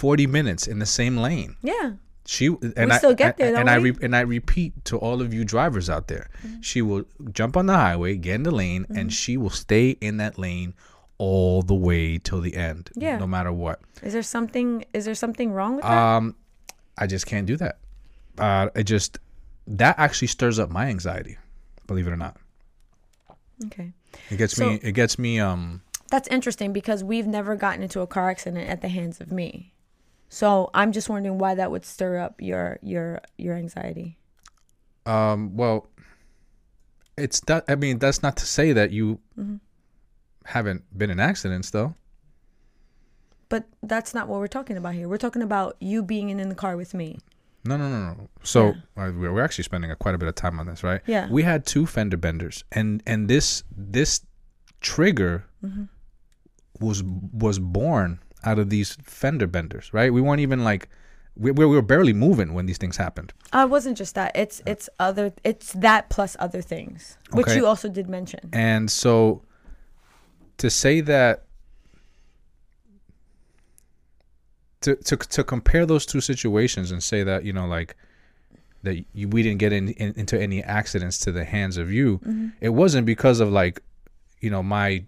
forty 0.04 0.28
minutes 0.28 0.64
in 0.72 0.78
the 0.80 0.86
same 1.00 1.16
lane. 1.28 1.56
yeah 1.62 1.88
She 2.26 2.46
and 2.48 2.88
We 2.90 2.96
I 2.96 2.98
still 2.98 3.16
get 3.24 3.38
there, 3.38 3.50
and, 3.50 3.58
and 3.62 3.70
I 3.70 3.76
re, 3.86 3.92
and 4.06 4.14
I 4.16 4.22
repeat 4.38 4.72
to 4.90 4.98
all 5.06 5.20
of 5.22 5.34
you 5.34 5.44
drivers 5.56 5.90
out 5.90 6.06
there, 6.08 6.26
Mm-hmm. 6.44 6.62
she 6.70 6.80
will 6.88 7.04
jump 7.40 7.54
on 7.58 7.66
the 7.72 7.76
highway, 7.88 8.12
get 8.16 8.36
in 8.36 8.44
the 8.44 8.56
lane, 8.64 8.84
and 8.98 9.12
she 9.22 9.34
will 9.42 9.56
stay 9.66 9.88
in 10.08 10.18
that 10.24 10.38
lane 10.38 10.74
all 11.18 11.62
the 11.72 11.76
way 11.88 12.18
till 12.18 12.42
the 12.48 12.56
end, 12.56 12.90
Yeah. 12.96 13.18
no 13.18 13.28
matter 13.28 13.52
what. 13.64 13.78
is 14.08 14.14
there 14.14 14.24
something 14.38 14.86
is 14.98 15.04
there 15.08 15.16
something 15.26 15.50
wrong 15.58 15.74
with 15.78 15.84
that 15.86 15.98
Um, 16.16 16.36
I 16.98 17.06
just 17.16 17.26
can't 17.32 17.48
do 17.48 17.58
that. 17.64 17.76
Uh, 18.38 18.66
it 18.76 18.84
just 18.96 19.18
that 19.82 19.96
actually 20.00 20.30
stirs 20.36 20.58
up 20.60 20.70
my 20.80 20.86
anxiety, 20.96 21.36
believe 21.88 22.08
it 22.08 22.14
or 22.18 22.22
not. 22.28 22.36
okay 23.66 23.92
It 24.32 24.38
gets 24.38 24.56
So- 24.56 24.70
me. 24.70 24.80
It 24.90 24.94
gets 24.94 25.18
me. 25.20 25.40
Um, 25.40 25.82
That's 26.10 26.28
interesting 26.30 26.74
because 26.74 27.04
we've 27.04 27.28
never 27.28 27.56
gotten 27.56 27.84
into 27.84 28.00
a 28.02 28.08
car 28.08 28.30
accident 28.30 28.68
at 28.70 28.82
the 28.82 28.88
hands 28.90 29.20
of 29.22 29.32
me. 29.32 29.74
So 30.30 30.70
I'm 30.74 30.92
just 30.92 31.10
wondering 31.10 31.38
why 31.40 31.56
that 31.56 31.72
would 31.72 31.84
stir 31.86 32.18
up 32.20 32.42
your 32.42 32.78
your 32.82 33.20
your 33.38 33.56
anxiety. 33.56 34.18
um. 35.06 35.56
Well, 35.58 35.88
it's 37.18 37.40
that. 37.42 37.66
I 37.68 37.76
mean, 37.76 38.00
that's 38.00 38.22
not 38.24 38.38
to 38.38 38.46
say 38.46 38.74
that 38.74 38.92
you 38.92 39.20
Mm-hmm. 39.40 39.56
haven't 40.46 40.84
been 40.98 41.10
in 41.10 41.20
accidents, 41.20 41.72
though. 41.72 41.96
But 43.50 43.66
that's 43.82 44.14
not 44.14 44.28
what 44.28 44.40
we're 44.40 44.48
talking 44.48 44.78
about 44.78 44.94
here. 44.94 45.08
We're 45.10 45.18
talking 45.18 45.42
about 45.42 45.76
you 45.80 46.04
being 46.04 46.30
in, 46.30 46.40
in 46.40 46.50
the 46.50 46.56
car 46.56 46.78
with 46.78 46.94
me. 46.94 47.18
No, 47.66 47.76
no, 47.78 47.90
no, 47.90 48.14
no. 48.14 48.30
So 48.44 48.70
uh, 48.96 49.12
we're 49.16 49.34
we're 49.34 49.42
actually 49.44 49.64
spending 49.66 49.90
a, 49.92 49.96
quite 49.96 50.14
a 50.16 50.18
bit 50.20 50.30
of 50.30 50.36
time 50.36 50.60
on 50.60 50.68
this, 50.68 50.84
right? 50.84 51.02
Yeah. 51.08 51.28
We 51.30 51.42
had 51.44 51.66
two 51.66 51.86
fender 51.88 52.18
benders, 52.18 52.64
and 52.72 53.02
and 53.08 53.28
this 53.28 53.64
this 53.76 54.22
trigger 54.82 55.46
Mm-hmm. 55.64 55.84
was 56.80 57.04
was 57.34 57.60
born 57.60 58.20
out 58.44 58.60
of 58.60 58.70
these 58.70 58.96
fender 59.04 59.48
benders, 59.48 59.94
right? 59.94 60.12
We 60.14 60.22
weren't 60.22 60.42
even 60.42 60.64
like 60.64 60.90
we, 61.36 61.52
we 61.52 61.66
were 61.66 61.82
barely 61.82 62.14
moving 62.14 62.54
when 62.54 62.66
these 62.66 62.78
things 62.78 62.98
happened. 62.98 63.34
Uh, 63.54 63.60
it 63.60 63.70
wasn't 63.70 63.98
just 63.98 64.16
that. 64.16 64.32
It's 64.36 64.62
it's 64.66 64.90
other. 65.00 65.32
It's 65.44 65.74
that 65.74 66.10
plus 66.10 66.36
other 66.40 66.62
things, 66.62 67.18
which 67.32 67.48
Okay. 67.48 67.56
you 67.58 67.66
also 67.66 67.88
did 67.90 68.10
mention. 68.10 68.50
And 68.54 68.90
so 68.92 69.42
to 70.58 70.70
say 70.70 71.02
that 71.02 71.46
to 74.82 74.96
to 74.96 75.18
to 75.18 75.44
compare 75.44 75.86
those 75.86 76.06
two 76.06 76.22
situations 76.22 76.92
and 76.92 77.02
say 77.04 77.24
that, 77.24 77.44
you 77.46 77.54
know, 77.54 77.68
like 77.68 77.96
that 78.84 79.04
you, 79.14 79.28
we 79.28 79.44
didn't 79.44 79.60
get 79.60 79.74
in, 79.74 79.90
in, 79.90 80.14
into 80.16 80.40
any 80.40 80.64
accidents 80.64 81.20
to 81.20 81.32
the 81.34 81.44
hands 81.44 81.76
of 81.78 81.92
you, 81.92 82.22
it 82.62 82.70
wasn't 82.70 83.06
because 83.06 83.42
of 83.42 83.52
like, 83.52 83.82
you 84.40 84.50
know, 84.50 84.64
my 84.64 85.04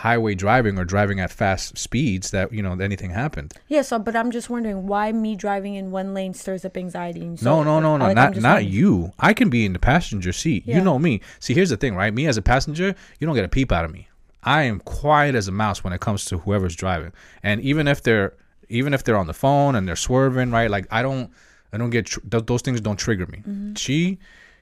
highway 0.00 0.34
driving 0.34 0.78
or 0.78 0.84
driving 0.84 1.20
at 1.20 1.30
fast 1.32 1.78
speeds 1.78 2.30
that, 2.30 2.52
you 2.52 2.62
know, 2.62 2.72
anything 2.74 3.10
happened. 3.10 3.54
Yeah. 3.68 3.80
So, 3.82 3.98
but 3.98 4.14
I'm 4.14 4.30
just 4.30 4.50
wondering 4.50 4.86
why 4.86 5.10
me 5.12 5.34
driving 5.36 5.74
in 5.74 5.90
one 5.90 6.12
lane 6.12 6.34
stirs 6.34 6.64
up 6.66 6.76
anxiety. 6.76 7.22
And 7.22 7.42
No, 7.42 7.60
so, 7.60 7.62
no, 7.64 7.80
no, 7.80 7.96
no, 7.96 8.04
like, 8.04 8.14
not 8.14 8.36
not 8.36 8.54
wondering. 8.56 8.68
you. 8.74 9.12
I 9.18 9.32
can 9.32 9.48
be 9.48 9.64
in 9.64 9.72
the 9.72 9.78
passenger 9.78 10.32
seat. 10.32 10.64
Yeah. 10.66 10.76
You 10.78 10.84
know 10.84 10.98
me. 10.98 11.22
See, 11.40 11.54
here's 11.54 11.70
the 11.70 11.78
thing, 11.78 11.94
right? 11.94 12.12
Me 12.12 12.26
as 12.26 12.36
a 12.36 12.42
passenger, 12.42 12.94
you 13.18 13.26
don't 13.26 13.34
get 13.34 13.44
a 13.44 13.48
peep 13.48 13.72
out 13.72 13.84
of 13.86 13.90
me. 13.90 14.08
I 14.42 14.62
am 14.64 14.80
quiet 14.80 15.34
as 15.34 15.48
a 15.48 15.52
mouse 15.52 15.82
when 15.82 15.92
it 15.94 16.00
comes 16.00 16.24
to 16.26 16.38
whoever's 16.38 16.76
driving. 16.76 17.12
And 17.42 17.60
even 17.62 17.88
if 17.88 18.02
they're 18.02 18.34
even 18.68 18.92
if 18.94 19.02
they're 19.02 19.16
on 19.16 19.26
the 19.28 19.34
phone 19.34 19.74
and 19.76 19.88
they're 19.88 19.96
swerving, 19.96 20.50
right? 20.50 20.70
Like 20.70 20.86
I 20.90 21.00
don't 21.02 21.30
I 21.72 21.78
don't 21.78 21.90
get 21.90 22.06
tr- 22.06 22.20
those 22.22 22.60
things 22.62 22.80
don't 22.82 22.98
trigger 22.98 23.26
me. 23.26 23.42
She 23.76 24.18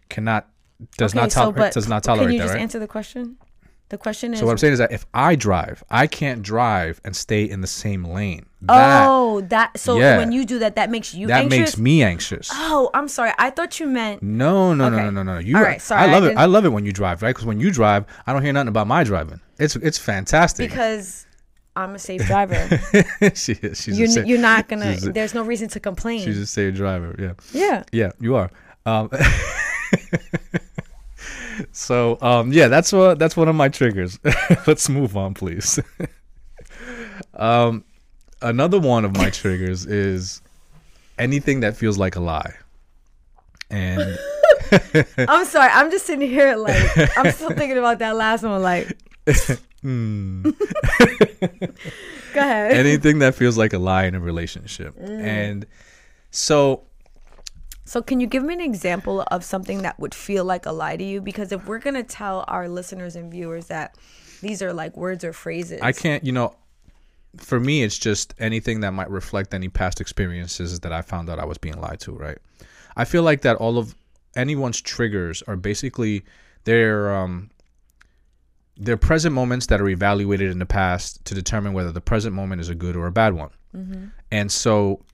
cannot 0.08 0.48
does 0.96 1.10
Mm-hmm. 1.12 1.18
Okay, 1.18 1.24
not 1.24 1.32
so, 1.32 1.40
tolerate 1.40 1.56
but 1.58 1.72
does 1.72 1.88
not 1.88 2.02
Can 2.02 2.16
tolerate 2.16 2.32
you 2.34 2.38
that, 2.38 2.44
just 2.44 2.54
right? 2.54 2.62
answer 2.62 2.78
the 2.78 2.86
question? 2.88 3.36
The 3.90 3.98
question 3.98 4.32
is. 4.32 4.40
so 4.40 4.46
what 4.46 4.52
I'm 4.52 4.58
saying 4.58 4.72
is 4.72 4.78
that 4.78 4.92
if 4.92 5.04
I 5.12 5.36
drive, 5.36 5.84
I 5.90 6.06
can't 6.06 6.42
drive 6.42 7.00
and 7.04 7.14
stay 7.14 7.44
in 7.44 7.60
the 7.60 7.66
same 7.66 8.02
lane. 8.04 8.46
That 8.62 9.06
oh, 9.08 9.42
that. 9.42 9.78
So 9.78 9.98
Yeah. 9.98 10.16
when 10.18 10.32
you 10.32 10.44
do 10.46 10.58
that, 10.60 10.76
that 10.76 10.90
makes 10.90 11.14
you 11.14 11.26
that 11.26 11.42
anxious. 11.44 11.58
makes 11.58 11.78
me 11.78 12.02
anxious. 12.02 12.48
Oh, 12.52 12.90
I'm 12.94 13.08
sorry. 13.08 13.32
I 13.38 13.50
thought 13.50 13.78
you 13.78 13.86
meant. 13.86 14.22
No, 14.22 14.72
no, 14.74 14.88
no, 14.88 14.96
Okay. 14.96 15.04
no, 15.04 15.10
no, 15.10 15.22
no. 15.22 15.38
You, 15.38 15.56
All 15.58 15.62
right, 15.62 15.82
sorry, 15.82 16.08
I 16.08 16.12
love 16.12 16.24
I 16.24 16.28
it. 16.30 16.36
I 16.38 16.44
love 16.46 16.64
it 16.64 16.70
when 16.70 16.86
you 16.86 16.92
drive, 16.92 17.22
right? 17.22 17.30
Because 17.34 17.44
when 17.44 17.60
you 17.60 17.70
drive, 17.70 18.06
I 18.26 18.32
don't 18.32 18.42
hear 18.42 18.54
nothing 18.54 18.68
about 18.68 18.86
my 18.86 19.04
driving. 19.04 19.40
It's 19.58 19.76
it's 19.76 19.98
fantastic. 19.98 20.70
Because 20.70 21.26
I'm 21.76 21.94
a 21.94 21.98
safe 21.98 22.24
driver. 22.26 22.56
she 23.34 23.52
is. 23.52 23.82
She's 23.82 23.98
you're, 23.98 24.08
a 24.08 24.12
sa- 24.12 24.20
you're 24.22 24.38
not 24.40 24.66
gonna. 24.66 24.96
there's 24.96 25.34
no 25.34 25.42
reason 25.44 25.68
to 25.68 25.78
complain. 25.80 26.24
She's 26.24 26.38
a 26.38 26.46
safe 26.46 26.74
driver. 26.74 27.14
Yeah, 27.18 27.32
yeah. 27.52 27.82
yeah, 27.92 28.12
you 28.18 28.34
are. 28.36 28.50
Um, 28.86 29.10
so 31.72 32.18
um, 32.20 32.52
yeah, 32.52 32.68
that's 32.68 32.92
what 32.92 33.18
that's 33.18 33.36
one 33.36 33.48
of 33.48 33.54
my 33.54 33.68
triggers. 33.68 34.18
Let's 34.66 34.88
move 34.88 35.16
on, 35.16 35.34
please. 35.34 35.78
um, 37.34 37.84
another 38.42 38.78
one 38.78 39.04
of 39.04 39.16
my 39.16 39.30
triggers 39.30 39.86
is 39.86 40.42
anything 41.18 41.60
that 41.60 41.76
feels 41.76 41.98
like 41.98 42.16
a 42.16 42.20
lie, 42.20 42.54
and 43.70 44.18
I'm 45.18 45.44
sorry. 45.46 45.70
I'm 45.72 45.90
just 45.90 46.06
sitting 46.06 46.28
here 46.28 46.56
like 46.56 47.16
I'm 47.16 47.32
still 47.32 47.50
thinking 47.50 47.78
about 47.78 47.98
that 48.00 48.16
last 48.16 48.42
one. 48.42 48.62
Like, 48.62 48.96
hmm. 49.82 50.42
go 50.42 52.40
ahead. 52.40 52.72
anything 52.72 53.20
that 53.20 53.34
feels 53.34 53.56
like 53.58 53.72
a 53.72 53.78
lie 53.78 54.04
in 54.04 54.14
a 54.14 54.20
relationship, 54.20 54.94
Mm. 54.98 55.20
and 55.22 55.66
so 56.30 56.82
So, 57.94 58.02
can 58.02 58.18
you 58.18 58.26
give 58.26 58.42
me 58.42 58.54
an 58.54 58.60
example 58.60 59.22
of 59.30 59.44
something 59.44 59.82
that 59.82 60.00
would 60.00 60.16
feel 60.16 60.44
like 60.44 60.66
a 60.66 60.72
lie 60.72 60.96
to 60.96 61.04
you? 61.04 61.20
Because 61.20 61.52
if 61.52 61.64
we're 61.68 61.78
gonna 61.78 62.02
tell 62.02 62.44
our 62.48 62.68
listeners 62.68 63.14
and 63.14 63.30
viewers 63.30 63.66
that 63.66 63.96
these 64.40 64.62
are 64.62 64.72
like 64.72 64.96
words 64.96 65.22
or 65.22 65.32
phrases, 65.32 65.80
I 65.80 65.92
can't, 65.92 66.24
you 66.24 66.32
know, 66.32 66.56
for 67.36 67.60
me, 67.60 67.84
it's 67.84 67.96
just 67.96 68.34
anything 68.40 68.80
that 68.80 68.90
might 68.90 69.08
reflect 69.10 69.54
any 69.54 69.68
past 69.68 70.00
experiences 70.00 70.80
that 70.80 70.92
I 70.92 71.02
found 71.02 71.30
out 71.30 71.38
I 71.38 71.44
was 71.44 71.56
being 71.56 71.80
lied 71.80 72.00
to, 72.00 72.10
right? 72.10 72.36
I 72.96 73.04
feel 73.04 73.22
like 73.22 73.42
that 73.42 73.58
all 73.58 73.78
of 73.78 73.94
anyone's 74.34 74.80
triggers 74.80 75.44
are 75.46 75.54
basically 75.54 76.24
their 76.64 77.14
um 77.14 77.48
their 78.76 78.96
present 78.96 79.36
moments 79.36 79.66
that 79.66 79.80
are 79.80 79.88
evaluated 79.88 80.50
in 80.50 80.58
the 80.58 80.66
past 80.66 81.24
to 81.26 81.34
determine 81.36 81.74
whether 81.74 81.92
the 81.92 82.00
present 82.00 82.34
moment 82.34 82.60
is 82.60 82.68
a 82.68 82.74
good 82.74 82.96
or 82.96 83.06
a 83.06 83.12
bad 83.12 83.34
one. 83.34 83.50
And 84.32 84.50
so 84.50 85.04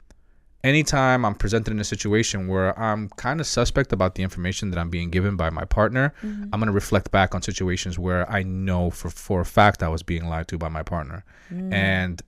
anytime 0.62 1.25
I'm 1.25 1.35
presented 1.35 1.73
in 1.73 1.81
a 1.81 1.85
situation 1.85 2.49
where 2.49 2.79
I'm 2.79 3.09
kind 3.11 3.40
of 3.40 3.46
suspect 3.46 3.92
about 3.92 4.14
the 4.14 4.23
information 4.23 4.70
that 4.70 4.79
I'm 4.79 4.90
being 4.90 5.11
given 5.11 5.37
by 5.37 5.51
my 5.51 5.64
partner, 5.64 6.14
mm-hmm. 6.23 6.44
I'm 6.53 6.61
going 6.61 6.66
to 6.66 6.73
reflect 6.73 7.11
back 7.11 7.35
on 7.35 7.42
situations 7.42 7.99
where 7.99 8.31
I 8.31 8.42
know 8.42 8.90
for, 8.90 9.11
for 9.11 9.40
a 9.40 9.44
fact 9.44 9.83
I 9.83 9.88
was 9.88 10.03
being 10.03 10.27
lied 10.27 10.49
to 10.49 10.59
by 10.59 10.68
my 10.68 10.83
partner. 10.83 11.25
Mm. 11.53 11.73
And 11.73 12.23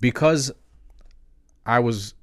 because 0.00 0.52
I 1.64 1.78
was, 1.78 2.14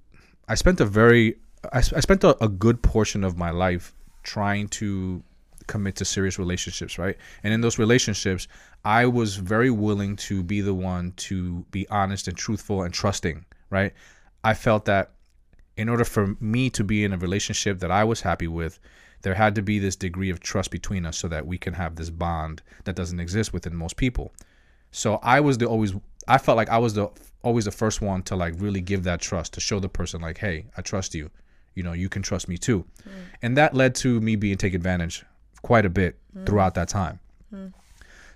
I 0.47 0.55
spent 0.55 0.79
a 0.79 0.85
very, 0.85 1.38
I 1.73 1.81
spent 1.81 2.23
a, 2.23 2.43
a 2.43 2.47
good 2.47 2.83
portion 2.83 3.23
of 3.23 3.38
my 3.38 3.49
life 3.49 3.93
trying 4.21 4.67
to 4.67 5.23
commit 5.67 5.95
to 5.95 6.05
serious 6.05 6.38
relationships, 6.38 6.99
right? 6.99 7.17
And 7.43 7.51
in 7.51 7.61
those 7.61 7.79
relationships, 7.79 8.47
I 8.83 9.07
was 9.07 9.35
very 9.38 9.71
willing 9.71 10.15
to 10.17 10.43
be 10.43 10.61
the 10.61 10.75
one 10.75 11.13
to 11.17 11.65
be 11.71 11.88
honest 11.89 12.27
and 12.27 12.38
truthful 12.38 12.83
and 12.83 12.93
trusting, 12.93 13.45
right? 13.71 13.93
I 14.43 14.53
felt 14.53 14.85
that 14.85 15.14
in 15.77 15.89
order 15.89 16.05
for 16.05 16.35
me 16.39 16.69
to 16.71 16.83
be 16.83 17.03
in 17.03 17.13
a 17.13 17.17
relationship 17.17 17.79
that 17.79 17.91
I 17.91 18.03
was 18.03 18.21
happy 18.21 18.47
with, 18.47 18.79
there 19.21 19.33
had 19.33 19.55
to 19.55 19.61
be 19.61 19.79
this 19.79 19.95
degree 19.95 20.29
of 20.29 20.39
trust 20.39 20.71
between 20.71 21.05
us 21.05 21.17
so 21.17 21.27
that 21.27 21.45
we 21.45 21.57
can 21.57 21.73
have 21.73 21.95
this 21.95 22.09
bond 22.09 22.61
that 22.83 22.95
doesn't 22.95 23.19
exist 23.19 23.53
within 23.53 23.75
most 23.75 23.97
people. 23.97 24.31
So 24.91 25.19
I 25.23 25.39
was 25.39 25.57
the 25.57 25.65
always 25.65 25.93
I 26.27 26.38
felt 26.38 26.55
like 26.55 26.69
I 26.69 26.77
was 26.77 26.93
the 26.93 27.09
always 27.41 27.65
the 27.65 27.71
first 27.71 28.01
one 28.01 28.23
to 28.23 28.35
like 28.35 28.53
really 28.57 28.81
give 28.81 29.03
that 29.03 29.21
trust 29.21 29.53
to 29.53 29.59
show 29.59 29.79
the 29.79 29.89
person 29.89 30.21
like, 30.21 30.38
"Hey, 30.38 30.67
I 30.77 30.81
trust 30.81 31.13
you. 31.13 31.29
You 31.73 31.83
know, 31.83 31.93
you 31.93 32.07
can 32.07 32.21
trust 32.21 32.47
me 32.47 32.57
too." 32.57 32.85
Mm. 33.01 33.11
And 33.41 33.57
that 33.57 33.73
led 33.73 33.95
to 33.95 34.21
me 34.21 34.35
being 34.35 34.57
taken 34.57 34.77
advantage 34.77 35.25
quite 35.61 35.85
a 35.85 35.89
bit 35.89 36.17
mm. 36.35 36.45
throughout 36.45 36.75
that 36.75 36.88
time. 36.88 37.19
Mm. 37.53 37.73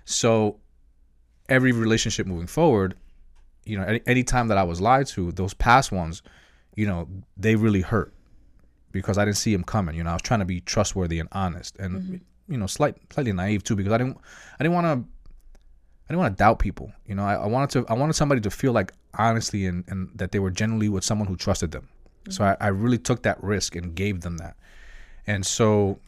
So 0.04 0.58
every 1.48 1.72
relationship 1.72 2.26
moving 2.26 2.46
forward, 2.46 2.96
you 3.64 3.78
know, 3.78 3.84
any, 3.84 4.00
any 4.06 4.24
time 4.24 4.48
that 4.48 4.58
I 4.58 4.64
was 4.64 4.80
lied 4.80 5.06
to, 5.08 5.32
those 5.32 5.54
past 5.54 5.92
ones, 5.92 6.22
you 6.80 6.86
know, 6.86 7.06
they 7.36 7.56
really 7.56 7.82
hurt 7.82 8.14
because 8.90 9.18
I 9.18 9.26
didn't 9.26 9.36
see 9.36 9.52
them 9.52 9.64
coming. 9.64 9.94
You 9.96 10.02
know, 10.02 10.10
I 10.10 10.14
was 10.14 10.22
trying 10.22 10.40
to 10.40 10.46
be 10.46 10.60
trustworthy 10.60 11.18
and 11.20 11.28
honest, 11.30 11.76
and 11.76 12.00
mm-hmm. 12.00 12.16
you 12.52 12.56
know, 12.56 12.66
slight, 12.66 12.96
slightly 13.12 13.34
naive 13.34 13.62
too, 13.62 13.76
because 13.76 13.92
I 13.92 13.98
didn't, 13.98 14.16
I 14.58 14.64
didn't 14.64 14.72
want 14.72 14.86
to, 14.86 14.90
I 14.90 16.08
didn't 16.08 16.20
want 16.20 16.38
to 16.38 16.42
doubt 16.42 16.58
people. 16.58 16.90
You 17.06 17.16
know, 17.16 17.22
I, 17.22 17.34
I 17.34 17.46
wanted 17.46 17.70
to, 17.70 17.92
I 17.92 17.94
wanted 17.94 18.14
somebody 18.14 18.40
to 18.40 18.50
feel 18.50 18.72
like 18.72 18.92
honestly 19.18 19.66
and, 19.66 19.84
and 19.88 20.10
that 20.14 20.32
they 20.32 20.38
were 20.38 20.50
genuinely 20.50 20.88
with 20.88 21.04
someone 21.04 21.28
who 21.28 21.36
trusted 21.36 21.70
them. 21.70 21.86
Mm-hmm. 22.22 22.32
So 22.32 22.44
I, 22.44 22.56
I 22.58 22.68
really 22.68 22.98
took 22.98 23.24
that 23.24 23.42
risk 23.44 23.76
and 23.76 23.94
gave 23.94 24.22
them 24.22 24.38
that, 24.38 24.56
and 25.26 25.44
so 25.44 25.98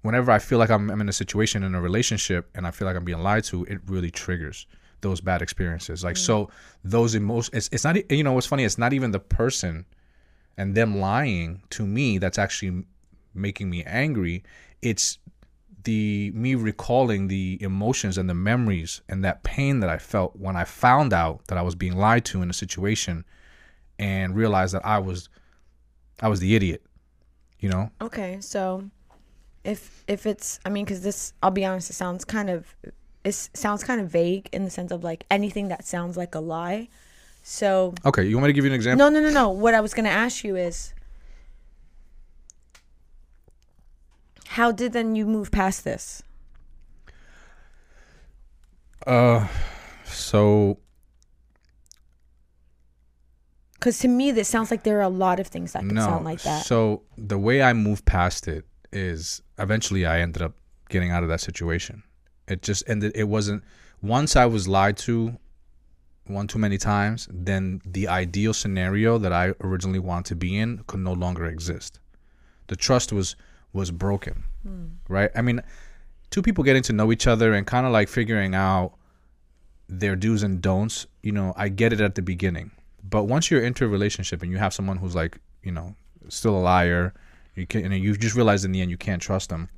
whenever 0.00 0.30
I 0.30 0.38
feel 0.38 0.58
like 0.58 0.70
I'm, 0.70 0.90
I'm 0.90 1.02
in 1.02 1.10
a 1.10 1.12
situation 1.12 1.62
in 1.62 1.74
a 1.74 1.82
relationship 1.82 2.48
and 2.54 2.66
I 2.66 2.70
feel 2.70 2.86
like 2.86 2.96
I'm 2.96 3.04
being 3.04 3.22
lied 3.22 3.44
to, 3.44 3.64
it 3.64 3.80
really 3.86 4.10
triggers 4.10 4.66
those 5.04 5.20
bad 5.20 5.40
experiences. 5.40 6.02
Like 6.02 6.16
so, 6.16 6.50
those 6.82 7.14
emotions. 7.14 7.54
It's, 7.56 7.68
it's 7.72 7.84
not. 7.84 8.10
You 8.10 8.24
know 8.24 8.32
what's 8.32 8.48
funny? 8.48 8.64
It's 8.64 8.78
not 8.78 8.92
even 8.92 9.12
the 9.12 9.20
person 9.20 9.86
and 10.56 10.74
them 10.74 10.98
lying 10.98 11.62
to 11.70 11.86
me 11.86 12.18
that's 12.18 12.38
actually 12.38 12.84
making 13.34 13.70
me 13.70 13.84
angry. 13.84 14.42
It's 14.82 15.18
the 15.84 16.32
me 16.34 16.56
recalling 16.56 17.28
the 17.28 17.58
emotions 17.60 18.18
and 18.18 18.28
the 18.28 18.34
memories 18.34 19.02
and 19.08 19.24
that 19.24 19.44
pain 19.44 19.80
that 19.80 19.90
I 19.90 19.98
felt 19.98 20.34
when 20.36 20.56
I 20.56 20.64
found 20.64 21.12
out 21.12 21.46
that 21.46 21.58
I 21.58 21.62
was 21.62 21.74
being 21.74 21.96
lied 21.96 22.24
to 22.26 22.42
in 22.42 22.50
a 22.50 22.54
situation 22.54 23.24
and 23.98 24.34
realized 24.34 24.74
that 24.74 24.84
I 24.84 24.98
was 24.98 25.28
I 26.20 26.28
was 26.28 26.40
the 26.40 26.56
idiot. 26.56 26.82
You 27.60 27.70
know? 27.70 27.90
Okay, 28.02 28.38
so 28.40 28.90
if 29.64 30.04
if 30.06 30.26
it's, 30.26 30.60
I 30.64 30.68
mean, 30.68 30.84
because 30.84 31.02
this, 31.02 31.32
I'll 31.42 31.50
be 31.50 31.64
honest, 31.64 31.90
it 31.90 31.94
sounds 31.94 32.24
kind 32.24 32.50
of, 32.50 32.76
it 33.24 33.32
sounds 33.54 33.82
kind 33.84 34.00
of 34.00 34.08
vague 34.08 34.48
in 34.52 34.64
the 34.64 34.70
sense 34.70 34.92
of 34.92 35.02
like 35.02 35.24
anything 35.30 35.68
that 35.68 35.86
sounds 35.86 36.16
like 36.16 36.34
a 36.34 36.40
lie. 36.40 36.88
So 37.42 37.94
Okay, 38.04 38.24
you 38.24 38.36
want 38.36 38.44
me 38.44 38.48
to 38.48 38.52
give 38.52 38.64
you 38.64 38.70
an 38.70 38.74
example? 38.74 39.10
no, 39.10 39.20
no, 39.20 39.26
no, 39.26 39.32
no. 39.32 39.48
What 39.50 39.74
I 39.74 39.80
was 39.80 39.94
gonna 39.94 40.08
ask 40.10 40.44
you 40.44 40.56
is, 40.56 40.92
how 44.48 44.70
did 44.72 44.92
then 44.92 45.16
you 45.16 45.26
move 45.26 45.50
past 45.50 45.84
this? 45.84 46.22
Uh, 49.06 49.46
so 50.04 50.78
Because 53.74 53.98
to 53.98 54.08
me, 54.08 54.30
this 54.32 54.48
sounds 54.48 54.70
like 54.70 54.82
there 54.82 54.96
are 54.98 55.02
a 55.02 55.08
lot 55.10 55.38
of 55.40 55.46
things 55.46 55.72
that 55.72 55.80
can 55.80 55.94
no. 55.94 56.00
sound 56.06 56.24
like 56.24 56.40
that. 56.42 56.64
So 56.64 57.02
the 57.18 57.38
way 57.38 57.60
I 57.60 57.74
moved 57.74 58.06
past 58.06 58.48
it 58.48 58.64
is 58.92 59.42
eventually 59.58 60.06
I 60.06 60.20
ended 60.20 60.40
up 60.40 60.54
getting 60.88 61.10
out 61.10 61.22
of 61.22 61.28
that 61.28 61.42
situation. 61.42 62.02
It 62.48 62.62
just 62.62 62.84
ended. 62.88 63.12
It 63.14 63.24
wasn't 63.24 63.62
once 64.02 64.36
I 64.36 64.46
was 64.46 64.68
lied 64.68 64.96
to 64.98 65.38
one 66.26 66.46
too 66.46 66.58
many 66.58 66.78
times. 66.78 67.28
Then 67.30 67.80
the 67.84 68.08
ideal 68.08 68.54
scenario 68.54 69.18
that 69.18 69.32
I 69.32 69.54
originally 69.60 69.98
wanted 69.98 70.26
to 70.26 70.36
be 70.36 70.58
in 70.58 70.84
could 70.86 71.00
no 71.00 71.12
longer 71.12 71.46
exist. 71.46 72.00
The 72.66 72.76
trust 72.76 73.12
was 73.12 73.36
was 73.72 73.90
broken, 73.90 74.44
hmm. 74.62 74.86
right? 75.08 75.30
I 75.34 75.42
mean, 75.42 75.60
two 76.30 76.42
people 76.42 76.64
getting 76.64 76.82
to 76.84 76.92
know 76.92 77.12
each 77.12 77.26
other 77.26 77.52
and 77.52 77.66
kind 77.66 77.86
of 77.86 77.92
like 77.92 78.08
figuring 78.08 78.54
out 78.54 78.94
their 79.88 80.16
do's 80.16 80.42
and 80.42 80.60
don'ts, 80.60 81.06
you 81.22 81.32
know, 81.32 81.52
I 81.56 81.68
get 81.68 81.92
it 81.92 82.00
at 82.00 82.14
the 82.14 82.22
beginning. 82.22 82.70
But 83.02 83.24
once 83.24 83.50
you're 83.50 83.62
into 83.62 83.84
a 83.84 83.88
relationship 83.88 84.42
and 84.42 84.50
you 84.50 84.58
have 84.58 84.72
someone 84.72 84.96
who's 84.96 85.14
like, 85.14 85.38
you 85.62 85.72
know, 85.72 85.94
still 86.28 86.56
a 86.56 86.60
liar, 86.60 87.12
you 87.54 87.66
can, 87.66 87.84
and 87.84 88.02
you 88.02 88.16
just 88.16 88.34
realize 88.34 88.64
in 88.64 88.72
the 88.72 88.80
end 88.80 88.90
you 88.90 88.96
can't 88.96 89.20
trust 89.20 89.50
them. 89.50 89.68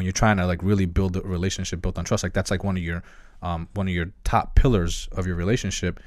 When 0.00 0.06
you're 0.06 0.14
trying 0.14 0.38
to 0.38 0.46
like 0.46 0.62
really 0.62 0.86
build 0.86 1.14
a 1.14 1.20
relationship 1.20 1.82
built 1.82 1.98
on 1.98 2.06
trust, 2.06 2.22
like 2.22 2.32
that's 2.32 2.50
like 2.50 2.64
one 2.64 2.78
of 2.78 2.82
your, 2.82 3.02
um, 3.42 3.68
one 3.74 3.86
of 3.86 3.92
your 3.92 4.06
top 4.24 4.54
pillars 4.54 5.10
of 5.12 5.26
your 5.26 5.36
relationship. 5.36 6.00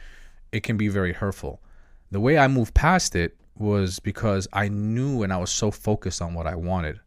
It 0.52 0.64
can 0.64 0.78
be 0.78 0.88
very 0.88 1.14
hurtful. 1.14 1.62
The 2.10 2.20
way 2.20 2.39
I 2.39 2.48
moved 2.48 2.74
past 2.74 3.16
it 3.16 3.38
was 3.56 4.00
because 4.00 4.48
I 4.52 4.68
knew 4.68 5.22
and 5.22 5.32
I 5.32 5.38
was 5.38 5.52
so 5.52 5.70
focused 5.70 6.24
on 6.24 6.34
what 6.34 6.48
I 6.48 6.56
wanted. 6.56 7.00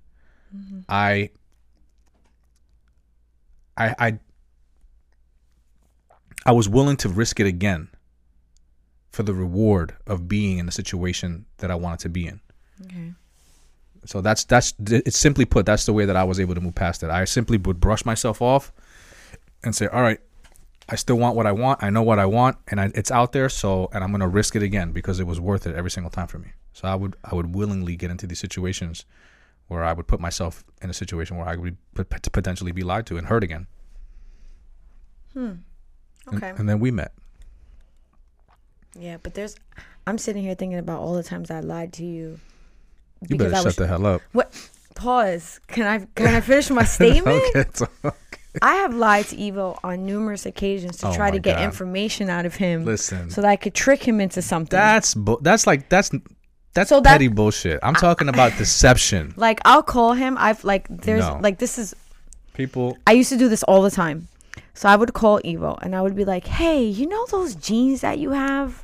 I 0.88 1.30
I 3.76 3.94
I 3.98 4.18
I 6.46 6.52
was 6.52 6.68
willing 6.68 6.96
to 6.98 7.08
risk 7.08 7.40
it 7.40 7.48
again 7.48 7.88
for 9.10 9.24
the 9.24 9.34
reward 9.34 9.96
of 10.06 10.28
being 10.28 10.58
in 10.58 10.66
the 10.66 10.72
situation 10.72 11.46
that 11.56 11.72
I 11.72 11.74
wanted 11.74 11.98
to 11.98 12.08
be 12.10 12.28
in. 12.28 12.40
Okay. 12.84 13.12
So 14.06 14.20
that's 14.20 14.44
that's 14.44 14.72
it's 14.80 15.18
simply 15.18 15.44
put 15.44 15.66
that's 15.66 15.84
the 15.86 15.92
way 15.92 16.04
that 16.06 16.16
I 16.16 16.24
was 16.24 16.40
able 16.40 16.54
to 16.54 16.60
move 16.60 16.74
past 16.74 17.02
it. 17.02 17.10
I 17.10 17.24
simply 17.24 17.58
would 17.58 17.80
brush 17.80 18.04
myself 18.04 18.40
off 18.40 18.72
and 19.64 19.74
say, 19.74 19.86
"All 19.88 20.00
right, 20.02 20.20
I 20.88 20.96
still 20.96 21.16
want 21.16 21.36
what 21.36 21.46
I 21.46 21.52
want. 21.52 21.82
I 21.82 21.90
know 21.90 22.02
what 22.02 22.18
I 22.18 22.26
want, 22.26 22.56
and 22.68 22.80
I, 22.80 22.90
it's 22.94 23.10
out 23.10 23.32
there. 23.32 23.48
So, 23.48 23.88
and 23.92 24.04
I'm 24.04 24.12
gonna 24.12 24.28
risk 24.28 24.54
it 24.56 24.62
again 24.62 24.92
because 24.92 25.18
it 25.20 25.26
was 25.26 25.40
worth 25.40 25.66
it 25.66 25.74
every 25.74 25.90
single 25.90 26.10
time 26.10 26.28
for 26.28 26.38
me. 26.38 26.52
So 26.72 26.86
I 26.88 26.94
would 26.94 27.16
I 27.24 27.34
would 27.34 27.54
willingly 27.54 27.96
get 27.96 28.10
into 28.10 28.26
these 28.26 28.38
situations 28.38 29.04
where 29.68 29.82
I 29.82 29.92
would 29.92 30.06
put 30.06 30.20
myself 30.20 30.62
in 30.80 30.90
a 30.90 30.94
situation 30.94 31.36
where 31.36 31.48
I 31.48 31.56
would 31.56 31.76
pot- 31.94 32.08
pot- 32.08 32.28
potentially 32.32 32.70
be 32.70 32.82
lied 32.84 33.06
to 33.06 33.18
and 33.18 33.26
hurt 33.26 33.42
again. 33.42 33.66
Hmm. 35.32 35.40
And- 35.46 35.62
Okay. 36.28 36.48
And, 36.56 36.68
then 36.68 36.80
we 36.80 36.90
met. 36.90 37.12
Yeah, 38.98 39.16
but 39.22 39.34
there's. 39.34 39.56
I'm 40.06 40.18
sitting 40.18 40.42
here 40.42 40.54
thinking 40.54 40.78
about 40.78 41.00
all 41.00 41.14
the 41.14 41.22
times 41.22 41.50
I 41.50 41.60
lied 41.60 41.92
to 41.94 42.04
you. 42.04 42.40
You 43.28 43.36
better 43.36 43.50
I 43.54 43.56
shut 43.58 43.64
was- 43.66 43.76
the 43.76 43.86
hell 43.86 44.06
up. 44.06 44.22
What? 44.32 44.52
Pause. 44.94 45.60
Can 45.68 45.86
I 45.86 46.06
can 46.14 46.34
I 46.34 46.40
finish 46.40 46.70
my 46.70 46.84
statement? 46.98 47.42
okay, 47.54 47.64
so- 47.74 47.88
I 48.62 48.76
have 48.76 48.94
lied 48.94 49.26
to 49.26 49.46
Ivo 49.46 49.78
on 49.84 50.06
numerous 50.06 50.46
occasions 50.46 50.96
to 50.98 51.08
Oh 51.08 51.14
try 51.14 51.30
to 51.30 51.38
get 51.38 51.56
God. 51.56 51.64
information 51.64 52.30
out 52.30 52.46
of 52.46 52.54
him. 52.54 52.86
Listen. 52.86 53.28
So 53.28 53.42
that 53.42 53.48
I 53.50 53.56
could 53.56 53.74
trick 53.74 54.02
him 54.02 54.18
into 54.20 54.40
something. 54.40 54.74
that's 54.78 55.14
bu- 55.14 55.36
that's 55.42 55.66
like 55.66 55.90
that's 55.90 56.10
that's 56.72 56.88
So 56.88 57.00
that- 57.00 57.10
petty 57.12 57.28
bullshit. 57.28 57.78
I'm 57.82 57.94
talking 57.94 58.28
about 58.30 58.56
deception. 58.56 59.34
like 59.36 59.60
I'll 59.66 59.82
call 59.82 60.14
him. 60.14 60.36
I've 60.38 60.64
like 60.64 60.86
there's 60.88 61.20
No. 61.26 61.38
like 61.42 61.58
this 61.58 61.78
is 61.78 61.94
People, 62.54 62.96
I 63.06 63.12
used 63.12 63.28
to 63.28 63.36
do 63.36 63.50
this 63.50 63.62
all 63.64 63.82
the 63.82 63.90
time. 63.90 64.28
So 64.72 64.88
I 64.88 64.96
would 64.96 65.12
call 65.12 65.40
Ivo 65.44 65.76
and 65.82 65.94
I 65.94 66.00
would 66.00 66.16
be 66.16 66.24
like, 66.24 66.46
"Hey, 66.46 66.84
you 66.84 67.06
know 67.06 67.26
those 67.26 67.54
jeans 67.54 68.00
that 68.00 68.18
you 68.18 68.30
have? 68.30 68.82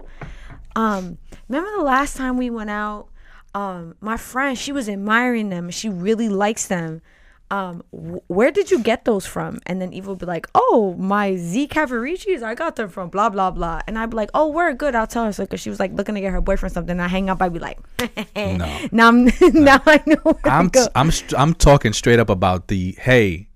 Um, 0.77 1.17
remember 1.49 1.71
the 1.79 1.83
last 1.83 2.15
time 2.19 2.37
we 2.37 2.51
went 2.51 2.69
out? 2.69 3.09
Um, 3.55 3.97
my 4.01 4.17
friend, 4.17 4.57
she 4.57 4.73
was 4.73 4.89
admiring 4.89 5.51
them. 5.51 5.71
She 5.71 5.89
really 5.89 6.29
likes 6.29 6.67
them. 6.67 7.03
Um, 7.51 7.83
wh- 7.91 8.25
where 8.31 8.51
did 8.51 8.71
you 8.71 8.79
get 8.79 9.05
those 9.05 9.27
from?" 9.27 9.59
And 9.67 9.79
then 9.81 9.93
Ivo 9.93 10.11
would 10.11 10.19
be 10.21 10.25
like, 10.27 10.47
"Oh, 10.55 10.95
my 10.99 11.37
Z 11.37 11.69
Cavariccis. 11.69 12.43
I 12.43 12.55
got 12.55 12.77
them 12.77 12.89
from 12.89 13.11
blah 13.11 13.29
blah 13.29 13.51
blah." 13.51 13.83
And 13.87 13.99
I'd 13.99 14.09
be 14.09 14.17
like, 14.17 14.31
"Oh, 14.33 14.49
we're 14.49 14.73
good. 14.73 14.95
I'll 14.95 15.07
tell 15.07 15.27
her." 15.27 15.33
So 15.33 15.45
because 15.45 15.61
she 15.61 15.69
was 15.69 15.79
like 15.79 15.93
looking 15.93 16.15
to 16.15 16.23
get 16.23 16.33
her 16.33 16.41
boyfriend 16.41 16.73
something, 16.73 16.99
I 16.99 17.09
hang 17.09 17.29
up. 17.29 17.43
I'd 17.43 17.53
be 17.53 17.59
like, 17.59 17.79
No. 18.37 18.79
Now 18.91 19.09
I'm 19.09 19.25
now 19.53 19.83
I 19.85 20.01
know 20.07 20.39
I'm. 20.45 20.71
I'm 20.95 21.11
st- 21.11 21.35
I'm 21.39 21.53
talking 21.53 21.93
straight 21.93 22.19
up 22.19 22.31
about 22.31 22.69
the 22.69 22.97
hey, 22.99 23.49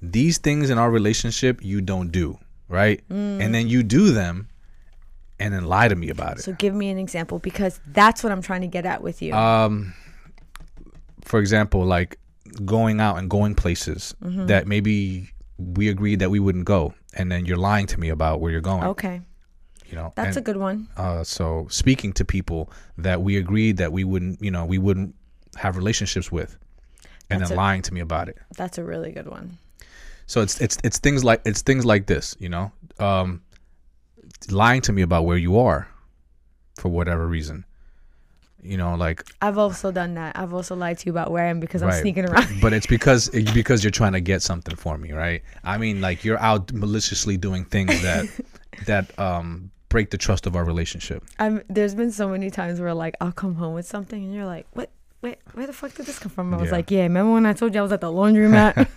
these 0.00 0.38
things 0.38 0.70
in 0.70 0.78
our 0.78 0.90
relationship 0.90 1.58
you 1.60 1.80
don't 1.80 2.12
do, 2.12 2.38
right? 2.68 3.02
Mm. 3.10 3.42
And 3.42 3.52
then 3.52 3.66
you 3.66 3.82
do 3.82 4.12
them 4.12 4.46
and 5.40 5.52
then 5.54 5.64
lie 5.64 5.88
to 5.88 5.96
me 5.96 6.08
about 6.10 6.38
it. 6.38 6.42
So 6.42 6.52
give 6.52 6.74
me 6.74 6.88
an 6.90 6.98
example 6.98 7.38
because 7.40 7.80
that's 7.86 8.22
what 8.22 8.30
I'm 8.32 8.42
trying 8.42 8.60
to 8.60 8.66
get 8.68 8.84
at 8.86 9.02
with 9.02 9.22
you. 9.22 9.34
um 9.34 9.94
for 11.24 11.38
example, 11.40 11.84
like 11.84 12.18
going 12.64 13.00
out 13.00 13.16
and 13.18 13.28
going 13.30 13.54
places 13.54 14.14
Mm-hmm. 14.22 14.46
that 14.46 14.66
maybe 14.66 15.30
we 15.58 15.88
agreed 15.88 16.18
that 16.20 16.30
we 16.30 16.40
wouldn't 16.40 16.64
go 16.64 16.94
and 17.14 17.30
then 17.30 17.44
you're 17.46 17.56
lying 17.70 17.86
to 17.86 18.00
me 18.00 18.08
about 18.08 18.40
where 18.40 18.50
you're 18.52 18.60
going, 18.60 18.84
okay, 18.84 19.20
you 19.88 19.94
know. 19.96 20.12
that's 20.16 20.36
a 20.36 20.40
good 20.40 20.56
one. 20.56 20.88
uh 20.96 21.22
so 21.24 21.66
speaking 21.70 22.12
to 22.14 22.24
people 22.24 22.70
that 22.98 23.20
we 23.22 23.36
agreed 23.36 23.76
that 23.78 23.92
we 23.92 24.04
wouldn't, 24.04 24.42
you 24.42 24.50
know, 24.50 24.64
we 24.64 24.78
wouldn't 24.78 25.14
have 25.56 25.76
relationships 25.76 26.30
with 26.32 26.56
and 27.28 27.40
That's 27.40 27.50
then 27.50 27.58
a- 27.58 27.60
lying 27.60 27.82
to 27.82 27.94
me 27.94 28.00
about 28.00 28.28
it. 28.28 28.38
That's 28.56 28.78
a 28.78 28.84
really 28.84 29.12
good 29.12 29.28
one. 29.28 29.58
So 30.26 30.40
it's 30.42 30.60
it's 30.60 30.78
it's 30.84 30.98
things 30.98 31.22
like 31.24 31.40
it's 31.44 31.62
things 31.62 31.84
like 31.84 32.06
this, 32.06 32.36
you 32.38 32.48
know, 32.48 32.70
um, 32.98 33.42
lying 34.50 34.80
to 34.82 34.92
me 34.92 35.02
about 35.02 35.24
where 35.24 35.36
you 35.36 35.58
are, 35.58 35.88
for 36.76 36.88
whatever 36.88 37.26
reason, 37.26 37.64
you 38.62 38.76
know, 38.76 38.94
like 38.94 39.24
I've 39.42 39.58
also 39.58 39.90
done 39.90 40.14
that. 40.14 40.38
I've 40.38 40.52
also 40.54 40.74
lied 40.76 40.98
to 40.98 41.06
you 41.06 41.12
about 41.12 41.30
where 41.30 41.44
I 41.46 41.48
am 41.50 41.60
because 41.60 41.82
I'm 41.82 41.92
sneaking 41.92 42.26
around. 42.28 42.46
But 42.60 42.72
it's 42.72 42.86
because 42.86 43.28
it's 43.28 43.52
because 43.52 43.82
you're 43.82 43.90
trying 43.90 44.12
to 44.12 44.20
get 44.20 44.42
something 44.42 44.76
for 44.76 44.96
me, 44.98 45.12
right? 45.12 45.42
I 45.64 45.78
mean, 45.78 46.00
like 46.00 46.24
you're 46.24 46.38
out 46.38 46.72
maliciously 46.72 47.36
doing 47.36 47.64
things 47.64 48.00
that 48.02 48.26
that 48.86 49.18
um 49.18 49.70
break 49.88 50.10
the 50.10 50.18
trust 50.18 50.46
of 50.46 50.54
our 50.56 50.64
relationship. 50.64 51.24
I'm, 51.38 51.62
there's 51.68 51.94
been 51.96 52.12
so 52.12 52.28
many 52.28 52.48
times 52.50 52.80
where 52.80 52.94
like 52.94 53.16
I'll 53.20 53.32
come 53.32 53.54
home 53.56 53.74
with 53.74 53.86
something 53.86 54.22
and 54.22 54.32
you're 54.34 54.46
like, 54.46 54.66
what? 54.72 54.90
Wait, 55.22 55.36
where 55.52 55.66
the 55.66 55.72
fuck 55.74 55.92
did 55.94 56.06
this 56.06 56.18
come 56.18 56.30
from? 56.32 56.54
I 56.54 56.56
was 56.56 56.66
Yeah. 56.70 56.72
like, 56.76 56.90
yeah, 56.90 57.02
remember 57.02 57.32
when 57.34 57.44
I 57.44 57.52
told 57.52 57.74
you 57.74 57.80
I 57.80 57.82
was 57.82 57.92
at 57.92 58.00
the 58.00 58.06
laundromat? 58.10 58.88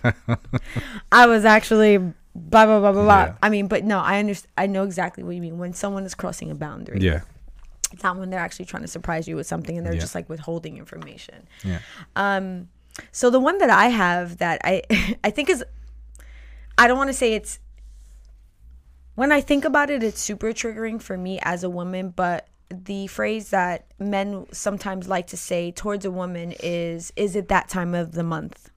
I 1.12 1.26
was 1.26 1.44
actually 1.44 2.12
blah 2.34 2.66
blah 2.66 2.80
blah 2.80 2.92
blah 2.92 3.02
blah. 3.02 3.24
Yeah. 3.24 3.34
I 3.42 3.48
mean, 3.50 3.68
but 3.68 3.84
no, 3.84 3.98
I 4.00 4.18
understand. 4.18 4.52
I 4.58 4.66
know 4.66 4.82
exactly 4.84 5.22
what 5.24 5.34
you 5.34 5.40
mean 5.40 5.58
when 5.58 5.72
someone 5.72 6.04
is 6.04 6.14
crossing 6.14 6.50
a 6.50 6.54
boundary. 6.54 7.00
Yeah, 7.00 7.20
It's 7.92 8.02
not 8.02 8.16
when 8.18 8.30
they're 8.30 8.40
actually 8.40 8.64
trying 8.64 8.82
to 8.82 8.88
surprise 8.88 9.28
you 9.28 9.36
with 9.36 9.46
something 9.46 9.76
and 9.76 9.86
they're 9.86 9.94
Yeah. 9.94 10.00
just 10.00 10.14
like 10.14 10.28
withholding 10.28 10.76
information. 10.78 11.46
yeah. 11.64 11.78
Um, 12.16 12.68
so 13.12 13.30
the 13.30 13.40
one 13.40 13.58
that 13.58 13.70
I 13.70 13.86
have 13.88 14.38
that 14.38 14.60
I 14.64 14.82
I 15.24 15.30
think 15.30 15.48
is 15.50 15.64
I 16.78 16.88
don't 16.88 16.98
want 16.98 17.08
to 17.08 17.14
say 17.14 17.34
it's 17.34 17.58
when 19.14 19.30
I 19.30 19.40
think 19.40 19.64
about 19.64 19.90
it, 19.90 20.02
it's 20.02 20.20
super 20.20 20.48
triggering 20.48 21.00
for 21.00 21.16
me 21.16 21.38
as 21.42 21.62
a 21.62 21.70
woman, 21.70 22.10
but 22.10 22.48
the 22.68 23.06
phrase 23.06 23.50
that 23.50 23.86
men 24.00 24.46
sometimes 24.50 25.06
like 25.06 25.28
to 25.28 25.36
say 25.36 25.70
towards 25.70 26.04
a 26.04 26.10
woman 26.10 26.52
is 26.60 27.12
is 27.14 27.36
it 27.36 27.46
that 27.48 27.68
time 27.68 27.94
of 27.94 28.12
the 28.12 28.24
month? 28.24 28.70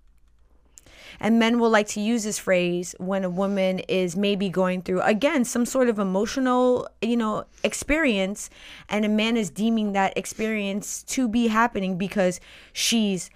And 1.19 1.39
men 1.39 1.59
will 1.59 1.69
like 1.69 1.87
to 1.89 1.99
use 1.99 2.23
this 2.23 2.37
phrase 2.39 2.95
when 2.99 3.23
a 3.23 3.29
woman 3.29 3.79
is 3.79 4.15
maybe 4.15 4.49
going 4.49 4.81
through 4.83 5.01
again 5.01 5.45
some 5.45 5.65
sort 5.65 5.89
of 5.89 5.99
emotional, 5.99 6.87
you 7.01 7.17
know, 7.17 7.45
experience 7.63 8.49
and 8.89 9.05
a 9.05 9.09
man 9.09 9.37
is 9.37 9.49
deeming 9.49 9.93
that 9.93 10.17
experience 10.17 11.03
to 11.03 11.27
be 11.27 11.47
happening 11.47 11.97
because 11.97 12.39
she's 12.73 13.29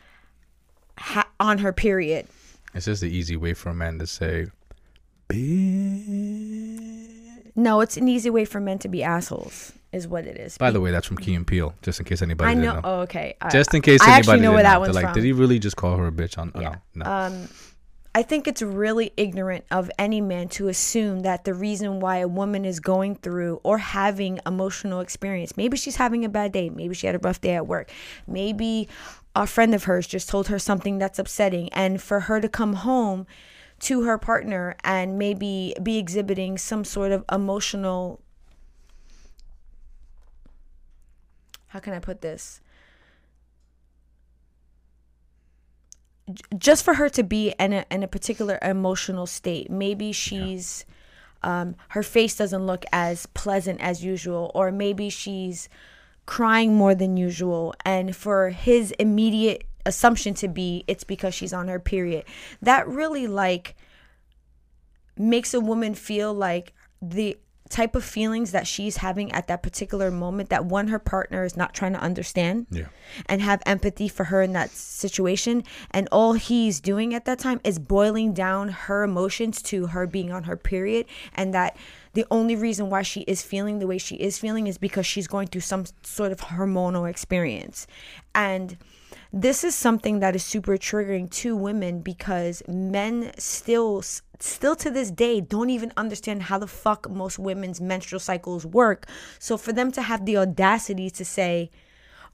ha- 0.98 1.28
on 1.40 1.60
her 1.60 1.74
period. 1.74 2.28
It's 2.74 2.86
just 2.86 3.02
the 3.02 3.10
easy 3.10 3.36
way 3.36 3.54
for 3.54 3.70
a 3.70 3.74
man 3.74 4.00
to 4.00 4.08
say, 4.08 4.48
"Bitch." 5.30 7.52
No, 7.56 7.82
it's 7.82 7.98
an 7.98 8.08
easy 8.08 8.30
way 8.30 8.46
for 8.46 8.62
men 8.62 8.80
to 8.80 8.88
be 8.88 9.04
assholes, 9.04 9.74
is 9.92 10.08
what 10.08 10.26
it 10.26 10.38
is. 10.38 10.58
By 10.58 10.72
the 10.72 10.80
way, 10.80 10.92
that's 10.92 11.06
from 11.06 11.18
Key 11.18 11.36
and 11.36 11.46
Peele, 11.46 11.74
just 11.82 12.00
in 12.00 12.06
case 12.06 12.22
anybody 12.22 12.50
I 12.50 12.54
didn't 12.54 12.66
know. 12.66 12.74
know. 12.76 12.82
Oh, 12.84 13.00
okay. 13.02 13.36
Just 13.52 13.74
in 13.74 13.82
case 13.82 14.02
I 14.02 14.06
anybody 14.06 14.20
actually 14.20 14.40
know 14.40 14.54
where 14.54 14.64
that 14.64 14.74
know. 14.76 14.80
one's 14.82 14.94
They're 14.94 15.04
like, 15.04 15.14
from. 15.14 15.22
did 15.22 15.26
he 15.26 15.34
really 15.34 15.60
just 15.60 15.76
call 15.76 15.98
her 15.98 16.08
a 16.08 16.12
bitch? 16.12 16.38
On 16.38 16.52
Yeah. 16.56 16.76
no, 16.96 17.06
no. 17.06 17.12
Um, 17.12 17.50
I 18.14 18.24
think 18.24 18.46
it's 18.46 18.62
really 18.62 19.14
ignorant 19.16 19.64
of 19.72 19.90
any 19.98 20.20
man 20.20 20.50
to 20.50 20.68
assume 20.68 21.22
that 21.22 21.46
the 21.46 21.54
reason 21.54 22.02
why 22.02 22.18
a 22.18 22.28
woman 22.28 22.66
is 22.66 22.82
going 22.82 23.16
through 23.16 23.62
or 23.64 23.78
having 23.78 24.40
emotional 24.46 25.00
experience, 25.00 25.56
maybe 25.56 25.78
she's 25.78 25.96
having 25.96 26.26
a 26.26 26.30
bad 26.30 26.52
day, 26.52 26.70
maybe 26.70 26.94
she 26.94 27.08
had 27.08 27.16
a 27.16 27.20
rough 27.20 27.40
day 27.40 27.56
at 27.56 27.68
work, 27.68 27.90
maybe 28.28 28.90
a 29.34 29.48
friend 29.48 29.74
of 29.74 29.86
hers 29.86 30.08
just 30.08 30.28
told 30.28 30.50
her 30.50 30.60
something 30.60 30.98
that's 30.98 31.20
upsetting, 31.20 31.70
and 31.70 32.02
for 32.02 32.22
her 32.22 32.42
to 32.42 32.50
come 32.50 32.74
home 32.74 33.26
to 33.80 34.04
her 34.04 34.18
partner 34.18 34.76
and 34.84 35.18
maybe 35.18 35.74
be 35.82 35.98
exhibiting 35.98 36.58
some 36.58 36.84
sort 36.84 37.12
of 37.12 37.24
emotional 37.32 38.22
how 41.68 41.80
can 41.80 41.94
I 41.94 42.00
put 42.00 42.20
this? 42.22 42.61
Just 46.58 46.84
for 46.84 46.96
her 46.96 47.10
to 47.10 47.24
be 47.24 47.54
in 47.60 47.74
a 47.74 47.86
in 47.90 48.04
a 48.04 48.08
particular 48.08 48.60
emotional 48.62 49.26
state. 49.26 49.70
Maybe 49.70 50.12
she's 50.12 50.86
um, 51.44 51.76
her 51.90 52.04
face 52.04 52.36
doesn't 52.36 52.66
look 52.66 52.86
as 52.92 53.26
pleasant 53.28 53.82
as 53.82 54.04
usual, 54.04 54.52
or 54.54 54.72
maybe 54.72 55.10
she's 55.10 55.70
crying 56.26 56.76
more 56.76 56.96
than 56.96 57.18
usual, 57.18 57.74
and 57.84 58.16
for 58.16 58.50
his 58.50 58.92
immediate 59.00 59.66
assumption 59.86 60.34
to 60.36 60.48
be 60.48 60.84
it's 60.88 61.04
because 61.04 61.34
she's 61.34 61.54
on 61.54 61.68
her 61.68 61.80
period. 61.80 62.26
That 62.62 62.88
really 62.88 63.28
like 63.28 63.76
makes 65.18 65.54
a 65.54 65.60
woman 65.60 65.96
feel 65.96 66.34
like 66.34 66.74
the 67.02 67.38
type 67.72 67.96
of 67.96 68.04
feelings 68.04 68.52
that 68.52 68.68
she's 68.68 68.98
having 68.98 69.32
at 69.32 69.48
that 69.48 69.64
particular 69.64 70.12
moment 70.12 70.50
that 70.50 70.66
one 70.66 70.90
her 70.90 71.00
partner 71.00 71.44
is 71.44 71.58
not 71.58 71.74
trying 71.74 71.94
to 71.94 72.00
understand 72.00 72.68
Yeah. 72.70 72.86
and 73.26 73.42
have 73.42 73.62
empathy 73.66 74.08
for 74.08 74.26
her 74.26 74.42
in 74.42 74.54
that 74.54 74.70
situation. 74.72 75.64
And 75.92 76.08
all 76.12 76.34
he's 76.34 76.80
doing 76.80 77.14
at 77.14 77.26
that 77.26 77.40
time 77.40 77.60
is 77.64 77.80
boiling 77.80 78.34
down 78.34 78.70
her 78.70 79.04
emotions 79.04 79.62
to 79.64 79.88
her 79.88 80.06
being 80.06 80.32
on 80.32 80.44
her 80.44 80.56
period. 80.58 81.06
And 81.34 81.54
that 81.54 81.76
the 82.14 82.26
only 82.30 82.56
reason 82.56 82.90
why 82.90 83.02
she 83.04 83.22
is 83.22 83.42
feeling 83.42 83.80
the 83.80 83.88
way 83.88 83.98
she 83.98 84.16
is 84.16 84.38
feeling 84.38 84.68
is 84.68 84.78
because 84.78 85.06
she's 85.06 85.28
going 85.28 85.48
through 85.48 85.62
some 85.62 85.86
sort 86.04 86.32
of 86.32 86.42
hormonal 86.42 87.10
experience. 87.10 87.88
And 88.36 88.78
this 89.34 89.64
is 89.64 89.74
something 89.76 90.20
that 90.20 90.36
is 90.36 90.44
super 90.44 90.78
triggering 90.78 91.30
to 91.32 91.56
women 91.56 92.02
because 92.02 92.62
men 92.68 93.32
still 93.38 94.04
still 94.42 94.76
to 94.76 94.90
this 94.90 95.12
day 95.12 95.42
don't 95.42 95.70
even 95.70 95.92
understand 95.98 96.44
how 96.44 96.58
the 96.58 96.68
fuck 96.68 97.10
most 97.10 97.38
women's 97.40 97.80
menstrual 97.80 98.20
cycles 98.20 98.66
work. 98.66 99.06
So 99.40 99.58
for 99.58 99.74
them 99.74 99.92
to 99.94 100.02
have 100.02 100.26
the 100.26 100.38
audacity 100.38 101.10
to 101.12 101.26
say 101.26 101.70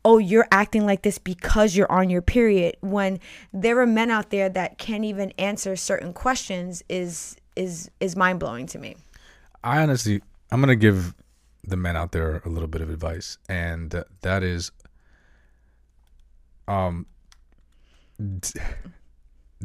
oh 0.06 0.18
you're 0.18 0.48
acting 0.52 0.86
like 0.86 1.02
this 1.02 1.18
because 1.18 1.76
you're 1.76 1.92
on 1.92 2.10
your 2.10 2.22
period 2.22 2.78
when 2.82 3.20
there 3.52 3.80
are 3.80 3.88
men 3.88 4.10
out 4.10 4.30
there 4.30 4.48
that 4.48 4.78
can't 4.78 5.04
even 5.04 5.32
answer 5.38 5.76
certain 5.76 6.14
questions 6.14 6.82
is 6.88 7.36
is 7.58 7.90
is 8.00 8.16
mind-blowing 8.16 8.68
to 8.68 8.80
me. 8.80 8.96
I 9.64 9.82
honestly, 9.82 10.22
I'm 10.52 10.62
gonna 10.62 10.76
give 10.76 11.14
the 11.64 11.76
men 11.76 11.98
out 11.98 12.12
there 12.14 12.42
a 12.46 12.50
little 12.50 12.68
bit 12.68 12.82
of 12.82 12.90
advice, 12.90 13.38
and 13.50 14.04
that 14.22 14.44
is, 14.44 14.72
um, 16.68 17.06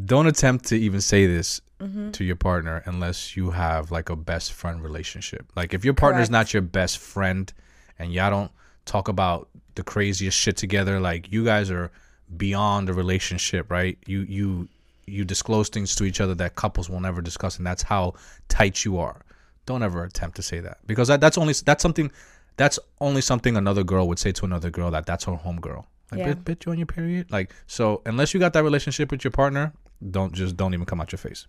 don't 0.04 0.26
attempt 0.26 0.64
to 0.66 0.76
even 0.76 1.00
say 1.00 1.26
this 1.26 1.60
Mm-hmm. 1.82 2.10
to 2.12 2.22
your 2.24 2.36
partner 2.36 2.82
unless 2.86 3.36
you 3.36 3.50
have 3.50 3.90
like 3.90 4.08
a 4.08 4.14
best 4.16 4.52
friend 4.52 4.82
relationship. 4.82 5.50
Like 5.56 5.74
if 5.74 5.84
your 5.84 5.94
partner's 5.94 6.28
Correct. 6.28 6.48
not 6.48 6.52
your 6.54 6.62
best 6.62 6.98
friend, 6.98 7.52
and 7.98 8.12
y'all 8.12 8.30
don't 8.30 8.50
talk 8.84 9.08
about 9.08 9.48
the 9.74 9.82
craziest 9.82 10.38
shit 10.38 10.56
together, 10.56 11.00
like 11.00 11.32
you 11.32 11.44
guys 11.44 11.70
are 11.70 11.90
beyond 12.36 12.88
a 12.88 12.92
relationship, 12.92 13.70
right? 13.70 13.98
You 14.06 14.20
you 14.20 14.68
you 15.06 15.24
disclose 15.24 15.68
things 15.68 15.96
to 15.96 16.04
each 16.04 16.20
other 16.20 16.34
that 16.36 16.54
couples 16.54 16.88
will 16.88 17.00
never 17.00 17.20
discuss, 17.20 17.58
and 17.58 17.66
that's 17.66 17.82
how 17.82 18.14
tight 18.48 18.84
you 18.84 18.98
are. 18.98 19.20
Don't 19.66 19.82
ever 19.82 20.04
attempt 20.04 20.36
to 20.36 20.42
say 20.42 20.60
that 20.60 20.78
because 20.86 21.08
that, 21.08 21.20
that's 21.20 21.36
only 21.38 21.54
that's 21.64 21.82
something 21.82 22.10
that's 22.56 22.78
only 23.00 23.20
something 23.22 23.56
another 23.56 23.82
girl 23.82 24.06
would 24.08 24.18
say 24.18 24.30
to 24.32 24.44
another 24.44 24.70
girl 24.70 24.90
that 24.92 25.06
that's 25.06 25.24
her 25.24 25.34
home 25.34 25.60
girl. 25.60 25.86
Like, 26.10 26.20
Yeah. 26.20 26.34
bitch, 26.34 26.42
bitch, 26.44 26.66
you 26.66 26.72
on 26.72 26.78
your 26.78 26.86
period? 26.86 27.30
Like, 27.32 27.50
so 27.66 28.02
unless 28.06 28.34
you 28.34 28.40
got 28.40 28.52
that 28.52 28.62
relationship 28.62 29.10
with 29.10 29.24
your 29.24 29.30
partner, 29.30 29.72
don't 30.10 30.32
just 30.34 30.56
don't 30.56 30.74
even 30.74 30.86
come 30.86 31.00
out 31.00 31.10
your 31.10 31.18
face. 31.18 31.46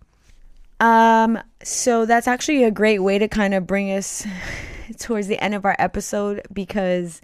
Um, 0.80 1.38
so 1.62 2.04
that's 2.06 2.26
actually 2.28 2.64
a 2.64 2.70
great 2.70 2.98
way 3.00 3.18
to 3.18 3.28
kind 3.28 3.54
of 3.54 3.66
bring 3.66 3.90
us 3.92 4.26
towards 4.98 5.28
the 5.28 5.38
end 5.42 5.54
of 5.54 5.64
our 5.64 5.74
episode 5.78 6.42
because 6.52 7.22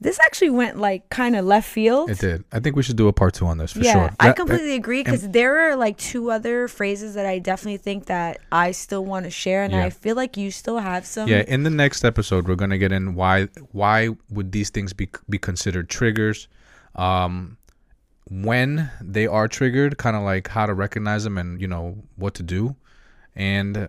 this 0.00 0.18
actually 0.20 0.50
went 0.50 0.78
like 0.78 1.08
kind 1.10 1.36
of 1.36 1.44
left 1.44 1.68
field. 1.68 2.10
It 2.10 2.18
did. 2.18 2.44
I 2.52 2.58
think 2.60 2.74
we 2.74 2.82
should 2.82 2.96
do 2.96 3.08
a 3.08 3.12
part 3.12 3.34
two 3.34 3.46
on 3.46 3.58
this 3.58 3.72
for 3.72 3.80
yeah, 3.80 3.92
sure. 3.92 4.10
I 4.18 4.28
That- 4.28 4.36
completely 4.36 4.74
agree 4.74 5.02
because 5.02 5.28
there 5.28 5.70
are 5.70 5.76
like 5.76 5.98
two 5.98 6.30
other 6.30 6.68
phrases 6.68 7.14
that 7.14 7.26
I 7.26 7.38
definitely 7.38 7.76
think 7.78 8.06
that 8.06 8.38
I 8.50 8.70
still 8.72 9.04
want 9.04 9.24
to 9.24 9.30
share, 9.30 9.62
and 9.62 9.72
Yeah. 9.72 9.84
I 9.84 9.90
feel 9.90 10.16
like 10.16 10.36
you 10.36 10.50
still 10.50 10.78
have 10.78 11.04
some. 11.04 11.28
Yeah, 11.28 11.44
in 11.46 11.64
the 11.64 11.70
next 11.70 12.04
episode, 12.04 12.48
we're 12.48 12.54
gonna 12.56 12.78
get 12.78 12.92
in 12.92 13.14
why 13.14 13.48
why 13.72 14.10
would 14.30 14.52
these 14.52 14.70
things 14.70 14.92
be 14.92 15.08
be 15.28 15.38
considered 15.38 15.88
triggers, 15.90 16.48
um, 16.96 17.58
when 18.30 18.90
they 19.00 19.26
are 19.26 19.48
triggered, 19.48 19.98
kind 19.98 20.16
of 20.16 20.22
like 20.22 20.48
how 20.48 20.66
to 20.66 20.74
recognize 20.74 21.24
them 21.24 21.36
and 21.36 21.60
you 21.60 21.66
know 21.68 21.96
what 22.16 22.34
to 22.34 22.42
do, 22.42 22.74
and 23.36 23.88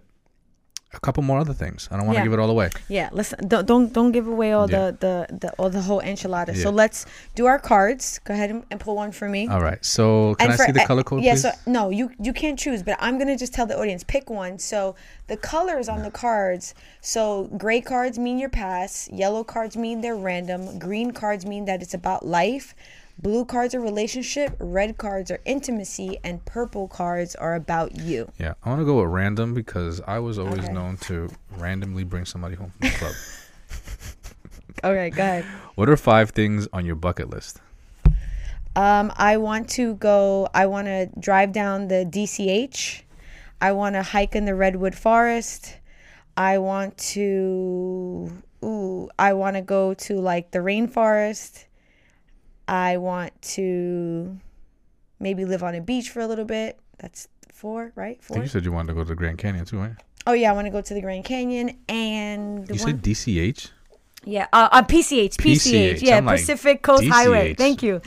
a 0.96 1.00
couple 1.00 1.24
more 1.24 1.40
other 1.40 1.54
things. 1.54 1.88
I 1.92 1.98
don't 1.98 2.06
want 2.06 2.18
to 2.18 2.20
Yeah. 2.20 2.26
give 2.26 2.34
it 2.34 2.40
all 2.40 2.52
away. 2.52 2.70
Yeah, 2.88 3.10
listen, 3.12 3.48
don't 3.48 3.66
don't, 3.66 3.92
don't 3.92 4.12
give 4.12 4.28
away 4.28 4.54
all 4.54 4.70
Yeah. 4.70 4.92
the, 4.92 4.98
the 5.30 5.38
the 5.40 5.52
all 5.54 5.72
the 5.72 5.82
whole 5.82 6.02
enchilada. 6.02 6.56
So 6.56 6.70
let's 6.70 7.08
do 7.34 7.48
our 7.48 7.58
cards. 7.58 8.20
Go 8.24 8.34
ahead 8.36 8.52
and, 8.52 8.64
and 8.70 8.80
pull 8.80 8.96
one 8.96 9.12
for 9.12 9.28
me. 9.28 9.48
All 9.48 9.60
right. 9.62 9.84
So 9.84 10.36
can 10.36 10.52
I 10.52 10.56
see 10.56 10.72
the 10.72 10.84
uh, 10.84 10.86
color 10.88 11.04
code, 11.04 11.24
Yeah, 11.24 11.34
please? 11.34 11.42
so 11.42 11.52
no, 11.66 11.90
you 11.90 12.12
you 12.20 12.32
can't 12.32 12.60
choose, 12.60 12.84
but 12.84 12.96
I'm 13.00 13.18
gonna 13.18 13.36
just 13.38 13.54
tell 13.56 13.66
the 13.66 13.76
audience 13.80 14.04
pick 14.04 14.30
one. 14.30 14.60
So 14.60 14.96
the 15.28 15.38
colors 15.38 15.90
on 15.90 16.04
the 16.04 16.12
cards. 16.12 16.76
So 17.02 17.50
gray 17.58 17.82
cards 17.82 18.20
mean 18.20 18.38
your 18.38 18.50
past. 18.50 19.12
Yellow 19.12 19.44
cards 19.44 19.76
mean 19.76 20.02
they're 20.02 20.16
random. 20.16 20.78
Green 20.78 21.10
cards 21.12 21.44
mean 21.44 21.66
that 21.66 21.82
it's 21.82 21.96
about 21.96 22.24
life. 22.24 22.76
Blue 23.22 23.46
cards 23.46 23.74
are 23.74 23.80
relationship. 23.80 24.56
Red 24.60 24.98
cards 24.98 25.32
are 25.32 25.40
intimacy, 25.46 26.18
and 26.24 26.44
purple 26.46 26.88
cards 26.88 27.36
are 27.36 27.56
about 27.56 27.96
you. 27.96 28.30
yeah, 28.38 28.54
I 28.64 28.70
want 28.70 28.82
to 28.82 28.86
go 28.86 29.02
with 29.02 29.12
random 29.12 29.54
because 29.54 30.02
I 30.06 30.20
was 30.20 30.38
always 30.38 30.64
Okay. 30.66 30.74
known 30.74 30.98
to 31.08 31.30
randomly 31.58 32.04
bring 32.04 32.26
somebody 32.26 32.56
home 32.56 32.72
from 32.80 32.90
the 32.90 32.96
club. 32.96 33.14
Okay, 34.86 35.12
go 35.12 35.24
ahead. 35.24 35.46
what 35.76 35.88
are 35.88 35.96
five 35.96 36.32
things 36.32 36.68
on 36.74 36.86
your 36.86 36.96
bucket 36.96 37.30
list? 37.30 37.62
Um, 38.76 39.14
I 39.16 39.38
want 39.38 39.70
to 39.72 39.94
go. 39.96 40.50
I 40.54 40.66
want 40.66 40.88
to 40.88 41.10
drive 41.20 41.54
down 41.54 41.88
the 41.88 42.06
DCH. 42.06 43.04
I 43.62 43.72
want 43.72 43.96
to 43.96 44.04
hike 44.04 44.36
in 44.36 44.44
the 44.44 44.56
redwood 44.56 44.94
forest. 44.96 45.78
I 46.36 46.58
want 46.58 46.98
to. 47.14 48.30
Ooh, 48.66 49.10
I 49.18 49.32
want 49.34 49.56
to 49.56 49.62
go 49.62 49.94
to 49.94 50.20
like 50.20 50.52
the 50.52 50.60
rainforest. 50.60 51.64
I 52.68 52.98
want 52.98 53.40
to 53.54 54.38
maybe 55.20 55.46
live 55.46 55.64
on 55.64 55.76
a 55.76 55.82
beach 55.82 56.10
for 56.10 56.20
a 56.22 56.28
little 56.28 56.46
bit. 56.46 56.80
That's 57.00 57.28
four, 57.52 57.92
right? 57.96 58.18
I 58.20 58.22
think 58.22 58.22
Four. 58.24 58.38
you 58.44 58.48
said 58.48 58.66
you 58.66 58.72
wanted 58.72 58.88
to 58.90 58.94
go 58.94 59.02
to 59.04 59.10
the 59.10 59.16
Grand 59.16 59.38
Canyon 59.38 59.66
too, 59.66 59.80
right? 59.80 59.94
Oh 60.26 60.34
yeah, 60.34 60.50
I 60.52 60.54
want 60.54 60.66
to 60.68 60.72
go 60.72 60.82
to 60.82 60.94
the 60.94 61.02
Grand 61.02 61.26
Canyon 61.26 61.78
and 61.90 62.68
You 62.70 62.76
one, 62.76 62.78
said 62.80 63.02
DCH. 63.02 63.72
yeah, 64.24 64.48
uh, 64.54 64.70
uh, 64.72 64.82
PCH, 64.84 65.36
PCH, 65.36 65.96
PCH. 65.98 66.02
yeah, 66.02 66.18
I'm 66.18 66.26
like, 66.26 66.40
Pacific 66.40 66.82
Coast 66.82 67.06
Highway. 67.06 67.54
Thank 67.56 67.84
you. 67.84 68.02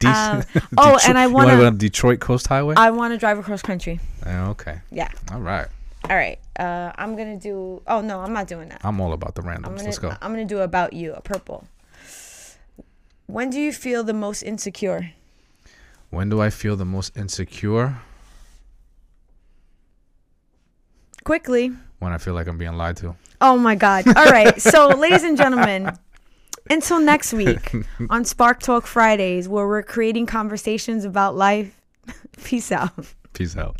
DC 0.00 0.08
Um, 0.14 0.42
oh, 0.78 0.92
Detroit- 0.94 1.08
and 1.08 1.18
I 1.18 1.26
wanna 1.26 1.48
wanna- 1.48 1.58
go 1.60 1.66
on 1.66 1.76
Detroit 1.76 2.20
Coast 2.20 2.46
Highway. 2.46 2.74
I 2.78 2.90
want 2.90 3.12
to 3.12 3.18
drive 3.18 3.38
across 3.38 3.60
country. 3.60 4.00
Oh, 4.24 4.50
okay. 4.50 4.80
Yeah. 4.90 5.08
All 5.30 5.40
right. 5.40 5.66
All 6.08 6.16
right. 6.16 6.38
Uh, 6.58 6.92
I'm 6.96 7.16
gonna 7.16 7.36
do. 7.38 7.82
Oh 7.86 8.00
no, 8.00 8.20
I'm 8.20 8.32
not 8.32 8.46
doing 8.46 8.68
that. 8.70 8.80
I'm 8.84 8.98
all 9.00 9.12
about 9.12 9.34
the 9.34 9.42
I'm 9.42 9.48
randoms. 9.48 9.62
gonna. 9.76 9.82
Let's 9.82 9.98
go. 9.98 10.08
I'm 10.22 10.30
gonna 10.32 10.44
do 10.46 10.60
about 10.60 10.92
you, 10.94 11.12
a 11.12 11.20
purple. 11.20 11.64
When 13.28 13.50
do 13.50 13.60
you 13.60 13.74
feel 13.74 14.04
the 14.04 14.14
most 14.14 14.42
insecure? 14.42 15.12
When 16.08 16.30
do 16.30 16.40
I 16.40 16.48
feel 16.48 16.76
the 16.76 16.86
most 16.86 17.14
insecure? 17.14 17.98
Quickly. 21.24 21.72
When 21.98 22.10
I 22.10 22.16
feel 22.16 22.32
like 22.32 22.46
I'm 22.46 22.56
being 22.56 22.72
lied 22.72 22.96
to. 22.98 23.16
Oh 23.42 23.58
my 23.58 23.74
God. 23.74 24.08
All 24.16 24.30
right. 24.30 24.58
So, 24.62 24.88
ladies 24.88 25.24
and 25.24 25.36
gentlemen, 25.36 25.92
until 26.70 27.00
next 27.00 27.34
week 27.34 27.74
on 28.08 28.24
Spark 28.24 28.60
Talk 28.60 28.86
Fridays, 28.86 29.46
where 29.46 29.68
we're 29.68 29.82
creating 29.82 30.24
conversations 30.24 31.04
about 31.04 31.36
life. 31.36 31.78
Peace 32.42 32.72
out. 32.72 33.12
Peace 33.34 33.58
out. 33.58 33.76